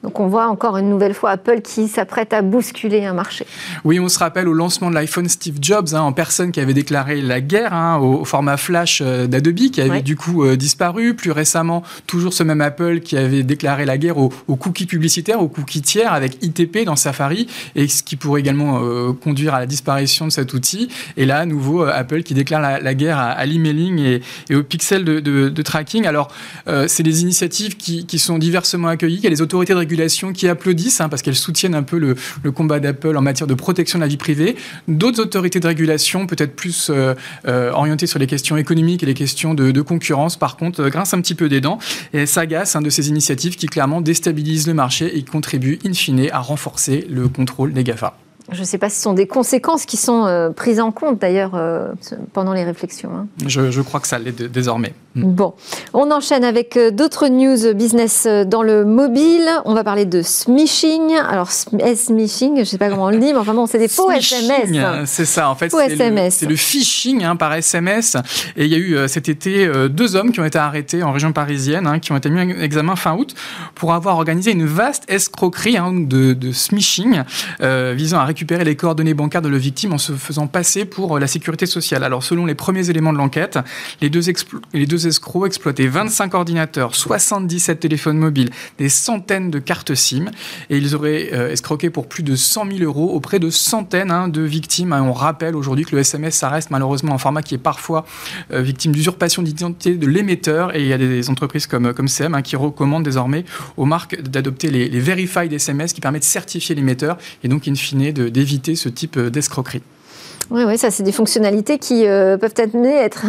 Donc 0.04 0.20
on 0.20 0.28
voit 0.28 0.48
encore 0.48 0.78
une 0.78 0.90
nouvelle 0.90 1.14
fois 1.14 1.32
Apple 1.32 1.62
qui 1.62 1.88
s'apprête 1.88 2.34
à 2.34 2.42
bousculer 2.42 3.06
un 3.06 3.14
marché. 3.14 3.46
Oui, 3.84 4.00
on 4.00 4.10
se 4.10 4.18
rappelle 4.18 4.48
au 4.48 4.54
lancement 4.54 4.90
de 4.90 4.96
l'iPhone 4.96 5.30
Steve 5.30 5.58
Jobs, 5.62 5.90
hein, 5.94 6.02
en 6.02 6.12
personne 6.12 6.52
qui 6.52 6.60
avait 6.60 6.74
déclaré 6.74 7.22
la 7.22 7.40
guerre 7.40 7.74
hein, 7.74 7.98
au, 8.00 8.26
format 8.26 8.58
flash 8.58 9.02
euh, 9.02 9.28
d'Adobe, 9.28 9.70
qui 9.72 9.82
avait 9.82 10.02
du 10.02 10.16
coup 10.16 10.44
euh, 10.44 10.56
disparu. 10.56 11.14
Plus 11.14 11.32
récemment, 11.32 11.84
toujours 12.08 12.34
ce 12.34 12.42
même 12.44 12.62
Apple 12.62 13.02
qui 13.02 13.16
avait 13.16 13.44
déclaré 13.44 13.86
la 13.86 13.98
guerre 13.98 14.18
aux, 14.18 14.30
cookies 14.30 14.88
publicitaires, 14.88 15.42
aux 15.42 15.48
cookies 15.48 15.82
tiers 15.82 16.14
avec 16.14 16.44
ITP 16.44 16.84
dans 16.86 16.96
Safari, 16.96 17.48
et 17.76 17.88
ce 17.88 18.02
qui 18.02 18.16
pourrait 18.16 18.42
également 18.42 18.80
euh, 18.82 19.14
conduire 19.14 19.54
à 19.54 19.60
la 19.60 19.68
disparition 19.68 20.26
de 20.26 20.32
cet 20.32 20.54
outil. 20.54 20.90
Et 21.18 21.26
là, 21.26 21.40
à 21.40 21.46
nouveau, 21.46 21.84
Apple 21.84 22.24
qui 22.24 22.34
déclare 22.34 22.62
la, 22.62 22.94
guerre 22.96 23.20
à, 23.20 23.46
l'emailing 23.46 24.00
et, 24.00 24.22
et, 24.50 24.56
au 24.56 24.64
pixel 24.64 25.04
de, 25.04 25.62
tracking. 25.62 26.08
Alors, 26.08 26.30
c'est 26.88 27.04
des 27.04 27.22
initiatives 27.22 27.78
qui, 27.78 28.06
qui, 28.06 28.20
sont 28.20 28.38
diversement 28.38 28.88
accueillies. 28.88 29.18
Il 29.18 29.24
y 29.24 29.28
a 29.28 29.30
les 29.30 29.42
autorités 29.42 29.74
de 29.74 29.78
qui 30.34 30.48
applaudissent 30.48 31.02
hein, 31.02 31.10
parce 31.10 31.22
qu'elles 31.22 31.36
soutiennent 31.36 31.76
un 31.76 31.84
peu 31.84 31.98
le, 31.98 32.16
combat 32.52 32.80
d'Apple 32.80 33.16
en 33.18 33.22
matière 33.22 33.48
de 33.48 33.54
protection 33.54 34.00
de 34.00 34.04
la 34.04 34.08
vie 34.08 34.18
privée. 34.18 34.56
D'autres 34.88 35.22
autorités 35.22 35.60
de 35.60 35.68
régulation, 35.68 36.28
peut-être 36.28 36.56
plus 36.56 36.90
euh, 36.90 37.14
euh, 37.48 37.72
orientées 37.72 38.08
sur 38.08 38.20
les 38.20 38.28
questions 38.28 38.58
économiques 38.58 39.04
et 39.04 39.06
les 39.06 39.14
questions 39.14 39.54
de, 39.54 39.82
concurrence, 39.82 40.38
par 40.38 40.58
contre, 40.58 40.82
euh, 40.82 40.90
grincent 40.90 41.18
un 41.18 41.22
petit 41.22 41.36
peu 41.36 41.50
des 41.50 41.62
dents 41.62 41.80
et 42.14 42.26
s'agacent 42.26 42.76
hein, 42.76 42.82
de 42.82 42.90
ces 42.90 43.10
initiatives 43.10 43.56
qui 43.56 43.68
clairement 43.68 44.02
déstabilisent 44.02 44.68
le 44.68 44.74
marché 44.74 45.18
et 45.18 45.24
contribuent 45.24 45.80
in 45.86 45.94
fine 45.94 46.30
à 46.32 46.40
renforcer 46.40 47.08
le 47.10 47.28
contrôle 47.28 47.74
des 47.74 47.84
GAFA. 47.84 48.16
Je 48.52 48.60
ne 48.60 48.66
sais 48.66 48.78
pas 48.78 48.90
si 48.90 48.98
ce 48.98 49.04
sont 49.04 49.14
des 49.14 49.28
conséquences 49.28 49.86
qui 49.86 49.96
sont 49.96 50.26
euh, 50.26 50.50
prises 50.50 50.82
en 50.82 50.92
compte 50.92 51.20
d'ailleurs 51.20 51.52
euh, 51.56 51.88
pendant 52.34 52.52
les 52.52 52.66
réflexions. 52.66 53.10
Hein. 53.16 53.28
Je, 53.48 53.82
crois 53.82 54.02
que 54.02 54.08
ça 54.08 54.20
l'est 54.20 54.42
désormais. 54.44 54.94
Mm. 55.16 55.32
Bon, 55.32 55.54
on 55.94 56.12
enchaîne 56.12 56.44
avec 56.44 56.76
euh, 56.76 56.92
d'autres 56.92 57.30
news 57.30 57.74
business 57.74 58.28
dans 58.48 58.62
le 58.62 58.84
mobile. 58.84 59.48
On 59.64 59.74
va 59.74 59.86
parler 59.86 60.04
de 60.04 60.22
smishing. 60.22 61.16
Alors, 61.16 61.50
smishing, 61.50 62.56
je 62.56 62.60
ne 62.60 62.66
sais 62.66 62.78
pas 62.78 62.90
comment 62.90 63.06
on 63.06 63.10
le 63.10 63.20
dit, 63.20 63.32
mais 63.32 63.40
enfin 63.40 63.54
bon, 63.54 63.68
c'est 63.68 63.80
des 63.80 63.88
faux 63.88 64.12
SMS. 64.12 64.70
C'est 65.06 65.26
ça, 65.26 65.50
en 65.50 65.56
fait. 65.56 65.70
C'est 65.70 66.46
le, 66.46 66.56
phishing 66.58 67.24
hein, 67.24 67.38
par 67.38 67.54
SMS. 67.54 68.18
Et 68.58 68.66
il 68.66 68.72
y 68.72 68.76
a 68.76 68.78
eu 68.78 69.08
cet 69.08 69.30
été 69.30 69.72
deux 69.90 70.18
hommes 70.18 70.34
qui 70.34 70.42
ont 70.42 70.46
été 70.46 70.60
arrêtés 70.60 71.04
en 71.04 71.14
région 71.14 71.32
parisienne, 71.32 71.88
hein, 71.88 72.00
qui 72.00 72.12
ont 72.12 72.18
été 72.18 72.30
mis 72.30 72.42
en 72.42 72.62
examen 72.62 72.98
fin 72.98 73.16
août 73.16 73.34
pour 73.76 73.94
avoir 73.94 74.18
organisé 74.18 74.52
une 74.52 74.66
vaste 74.66 75.06
escroquerie 75.08 75.78
de, 75.80 76.34
de 76.34 76.52
smishing 76.52 77.24
visant 77.62 78.20
à 78.20 78.26
récupérer 78.26 78.41
les 78.50 78.76
coordonnées 78.76 79.14
bancaires 79.14 79.42
de 79.42 79.50
la 79.50 79.58
victime 79.58 79.94
en 79.94 79.98
se 79.98 80.14
faisant 80.14 80.48
passer 80.48 80.86
pour 80.86 81.16
euh, 81.16 81.20
la 81.20 81.28
sécurité 81.28 81.66
sociale. 81.66 82.04
Alors, 82.04 82.24
selon 82.24 82.46
les 82.46 82.56
premiers 82.56 82.90
éléments 82.90 83.14
de 83.14 83.18
l'enquête, 83.18 83.60
les, 84.02 84.10
deux 84.10 84.22
les 84.74 84.86
deux 84.86 85.08
escrocs 85.08 85.48
exploitaient 85.48 85.88
25 85.88 86.34
ordinateurs, 86.34 86.96
77 86.96 87.80
téléphones 87.80 88.18
mobiles, 88.18 88.50
des 88.78 88.90
centaines 88.90 89.52
de 89.52 89.60
cartes 89.60 89.96
SIM, 89.96 90.26
et 90.70 90.78
ils 90.78 90.96
auraient 90.96 91.30
euh, 91.34 91.52
escroqué 91.52 91.90
pour 91.90 92.08
plus 92.08 92.24
de 92.24 92.36
100 92.36 92.66
000 92.78 92.80
euros 92.80 93.12
auprès 93.12 93.40
de 93.40 93.50
centaines 93.50 94.12
hein, 94.12 94.28
de 94.28 94.42
victimes. 94.42 94.94
on 94.94 95.14
rappelle 95.14 95.56
aujourd'hui 95.56 95.86
que 95.86 95.96
le 95.96 96.02
SMS, 96.02 96.36
ça 96.36 96.50
reste 96.50 96.72
malheureusement 96.72 97.14
un 97.14 97.18
format 97.18 97.42
qui 97.42 97.56
est 97.56 97.60
parfois 97.60 98.06
euh, 98.52 98.62
victime 98.62 98.92
d'usurpation 98.92 99.42
d'identité 99.42 99.96
de 99.96 100.08
l'émetteur, 100.08 100.76
et 100.76 100.82
il 100.82 100.88
y 100.88 100.94
a 100.94 100.98
des 100.98 101.30
entreprises 101.30 101.68
comme, 101.68 101.94
comme 101.94 102.08
SEM 102.08 102.34
hein, 102.34 102.42
qui 102.42 102.56
recommandent 102.56 103.04
désormais 103.04 103.46
aux 103.78 103.86
marques 103.86 104.22
d'adopter 104.22 104.70
les, 104.72 104.90
les 104.90 105.00
verified 105.00 105.52
SMS 105.54 105.94
qui 105.94 106.02
permettent 106.02 106.24
de 106.24 106.28
certifier 106.28 106.76
l'émetteur, 106.76 107.18
et 107.44 107.48
donc 107.48 107.68
in 107.68 107.76
fine 107.76 108.12
de 108.12 108.31
d'éviter 108.32 108.76
ce 108.76 108.90
type 108.90 109.20
d'escroquerie. 109.20 109.84
Oui, 110.50 110.64
oui, 110.66 110.78
ça, 110.78 110.92
c'est 110.92 111.04
des 111.04 111.12
fonctionnalités 111.12 111.78
qui 111.78 112.06
euh, 112.06 112.38
peuvent 112.38 112.54
être 112.56 112.76
amenées 112.76 112.96
être 112.96 113.26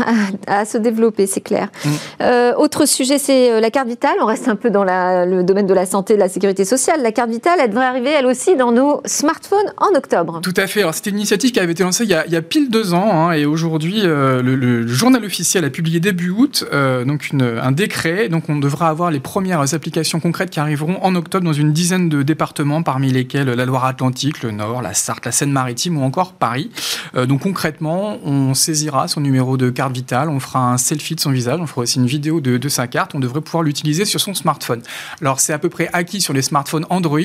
à, 0.47 0.65
se 0.65 0.79
développer, 0.79 1.27
c'est 1.27 1.41
clair. 1.41 1.69
Mm. 1.85 1.89
Euh, 2.23 2.55
autre 2.55 2.87
sujet, 2.87 3.19
c'est 3.19 3.53
euh, 3.53 3.61
la 3.61 3.71
carte 3.71 3.89
vitale. 3.89 4.17
On 4.21 4.27
reste 4.27 4.49
un 4.49 4.57
peu 4.57 4.71
dans 4.71 4.85
le 4.85 5.43
domaine 5.43 5.67
de 5.67 5.75
la 5.75 5.87
santé, 5.87 6.15
de 6.15 6.19
la 6.19 6.29
sécurité 6.29 6.65
sociale. 6.65 7.03
La 7.03 7.13
carte 7.13 7.31
vitale, 7.31 7.59
elle 7.63 7.71
devrait 7.71 7.87
arriver, 7.87 8.11
elle 8.11 8.27
aussi, 8.27 8.57
dans 8.57 8.73
nos 8.73 9.01
smartphones 9.05 9.73
en 9.77 9.97
octobre. 9.97 10.41
Tout 10.43 10.55
à 10.57 10.67
fait. 10.67 10.81
Alors, 10.81 10.95
c'était 10.95 11.11
une 11.11 11.17
initiative 11.17 11.53
qui 11.53 11.61
avait 11.61 11.73
été 11.73 11.83
lancée 11.83 12.05
il 12.05 12.11
y 12.11 12.15
a, 12.15 12.27
il 12.27 12.33
y 12.33 12.37
a 12.37 12.43
pile 12.43 12.71
deux 12.71 12.95
ans. 12.95 13.11
Hein, 13.13 13.33
et 13.33 13.45
aujourd'hui, 13.45 14.01
le, 14.03 14.87
journal 14.87 15.25
officiel 15.25 15.65
a 15.65 15.71
publié 15.71 16.01
début 16.01 16.31
août 16.31 16.65
donc 17.07 17.31
une, 17.31 17.43
un 17.43 17.73
décret. 17.73 18.29
Donc, 18.29 18.49
on 18.49 18.57
devra 18.57 18.89
avoir 18.89 19.11
les 19.11 19.21
premières 19.21 19.75
applications 19.75 20.21
concrètes 20.21 20.51
qui 20.51 20.61
arriveront 20.61 20.99
en 21.03 21.15
octobre 21.15 21.45
dans 21.45 21.53
une 21.53 21.73
dizaine 21.73 22.09
de 22.09 22.23
départements, 22.23 22.83
parmi 22.83 23.13
lesquels 23.13 23.51
la 23.51 23.65
Loire-Atlantique, 23.65 24.43
le 24.43 24.51
Nord, 24.51 24.83
la 24.83 24.95
Sarthe, 24.95 25.27
la 25.27 25.33
Seine-Maritime 25.33 25.99
ou 25.99 26.03
encore 26.03 26.33
Paris. 26.33 26.71
Euh, 27.15 27.27
donc 27.27 27.43
concrètement, 27.43 28.19
on 28.25 28.55
saisira 28.55 29.09
son 29.09 29.21
numéro 29.21 29.57
de 29.57 29.71
carte 29.71 29.93
vitale, 29.93 30.29
on 30.29 30.41
fera 30.41 30.73
un 30.73 30.79
selfie 30.79 31.15
de 31.15 31.21
son 31.21 31.31
visage, 31.31 31.61
on 31.61 31.67
fera 31.67 31.83
aussi 31.83 31.99
une 31.99 32.07
vidéo 32.07 32.41
de, 32.41 32.69
sa 32.69 32.87
carte, 32.87 33.15
on 33.15 33.21
devrait 33.21 33.41
pouvoir 33.41 33.63
l'utiliser 33.63 34.05
sur 34.05 34.21
son 34.21 34.35
smartphone. 34.35 34.83
Alors 35.21 35.41
c'est 35.41 35.53
à 35.53 35.59
peu 35.59 35.69
près 35.69 35.89
acquis 35.93 36.21
sur 36.21 36.33
les 36.33 36.43
smartphones 36.43 36.87
Android. 36.91 37.21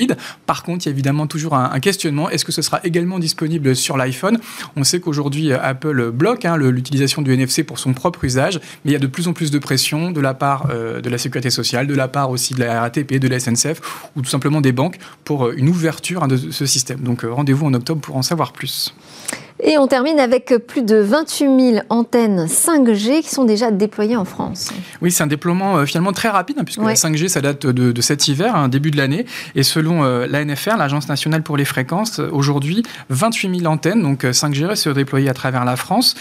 Par 0.46 0.62
contre, 0.62 0.86
il 0.86 0.88
y 0.88 0.90
a 0.90 0.92
évidemment 0.92 1.26
toujours 1.26 1.54
un, 1.54 1.78
questionnement. 1.80 2.28
Est-ce 2.28 2.44
que 2.44 2.52
ce 2.52 2.62
sera 2.62 2.80
également 2.84 3.18
disponible 3.18 3.76
sur 3.76 3.96
l'iPhone? 3.96 4.38
On 4.76 4.84
sait 4.84 5.00
qu'aujourd'hui, 5.00 5.52
Apple 5.52 6.10
bloque 6.10 6.44
hein, 6.44 6.56
l'utilisation 6.56 7.22
du 7.22 7.32
NFC 7.32 7.64
pour 7.64 7.78
son 7.78 7.92
propre 7.92 8.24
usage, 8.24 8.60
mais 8.84 8.90
il 8.90 8.92
y 8.92 8.96
a 8.96 8.98
de 8.98 9.06
plus 9.06 9.28
en 9.28 9.32
plus 9.32 9.50
de 9.50 9.58
pression 9.58 10.10
de 10.10 10.20
la 10.20 10.34
part 10.34 10.68
euh, 10.70 11.00
de 11.00 11.08
la 11.08 11.18
sécurité 11.18 11.50
sociale, 11.50 11.86
de 11.86 11.94
la 11.94 12.08
part 12.08 12.30
aussi 12.30 12.54
de 12.54 12.60
la 12.60 12.80
RATP, 12.80 13.14
de 13.14 13.28
la 13.28 13.38
SNCF 13.38 13.80
ou 14.16 14.22
tout 14.22 14.30
simplement 14.30 14.60
des 14.60 14.72
banques 14.72 14.98
pour 15.24 15.46
euh, 15.46 15.54
une 15.56 15.68
ouverture 15.68 16.22
hein, 16.22 16.28
de 16.28 16.36
ce 16.36 16.66
système. 16.66 17.00
Donc 17.00 17.22
rendez-vous 17.22 17.66
en 17.66 17.74
octobre 17.74 18.00
pour 18.00 18.16
en 18.16 18.22
savoir 18.22 18.52
plus. 18.52 18.94
Et 19.60 19.76
on 19.76 19.88
termine 19.88 20.20
avec 20.20 20.54
plus 20.68 20.82
de 20.82 20.96
28 20.96 21.72
000 21.72 21.84
antennes 21.88 22.46
5G 22.46 23.22
qui 23.22 23.30
sont 23.30 23.44
déjà 23.44 23.72
déployées 23.72 24.16
en 24.16 24.24
France. 24.24 24.70
Oui, 25.02 25.10
c'est 25.10 25.24
un 25.24 25.26
déploiement 25.26 25.78
euh, 25.78 25.84
finalement 25.84 26.12
très 26.12 26.28
rapide, 26.28 26.58
hein, 26.60 26.64
puisque 26.64 26.80
la 26.80 26.94
5G, 26.94 27.26
ça 27.26 27.40
date 27.40 27.66
de, 27.66 28.00
cet 28.00 28.28
hiver, 28.28 28.54
un 28.54 28.64
hein, 28.64 28.68
début 28.68 28.92
de 28.92 28.96
l'année. 28.96 29.26
Et 29.56 29.64
selon 29.64 30.04
euh, 30.04 30.26
l'ANFR, 30.28 30.76
l'Agence 30.76 31.08
nationale 31.08 31.42
pour 31.42 31.56
les 31.56 31.64
fréquences, 31.64 32.20
aujourd'hui, 32.20 32.84
28 33.10 33.60
000 33.60 33.72
antennes, 33.72 34.00
donc 34.02 34.22
5G, 34.22 34.64
euh, 34.64 34.74
se 34.76 34.90
déployées 34.90 35.28
à 35.28 35.34
travers 35.34 35.64
la 35.64 35.76
France. 35.76 36.14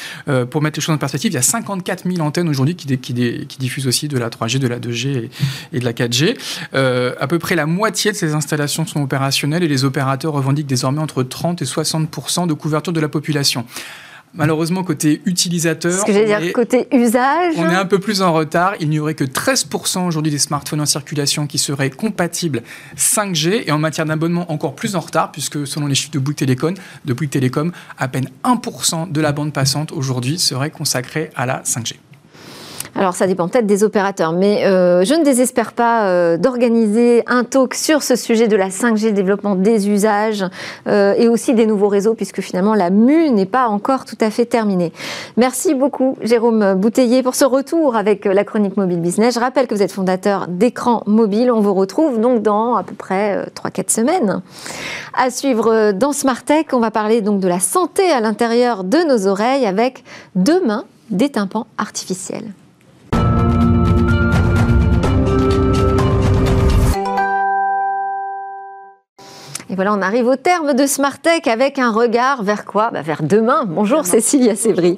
pour 0.49 0.61
mettre 0.61 0.79
les 0.79 0.81
choses 0.81 0.95
en 0.95 0.97
perspective, 0.97 1.31
il 1.31 1.35
y 1.35 1.39
a 1.39 1.43
54 1.43 2.09
000 2.09 2.25
antennes 2.25 2.49
aujourd'hui 2.49 2.75
qui, 2.75 2.87
qui, 2.97 3.13
qui, 3.13 3.57
diffusent 3.59 3.87
aussi 3.87 4.07
de 4.07 4.17
la 4.17 4.29
3G, 4.29 4.57
de 4.57 4.67
la 4.67 4.79
2G 4.79 5.29
et, 5.73 5.79
de 5.79 5.85
la 5.85 5.93
4G. 5.93 6.37
à 6.73 7.27
peu 7.27 7.39
près 7.39 7.55
la 7.55 7.65
moitié 7.65 8.11
de 8.11 8.17
ces 8.17 8.33
installations 8.33 8.85
sont 8.85 9.01
opérationnelles 9.01 9.63
et 9.63 9.67
les 9.67 9.85
opérateurs 9.85 10.33
revendiquent 10.33 10.67
désormais 10.67 11.01
entre 11.01 11.23
30 11.23 11.61
et 11.61 11.65
60% 11.65 12.47
de 12.47 12.53
couverture 12.53 12.93
de 12.93 12.99
la 12.99 13.07
population 13.07 13.26
Malheureusement, 14.33 14.83
côté 14.83 15.21
utilisateur, 15.25 15.99
Ce 15.99 16.05
que 16.05 16.11
dire, 16.11 16.53
côté 16.53 16.87
usage, 16.93 17.55
on 17.57 17.69
est 17.69 17.75
un 17.75 17.85
peu 17.85 17.97
plus 17.97 18.21
en 18.21 18.33
retard. 18.33 18.73
Il 18.79 18.89
n'y 18.89 18.99
aurait 18.99 19.15
que 19.15 19.23
13% 19.23 20.05
aujourd'hui 20.05 20.31
des 20.31 20.37
smartphones 20.37 20.81
en 20.81 20.85
circulation 20.85 21.47
qui 21.47 21.57
seraient 21.57 21.89
compatibles 21.89 22.61
5G 22.95 23.63
et 23.65 23.71
en 23.71 23.79
matière 23.79 24.05
d'abonnement 24.05 24.51
encore 24.51 24.75
plus 24.75 24.95
en 24.95 24.99
retard 24.99 25.31
puisque 25.31 25.65
selon 25.65 25.87
les 25.87 25.95
chiffres 25.95 26.11
de 26.11 26.19
Bouygues 26.19 26.37
Télécom, 26.37 26.75
de 27.05 27.13
Bouygues 27.13 27.31
Télécom, 27.31 27.71
à 27.97 28.07
peine 28.07 28.29
1% 28.43 29.11
de 29.11 29.21
la 29.21 29.31
bande 29.31 29.53
passante 29.53 29.91
aujourd'hui 29.91 30.37
serait 30.37 30.71
consacrée 30.71 31.31
à 31.35 31.45
la 31.45 31.63
5G. 31.63 31.95
Alors 32.97 33.13
ça 33.13 33.27
dépend 33.27 33.47
peut-être 33.47 33.67
des 33.67 33.83
opérateurs, 33.83 34.31
mais 34.31 34.65
euh, 34.65 35.05
je 35.05 35.13
ne 35.13 35.23
désespère 35.23 35.73
pas 35.73 36.07
euh, 36.07 36.37
d'organiser 36.37 37.21
un 37.27 37.43
talk 37.43 37.75
sur 37.75 38.01
ce 38.01 38.15
sujet 38.15 38.47
de 38.47 38.55
la 38.55 38.69
5G, 38.69 39.05
le 39.05 39.11
développement 39.11 39.53
des 39.53 39.87
usages 39.87 40.43
euh, 40.87 41.13
et 41.15 41.27
aussi 41.27 41.53
des 41.53 41.67
nouveaux 41.67 41.89
réseaux, 41.89 42.15
puisque 42.15 42.41
finalement 42.41 42.73
la 42.73 42.89
mue 42.89 43.29
n'est 43.29 43.45
pas 43.45 43.67
encore 43.67 44.03
tout 44.03 44.17
à 44.19 44.31
fait 44.31 44.45
terminée. 44.45 44.91
Merci 45.37 45.75
beaucoup 45.75 46.17
Jérôme 46.23 46.73
Bouteiller 46.73 47.21
pour 47.21 47.35
ce 47.35 47.45
retour 47.45 47.95
avec 47.95 48.25
la 48.25 48.43
chronique 48.43 48.77
Mobile 48.77 48.99
Business. 48.99 49.35
Je 49.35 49.39
rappelle 49.39 49.67
que 49.67 49.75
vous 49.75 49.83
êtes 49.83 49.91
fondateur 49.91 50.47
d'Écran 50.47 51.03
Mobile. 51.05 51.51
On 51.51 51.61
vous 51.61 51.75
retrouve 51.75 52.19
donc 52.19 52.41
dans 52.41 52.77
à 52.77 52.81
peu 52.81 52.95
près 52.95 53.45
3-4 53.53 53.91
semaines. 53.91 54.41
À 55.13 55.29
suivre 55.29 55.91
dans 55.91 56.13
Smart 56.13 56.41
Tech, 56.43 56.65
on 56.71 56.79
va 56.79 56.89
parler 56.89 57.21
donc 57.21 57.41
de 57.41 57.47
la 57.47 57.59
santé 57.59 58.09
à 58.09 58.21
l'intérieur 58.21 58.83
de 58.83 59.07
nos 59.07 59.27
oreilles 59.27 59.67
avec 59.67 60.03
demain 60.35 60.85
des 61.11 61.29
tympans 61.29 61.67
artificiels. 61.77 62.53
Et 69.69 69.75
voilà, 69.75 69.93
on 69.93 70.01
arrive 70.01 70.27
au 70.27 70.37
terme 70.37 70.73
de 70.73 70.85
Smart 70.85 71.19
Tech 71.19 71.41
avec 71.47 71.77
un 71.77 71.91
regard 71.91 72.41
vers 72.41 72.63
quoi? 72.63 72.89
Bah, 72.93 73.01
Vers 73.01 73.21
demain. 73.21 73.65
Bonjour 73.67 74.05
Cécilia 74.05 74.55
Sévry. 74.55 74.95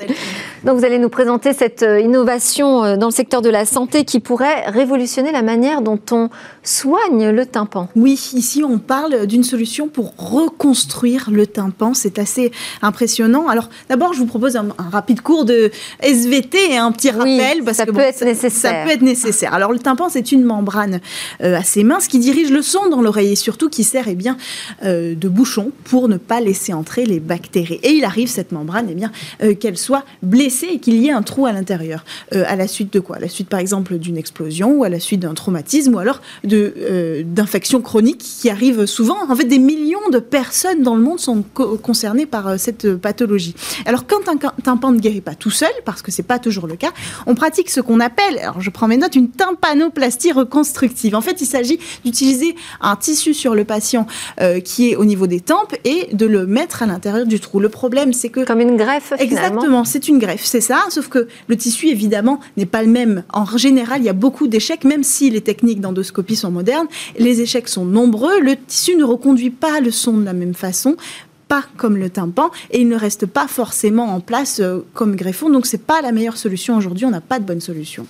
Donc 0.63 0.77
vous 0.77 0.85
allez 0.85 0.99
nous 0.99 1.09
présenter 1.09 1.53
cette 1.53 1.81
euh, 1.81 1.99
innovation 1.99 2.83
euh, 2.83 2.95
dans 2.95 3.07
le 3.07 3.11
secteur 3.11 3.41
de 3.41 3.49
la 3.49 3.65
santé 3.65 4.05
qui 4.05 4.19
pourrait 4.19 4.69
révolutionner 4.69 5.31
la 5.31 5.41
manière 5.41 5.81
dont 5.81 5.99
on 6.11 6.29
soigne 6.61 7.29
le 7.29 7.47
tympan. 7.47 7.89
Oui, 7.95 8.11
ici 8.33 8.63
on 8.63 8.77
parle 8.77 9.25
d'une 9.25 9.43
solution 9.43 9.87
pour 9.87 10.13
reconstruire 10.17 11.29
le 11.31 11.47
tympan. 11.47 11.95
C'est 11.95 12.19
assez 12.19 12.51
impressionnant. 12.83 13.47
Alors 13.47 13.69
d'abord, 13.89 14.13
je 14.13 14.19
vous 14.19 14.27
propose 14.27 14.55
un, 14.55 14.67
rapide 14.91 15.21
cours 15.21 15.45
de 15.45 15.71
SVT 16.01 16.73
et 16.73 16.77
un 16.77 16.91
petit 16.91 17.09
rappel 17.09 17.63
parce 17.63 17.77
ça 17.77 17.87
que 17.87 17.91
peut 17.91 18.01
être 18.01 18.23
nécessaire. 18.23 18.71
Ça 18.71 18.83
peut 18.85 18.91
être 18.91 19.01
nécessaire. 19.01 19.51
Alors 19.55 19.71
le 19.71 19.79
tympan, 19.79 20.09
c'est 20.09 20.31
une 20.31 20.43
membrane 20.43 20.99
euh, 21.41 21.57
assez 21.57 21.83
mince 21.83 22.07
qui 22.07 22.19
dirige 22.19 22.51
le 22.51 22.61
son 22.61 22.87
dans 22.89 23.01
l'oreille 23.01 23.31
et 23.31 23.35
surtout 23.35 23.69
qui 23.69 23.83
sert 23.83 24.07
eh 24.07 24.15
bien 24.15 24.37
euh, 24.83 25.15
de 25.15 25.29
bouchon 25.29 25.71
pour 25.83 26.07
ne 26.07 26.17
pas 26.17 26.39
laisser 26.39 26.73
entrer 26.73 27.05
les 27.05 27.19
bactéries. 27.19 27.79
Et 27.83 27.91
il 27.91 28.03
arrive 28.03 28.29
cette 28.29 28.51
membrane 28.51 28.87
eh 28.89 28.95
bien 28.95 29.11
qu'elle 29.59 29.77
soit 29.77 30.03
blessée 30.23 30.39
blessé 30.39 30.67
et 30.71 30.79
qu'il 30.79 30.95
y 30.95 31.07
ait 31.07 31.11
un 31.11 31.21
trou 31.21 31.45
à 31.45 31.51
l'intérieur. 31.51 32.05
à 32.31 32.55
la 32.55 32.67
suite 32.67 32.93
de 32.93 32.99
quoi? 32.99 33.17
À 33.17 33.19
la 33.19 33.27
suite, 33.27 33.49
par 33.49 33.59
exemple, 33.59 33.97
d'une 33.97 34.17
explosion 34.17 34.71
ou 34.71 34.83
à 34.85 34.89
la 34.89 34.99
suite 34.99 35.19
d'un 35.19 35.33
traumatisme 35.33 35.95
ou 35.95 35.99
alors 35.99 36.21
d'infections 36.43 37.81
chroniques 37.81 38.19
qui 38.19 38.49
arrivent 38.49 38.85
souvent. 38.85 39.17
En 39.29 39.35
fait, 39.35 39.45
des 39.45 39.59
millions 39.59 40.09
de 40.11 40.19
personnes 40.19 40.81
dans 40.81 40.95
le 40.95 41.01
monde 41.01 41.19
sont 41.19 41.43
concernées 41.81 42.25
par 42.25 42.57
cette 42.57 42.95
pathologie. 42.95 43.53
Alors, 43.85 44.05
quand 44.07 44.29
un 44.29 44.37
tympan 44.63 44.91
ne 44.93 44.99
guérit 44.99 45.21
pas 45.21 45.35
tout 45.35 45.51
seul, 45.51 45.71
parce 45.83 46.01
que 46.01 46.11
c'est 46.11 46.23
pas 46.23 46.39
toujours 46.39 46.67
le 46.67 46.77
cas, 46.77 46.91
on 47.25 47.35
pratique 47.35 47.69
ce 47.69 47.81
qu'on 47.81 47.99
appelle, 47.99 48.39
alors 48.39 48.61
je 48.61 48.69
prends 48.69 48.87
mes 48.87 48.97
notes, 48.97 49.15
une 49.15 49.29
tympanoplastie 49.29 50.31
reconstructive. 50.31 51.15
En 51.15 51.21
fait, 51.21 51.41
il 51.41 51.45
s'agit 51.45 51.79
d'utiliser 52.05 52.55
un 52.79 52.95
tissu 52.95 53.33
sur 53.33 53.55
le 53.55 53.65
patient 53.65 54.07
euh, 54.49 54.59
qui 54.59 54.91
est 54.91 54.95
au 54.95 55.05
niveau 55.05 55.27
des 55.27 55.39
tempes 55.39 55.75
et 55.85 56.09
de 56.13 56.25
le 56.25 56.45
mettre 56.45 56.83
à 56.83 56.85
l'intérieur 56.85 57.25
du 57.25 57.39
trou. 57.39 57.59
Le 57.59 57.69
problème, 57.69 58.13
c'est 58.13 58.29
que... 58.29 58.45
Comme 58.45 58.59
une 58.59 58.77
greffe, 58.77 59.13
Exactement, 59.19 59.85
c'est 59.85 60.07
une 60.07 60.19
greffe, 60.19 60.43
c'est 60.43 60.61
ça. 60.61 60.79
Sauf 60.89 61.07
que 61.07 61.27
le 61.47 61.55
tissu, 61.55 61.87
évidemment, 61.87 62.39
n'est 62.57 62.65
pas 62.65 62.83
le 62.83 62.89
même. 62.89 63.23
En 63.31 63.45
général, 63.57 64.01
il 64.01 64.05
y 64.05 64.09
a 64.09 64.13
beaucoup 64.13 64.47
d'échecs, 64.47 64.83
même 64.83 65.03
si 65.03 65.29
les 65.29 65.41
techniques 65.41 65.81
d'endoscopie 65.81 66.35
sont 66.35 66.51
modernes. 66.51 66.87
Les 67.17 67.41
échecs 67.41 67.67
sont 67.67 67.85
nombreux. 67.85 68.39
Le 68.41 68.55
tissu 68.55 68.95
ne 68.95 69.03
reconduit 69.03 69.51
pas 69.51 69.79
le 69.79 69.91
son 69.91 70.17
de 70.17 70.25
la 70.25 70.33
même 70.33 70.53
façon 70.53 70.95
pas 71.49 71.63
comme 71.77 71.97
le 71.97 72.09
tympan 72.09 72.51
et 72.69 72.81
il 72.81 72.87
ne 72.87 72.95
reste 72.95 73.25
pas 73.25 73.47
forcément 73.47 74.13
en 74.13 74.21
place 74.21 74.59
euh, 74.61 74.85
comme 74.93 75.15
greffon. 75.15 75.49
Donc 75.49 75.65
c'est 75.65 75.81
pas 75.81 75.99
la 76.01 76.11
meilleure 76.11 76.37
solution 76.37 76.77
aujourd'hui. 76.77 77.05
On 77.05 77.09
n'a 77.09 77.21
pas 77.21 77.39
de 77.39 77.43
bonne 77.43 77.59
solution. 77.59 78.05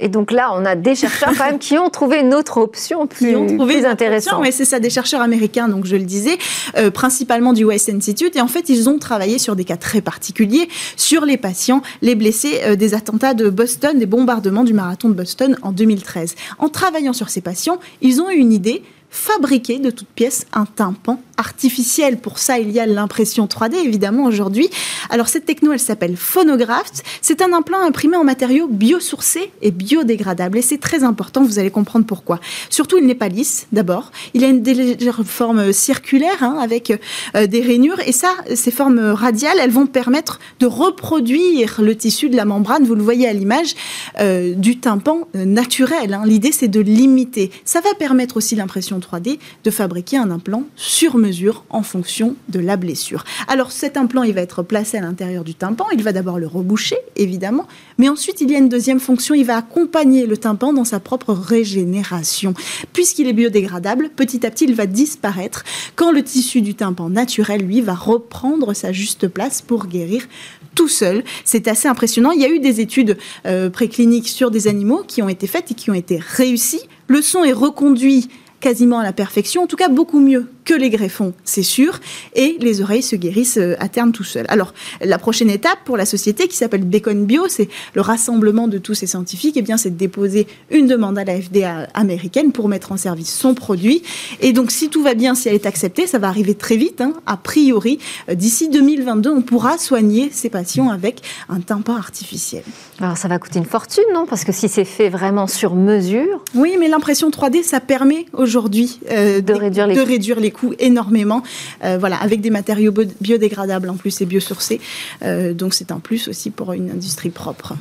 Et 0.00 0.08
donc 0.08 0.30
là, 0.30 0.50
on 0.54 0.64
a 0.64 0.74
des 0.74 0.94
chercheurs 0.94 1.32
quand 1.36 1.44
même 1.44 1.58
qui 1.58 1.78
ont 1.78 1.90
trouvé 1.90 2.20
une 2.20 2.34
autre 2.34 2.58
option 2.58 3.06
plus, 3.06 3.36
ont 3.36 3.46
trouvé 3.46 3.84
intéressante. 3.84 4.40
Oui, 4.40 4.52
c'est 4.52 4.64
ça, 4.64 4.80
des 4.80 4.90
chercheurs 4.90 5.20
américains, 5.20 5.68
donc 5.68 5.86
je 5.86 5.96
le 5.96 6.04
disais, 6.04 6.38
euh, 6.76 6.90
principalement 6.90 7.52
du 7.52 7.64
West 7.64 7.88
Institute. 7.88 8.36
Et 8.36 8.40
en 8.40 8.48
fait, 8.48 8.68
ils 8.68 8.88
ont 8.88 8.98
travaillé 8.98 9.38
sur 9.38 9.56
des 9.56 9.64
cas 9.64 9.76
très 9.76 10.00
particuliers, 10.00 10.68
sur 10.96 11.24
les 11.24 11.36
patients, 11.36 11.82
les 12.02 12.14
blessés 12.14 12.60
euh, 12.64 12.76
des 12.76 12.94
attentats 12.94 13.34
de 13.34 13.50
Boston, 13.50 13.98
des 13.98 14.06
bombardements 14.06 14.64
du 14.64 14.72
marathon 14.72 15.08
de 15.08 15.14
Boston 15.14 15.56
en 15.62 15.72
2013. 15.72 16.34
En 16.58 16.68
travaillant 16.68 17.12
sur 17.12 17.28
ces 17.28 17.40
patients, 17.40 17.78
ils 18.00 18.20
ont 18.20 18.30
eu 18.30 18.36
une 18.36 18.52
idée 18.52 18.82
fabriquer 19.10 19.78
de 19.78 19.90
toutes 19.90 20.08
pièces 20.08 20.46
un 20.52 20.66
tympan 20.66 21.20
artificiel. 21.36 22.18
Pour 22.18 22.38
ça, 22.38 22.58
il 22.58 22.70
y 22.70 22.80
a 22.80 22.86
l'impression 22.86 23.46
3D, 23.46 23.76
évidemment, 23.76 24.24
aujourd'hui. 24.24 24.68
Alors, 25.08 25.28
cette 25.28 25.46
techno, 25.46 25.72
elle 25.72 25.78
s'appelle 25.78 26.16
Phonograft. 26.16 27.04
C'est 27.22 27.40
un 27.40 27.52
implant 27.52 27.80
imprimé 27.80 28.16
en 28.16 28.24
matériaux 28.24 28.66
biosourcés 28.66 29.52
et 29.62 29.70
biodégradables. 29.70 30.58
Et 30.58 30.62
c'est 30.62 30.78
très 30.78 31.04
important, 31.04 31.44
vous 31.44 31.58
allez 31.58 31.70
comprendre 31.70 32.04
pourquoi. 32.06 32.40
Surtout, 32.70 32.98
il 32.98 33.06
n'est 33.06 33.14
pas 33.14 33.28
lisse, 33.28 33.66
d'abord. 33.72 34.10
Il 34.34 34.44
a 34.44 34.48
une 34.48 34.62
légère 34.64 35.20
forme 35.24 35.72
circulaire, 35.72 36.42
hein, 36.42 36.58
avec 36.60 36.92
euh, 37.36 37.46
des 37.46 37.60
rainures. 37.60 38.00
Et 38.06 38.12
ça, 38.12 38.34
ces 38.54 38.70
formes 38.70 38.98
radiales, 38.98 39.58
elles 39.60 39.70
vont 39.70 39.86
permettre 39.86 40.40
de 40.58 40.66
reproduire 40.66 41.80
le 41.80 41.94
tissu 41.96 42.28
de 42.28 42.36
la 42.36 42.44
membrane, 42.44 42.84
vous 42.84 42.94
le 42.96 43.02
voyez 43.02 43.28
à 43.28 43.32
l'image, 43.32 43.74
euh, 44.20 44.54
du 44.54 44.78
tympan 44.78 45.28
euh, 45.36 45.44
naturel. 45.44 46.14
Hein. 46.14 46.22
L'idée, 46.26 46.52
c'est 46.52 46.68
de 46.68 46.80
l'imiter. 46.80 47.50
Ça 47.64 47.80
va 47.80 47.94
permettre 47.94 48.36
aussi 48.36 48.56
l'impression 48.56 48.97
3D 48.98 49.38
de 49.64 49.70
fabriquer 49.70 50.16
un 50.16 50.30
implant 50.30 50.64
sur 50.76 51.16
mesure 51.16 51.64
en 51.70 51.82
fonction 51.82 52.36
de 52.48 52.60
la 52.60 52.76
blessure. 52.76 53.24
Alors 53.48 53.72
cet 53.72 53.96
implant, 53.96 54.22
il 54.22 54.34
va 54.34 54.40
être 54.40 54.62
placé 54.62 54.98
à 54.98 55.00
l'intérieur 55.00 55.44
du 55.44 55.54
tympan, 55.54 55.86
il 55.92 56.02
va 56.02 56.12
d'abord 56.12 56.38
le 56.38 56.46
reboucher, 56.46 56.98
évidemment, 57.16 57.66
mais 57.98 58.08
ensuite 58.08 58.40
il 58.40 58.50
y 58.50 58.54
a 58.54 58.58
une 58.58 58.68
deuxième 58.68 59.00
fonction, 59.00 59.34
il 59.34 59.44
va 59.44 59.56
accompagner 59.56 60.26
le 60.26 60.36
tympan 60.36 60.72
dans 60.72 60.84
sa 60.84 61.00
propre 61.00 61.32
régénération. 61.32 62.54
Puisqu'il 62.92 63.28
est 63.28 63.32
biodégradable, 63.32 64.10
petit 64.14 64.46
à 64.46 64.50
petit, 64.50 64.64
il 64.64 64.74
va 64.74 64.86
disparaître 64.86 65.64
quand 65.96 66.12
le 66.12 66.22
tissu 66.22 66.60
du 66.60 66.74
tympan 66.74 67.10
naturel, 67.10 67.62
lui, 67.62 67.80
va 67.80 67.94
reprendre 67.94 68.74
sa 68.74 68.92
juste 68.92 69.28
place 69.28 69.62
pour 69.62 69.86
guérir 69.86 70.26
tout 70.74 70.88
seul. 70.88 71.24
C'est 71.44 71.68
assez 71.68 71.88
impressionnant. 71.88 72.30
Il 72.30 72.40
y 72.40 72.44
a 72.44 72.50
eu 72.50 72.60
des 72.60 72.80
études 72.80 73.18
euh, 73.46 73.70
précliniques 73.70 74.28
sur 74.28 74.50
des 74.50 74.68
animaux 74.68 75.02
qui 75.06 75.22
ont 75.22 75.28
été 75.28 75.46
faites 75.46 75.70
et 75.70 75.74
qui 75.74 75.90
ont 75.90 75.94
été 75.94 76.18
réussies. 76.18 76.82
Le 77.08 77.22
son 77.22 77.42
est 77.44 77.52
reconduit 77.52 78.28
quasiment 78.60 78.98
à 78.98 79.02
la 79.02 79.12
perfection, 79.12 79.62
en 79.62 79.66
tout 79.66 79.76
cas 79.76 79.88
beaucoup 79.88 80.20
mieux 80.20 80.48
que 80.68 80.74
les 80.74 80.90
greffons, 80.90 81.32
c'est 81.44 81.62
sûr, 81.62 81.98
et 82.34 82.58
les 82.60 82.82
oreilles 82.82 83.02
se 83.02 83.16
guérissent 83.16 83.56
euh, 83.56 83.74
à 83.78 83.88
terme 83.88 84.12
tout 84.12 84.22
seul. 84.22 84.44
Alors, 84.48 84.74
la 85.00 85.16
prochaine 85.16 85.48
étape 85.48 85.78
pour 85.86 85.96
la 85.96 86.04
société 86.04 86.46
qui 86.46 86.58
s'appelle 86.58 86.84
Bacon 86.84 87.24
Bio, 87.24 87.48
c'est 87.48 87.70
le 87.94 88.02
rassemblement 88.02 88.68
de 88.68 88.76
tous 88.76 88.92
ces 88.92 89.06
scientifiques, 89.06 89.56
et 89.56 89.60
eh 89.60 89.62
bien 89.62 89.78
c'est 89.78 89.88
de 89.88 89.96
déposer 89.96 90.46
une 90.70 90.86
demande 90.86 91.16
à 91.16 91.24
la 91.24 91.40
FDA 91.40 91.88
américaine 91.94 92.52
pour 92.52 92.68
mettre 92.68 92.92
en 92.92 92.98
service 92.98 93.32
son 93.34 93.54
produit. 93.54 94.02
Et 94.40 94.52
donc, 94.52 94.70
si 94.70 94.90
tout 94.90 95.02
va 95.02 95.14
bien, 95.14 95.34
si 95.34 95.48
elle 95.48 95.54
est 95.54 95.64
acceptée, 95.64 96.06
ça 96.06 96.18
va 96.18 96.28
arriver 96.28 96.54
très 96.54 96.76
vite, 96.76 97.00
hein, 97.00 97.14
a 97.24 97.38
priori. 97.38 97.98
Euh, 98.28 98.34
d'ici 98.34 98.68
2022, 98.68 99.30
on 99.30 99.40
pourra 99.40 99.78
soigner 99.78 100.28
ces 100.30 100.50
patients 100.50 100.90
avec 100.90 101.22
un 101.48 101.60
tympan 101.60 101.96
artificiel. 101.96 102.62
Alors, 103.00 103.16
ça 103.16 103.28
va 103.28 103.38
coûter 103.38 103.58
une 103.58 103.64
fortune, 103.64 104.04
non? 104.12 104.26
Parce 104.26 104.44
que 104.44 104.52
si 104.52 104.68
c'est 104.68 104.84
fait 104.84 105.08
vraiment 105.08 105.46
sur 105.46 105.74
mesure. 105.74 106.44
Oui, 106.54 106.76
mais 106.78 106.88
l'impression 106.88 107.30
3D, 107.30 107.62
ça 107.62 107.80
permet 107.80 108.26
aujourd'hui 108.34 109.00
euh, 109.10 109.40
de, 109.40 109.54
réduire 109.54 109.86
les, 109.86 109.94
de 109.94 110.02
réduire 110.02 110.40
les 110.40 110.50
énormément. 110.78 111.42
Euh, 111.84 111.98
voilà, 111.98 112.16
avec 112.16 112.40
des 112.40 112.50
matériaux 112.50 112.92
biodégradables 113.20 113.88
en 113.88 113.96
plus 113.96 114.20
et 114.20 114.26
biosourcés. 114.26 114.80
Euh, 115.22 115.54
donc 115.54 115.74
c'est 115.74 115.92
un 115.92 116.00
plus 116.00 116.28
aussi 116.28 116.50
pour 116.50 116.72
une 116.72 116.90
industrie 116.90 117.30
propre. 117.30 117.74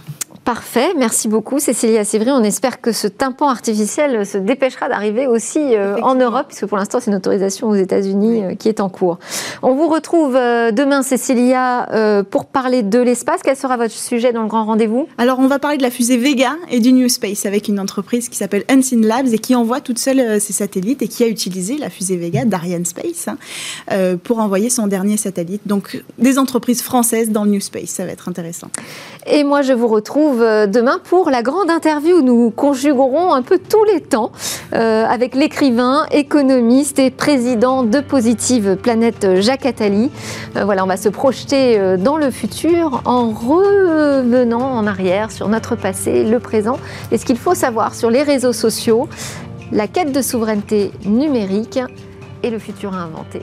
Parfait, 0.48 0.94
merci 0.96 1.28
beaucoup 1.28 1.60
Cécilia 1.60 2.06
Sévry. 2.06 2.32
On 2.32 2.42
espère 2.42 2.80
que 2.80 2.94
ce 2.94 3.10
tympan 3.10 3.50
artificiel 3.50 4.26
se 4.26 4.38
dépêchera 4.38 4.88
d'arriver 4.88 5.28
aussi 5.28 5.60
euh, 5.60 5.98
en 6.02 6.16
Europe, 6.16 6.46
puisque 6.48 6.68
pour 6.68 6.78
l'instant 6.78 7.02
c'est 7.02 7.12
une 7.12 7.18
autorisation 7.18 7.68
aux 7.68 7.76
États-Unis 7.76 8.56
qui 8.58 8.70
est 8.70 8.80
en 8.80 8.88
cours. 8.88 9.20
On 9.62 9.76
vous 9.76 9.90
retrouve 9.90 10.36
demain 10.36 11.02
Cécilia 11.02 12.24
pour 12.32 12.46
parler 12.46 12.82
de 12.82 12.98
l'espace. 12.98 13.42
Quel 13.44 13.58
sera 13.58 13.76
votre 13.76 13.92
sujet 13.92 14.32
dans 14.32 14.42
le 14.42 14.48
grand 14.48 14.64
rendez-vous? 14.64 15.10
Alors 15.18 15.40
on 15.40 15.48
va 15.48 15.60
parler 15.60 15.76
de 15.76 15.84
la 15.84 15.92
fusée 15.92 16.16
Vega 16.16 16.56
et 16.70 16.80
du 16.80 16.94
New 16.94 17.10
Space 17.10 17.46
avec 17.46 17.68
une 17.68 17.82
entreprise 17.82 18.30
qui 18.30 18.38
s'appelle 18.38 18.64
Unseen 18.70 19.06
Labs 19.06 19.34
et 19.34 19.40
qui 19.40 19.54
envoie 19.54 19.82
toute 19.82 20.00
seule 20.00 20.40
ses 20.40 20.54
satellites 20.54 21.02
et 21.02 21.10
qui 21.10 21.26
a 21.26 21.28
utilisé 21.28 21.78
la 21.78 21.90
fusée 21.90 22.16
Vega 22.16 22.46
d'Ariane 22.46 22.86
Space 22.86 23.28
hein, 23.28 23.38
euh, 23.92 24.16
pour 24.16 24.40
envoyer 24.40 24.70
son 24.70 24.88
dernier 24.88 25.18
satellite. 25.18 25.64
Donc 25.66 26.02
des 26.20 26.40
entreprises 26.40 26.82
françaises 26.82 27.32
dans 27.32 27.44
le 27.44 27.50
New 27.50 27.60
Space, 27.60 27.90
ça 27.90 28.06
va 28.06 28.14
être 28.14 28.30
intéressant. 28.30 28.70
Et 29.26 29.44
moi 29.44 29.62
je 29.62 29.74
vous 29.74 29.90
retrouve 29.90 30.37
euh, 30.42 30.68
demain 30.68 31.00
pour 31.04 31.30
la 31.30 31.42
grande 31.42 31.70
interview 31.70 32.18
où 32.18 32.22
nous 32.22 32.50
conjuguerons 32.52 33.34
un 33.34 33.42
peu 33.42 33.60
tous 33.60 33.84
les 33.86 34.02
temps 34.02 34.32
euh, 34.74 35.06
avec 35.06 35.36
l'écrivain, 35.36 36.06
économiste 36.12 37.00
et 37.00 37.12
président 37.12 37.84
de 37.84 38.00
Positive 38.00 38.76
Planète 38.76 39.42
Jacques 39.42 39.66
Attali. 39.66 40.12
voilà, 40.56 40.84
on 40.84 40.88
va 40.88 40.98
se 40.98 41.10
projeter 41.10 41.98
dans 41.98 42.18
le 42.18 42.32
futur 42.32 43.02
en 43.06 43.30
revenant 43.30 44.78
en 44.78 44.88
arrière 44.88 45.32
sur 45.32 45.48
notre 45.50 45.76
passé, 45.76 46.24
le 46.24 46.40
présent 46.40 46.78
et 47.12 47.18
ce 47.18 47.26
qu'il 47.26 47.38
faut 47.38 47.56
savoir 47.56 47.96
sur 47.96 48.10
les 48.10 48.24
réseaux 48.24 48.54
sociaux 48.54 49.08
la 49.72 49.88
quête 49.88 50.12
de 50.12 50.22
souveraineté 50.22 50.92
numérique 51.06 51.80
et 52.44 52.50
le 52.50 52.60
futur 52.60 52.94
à 52.94 53.02
inventer. 53.02 53.42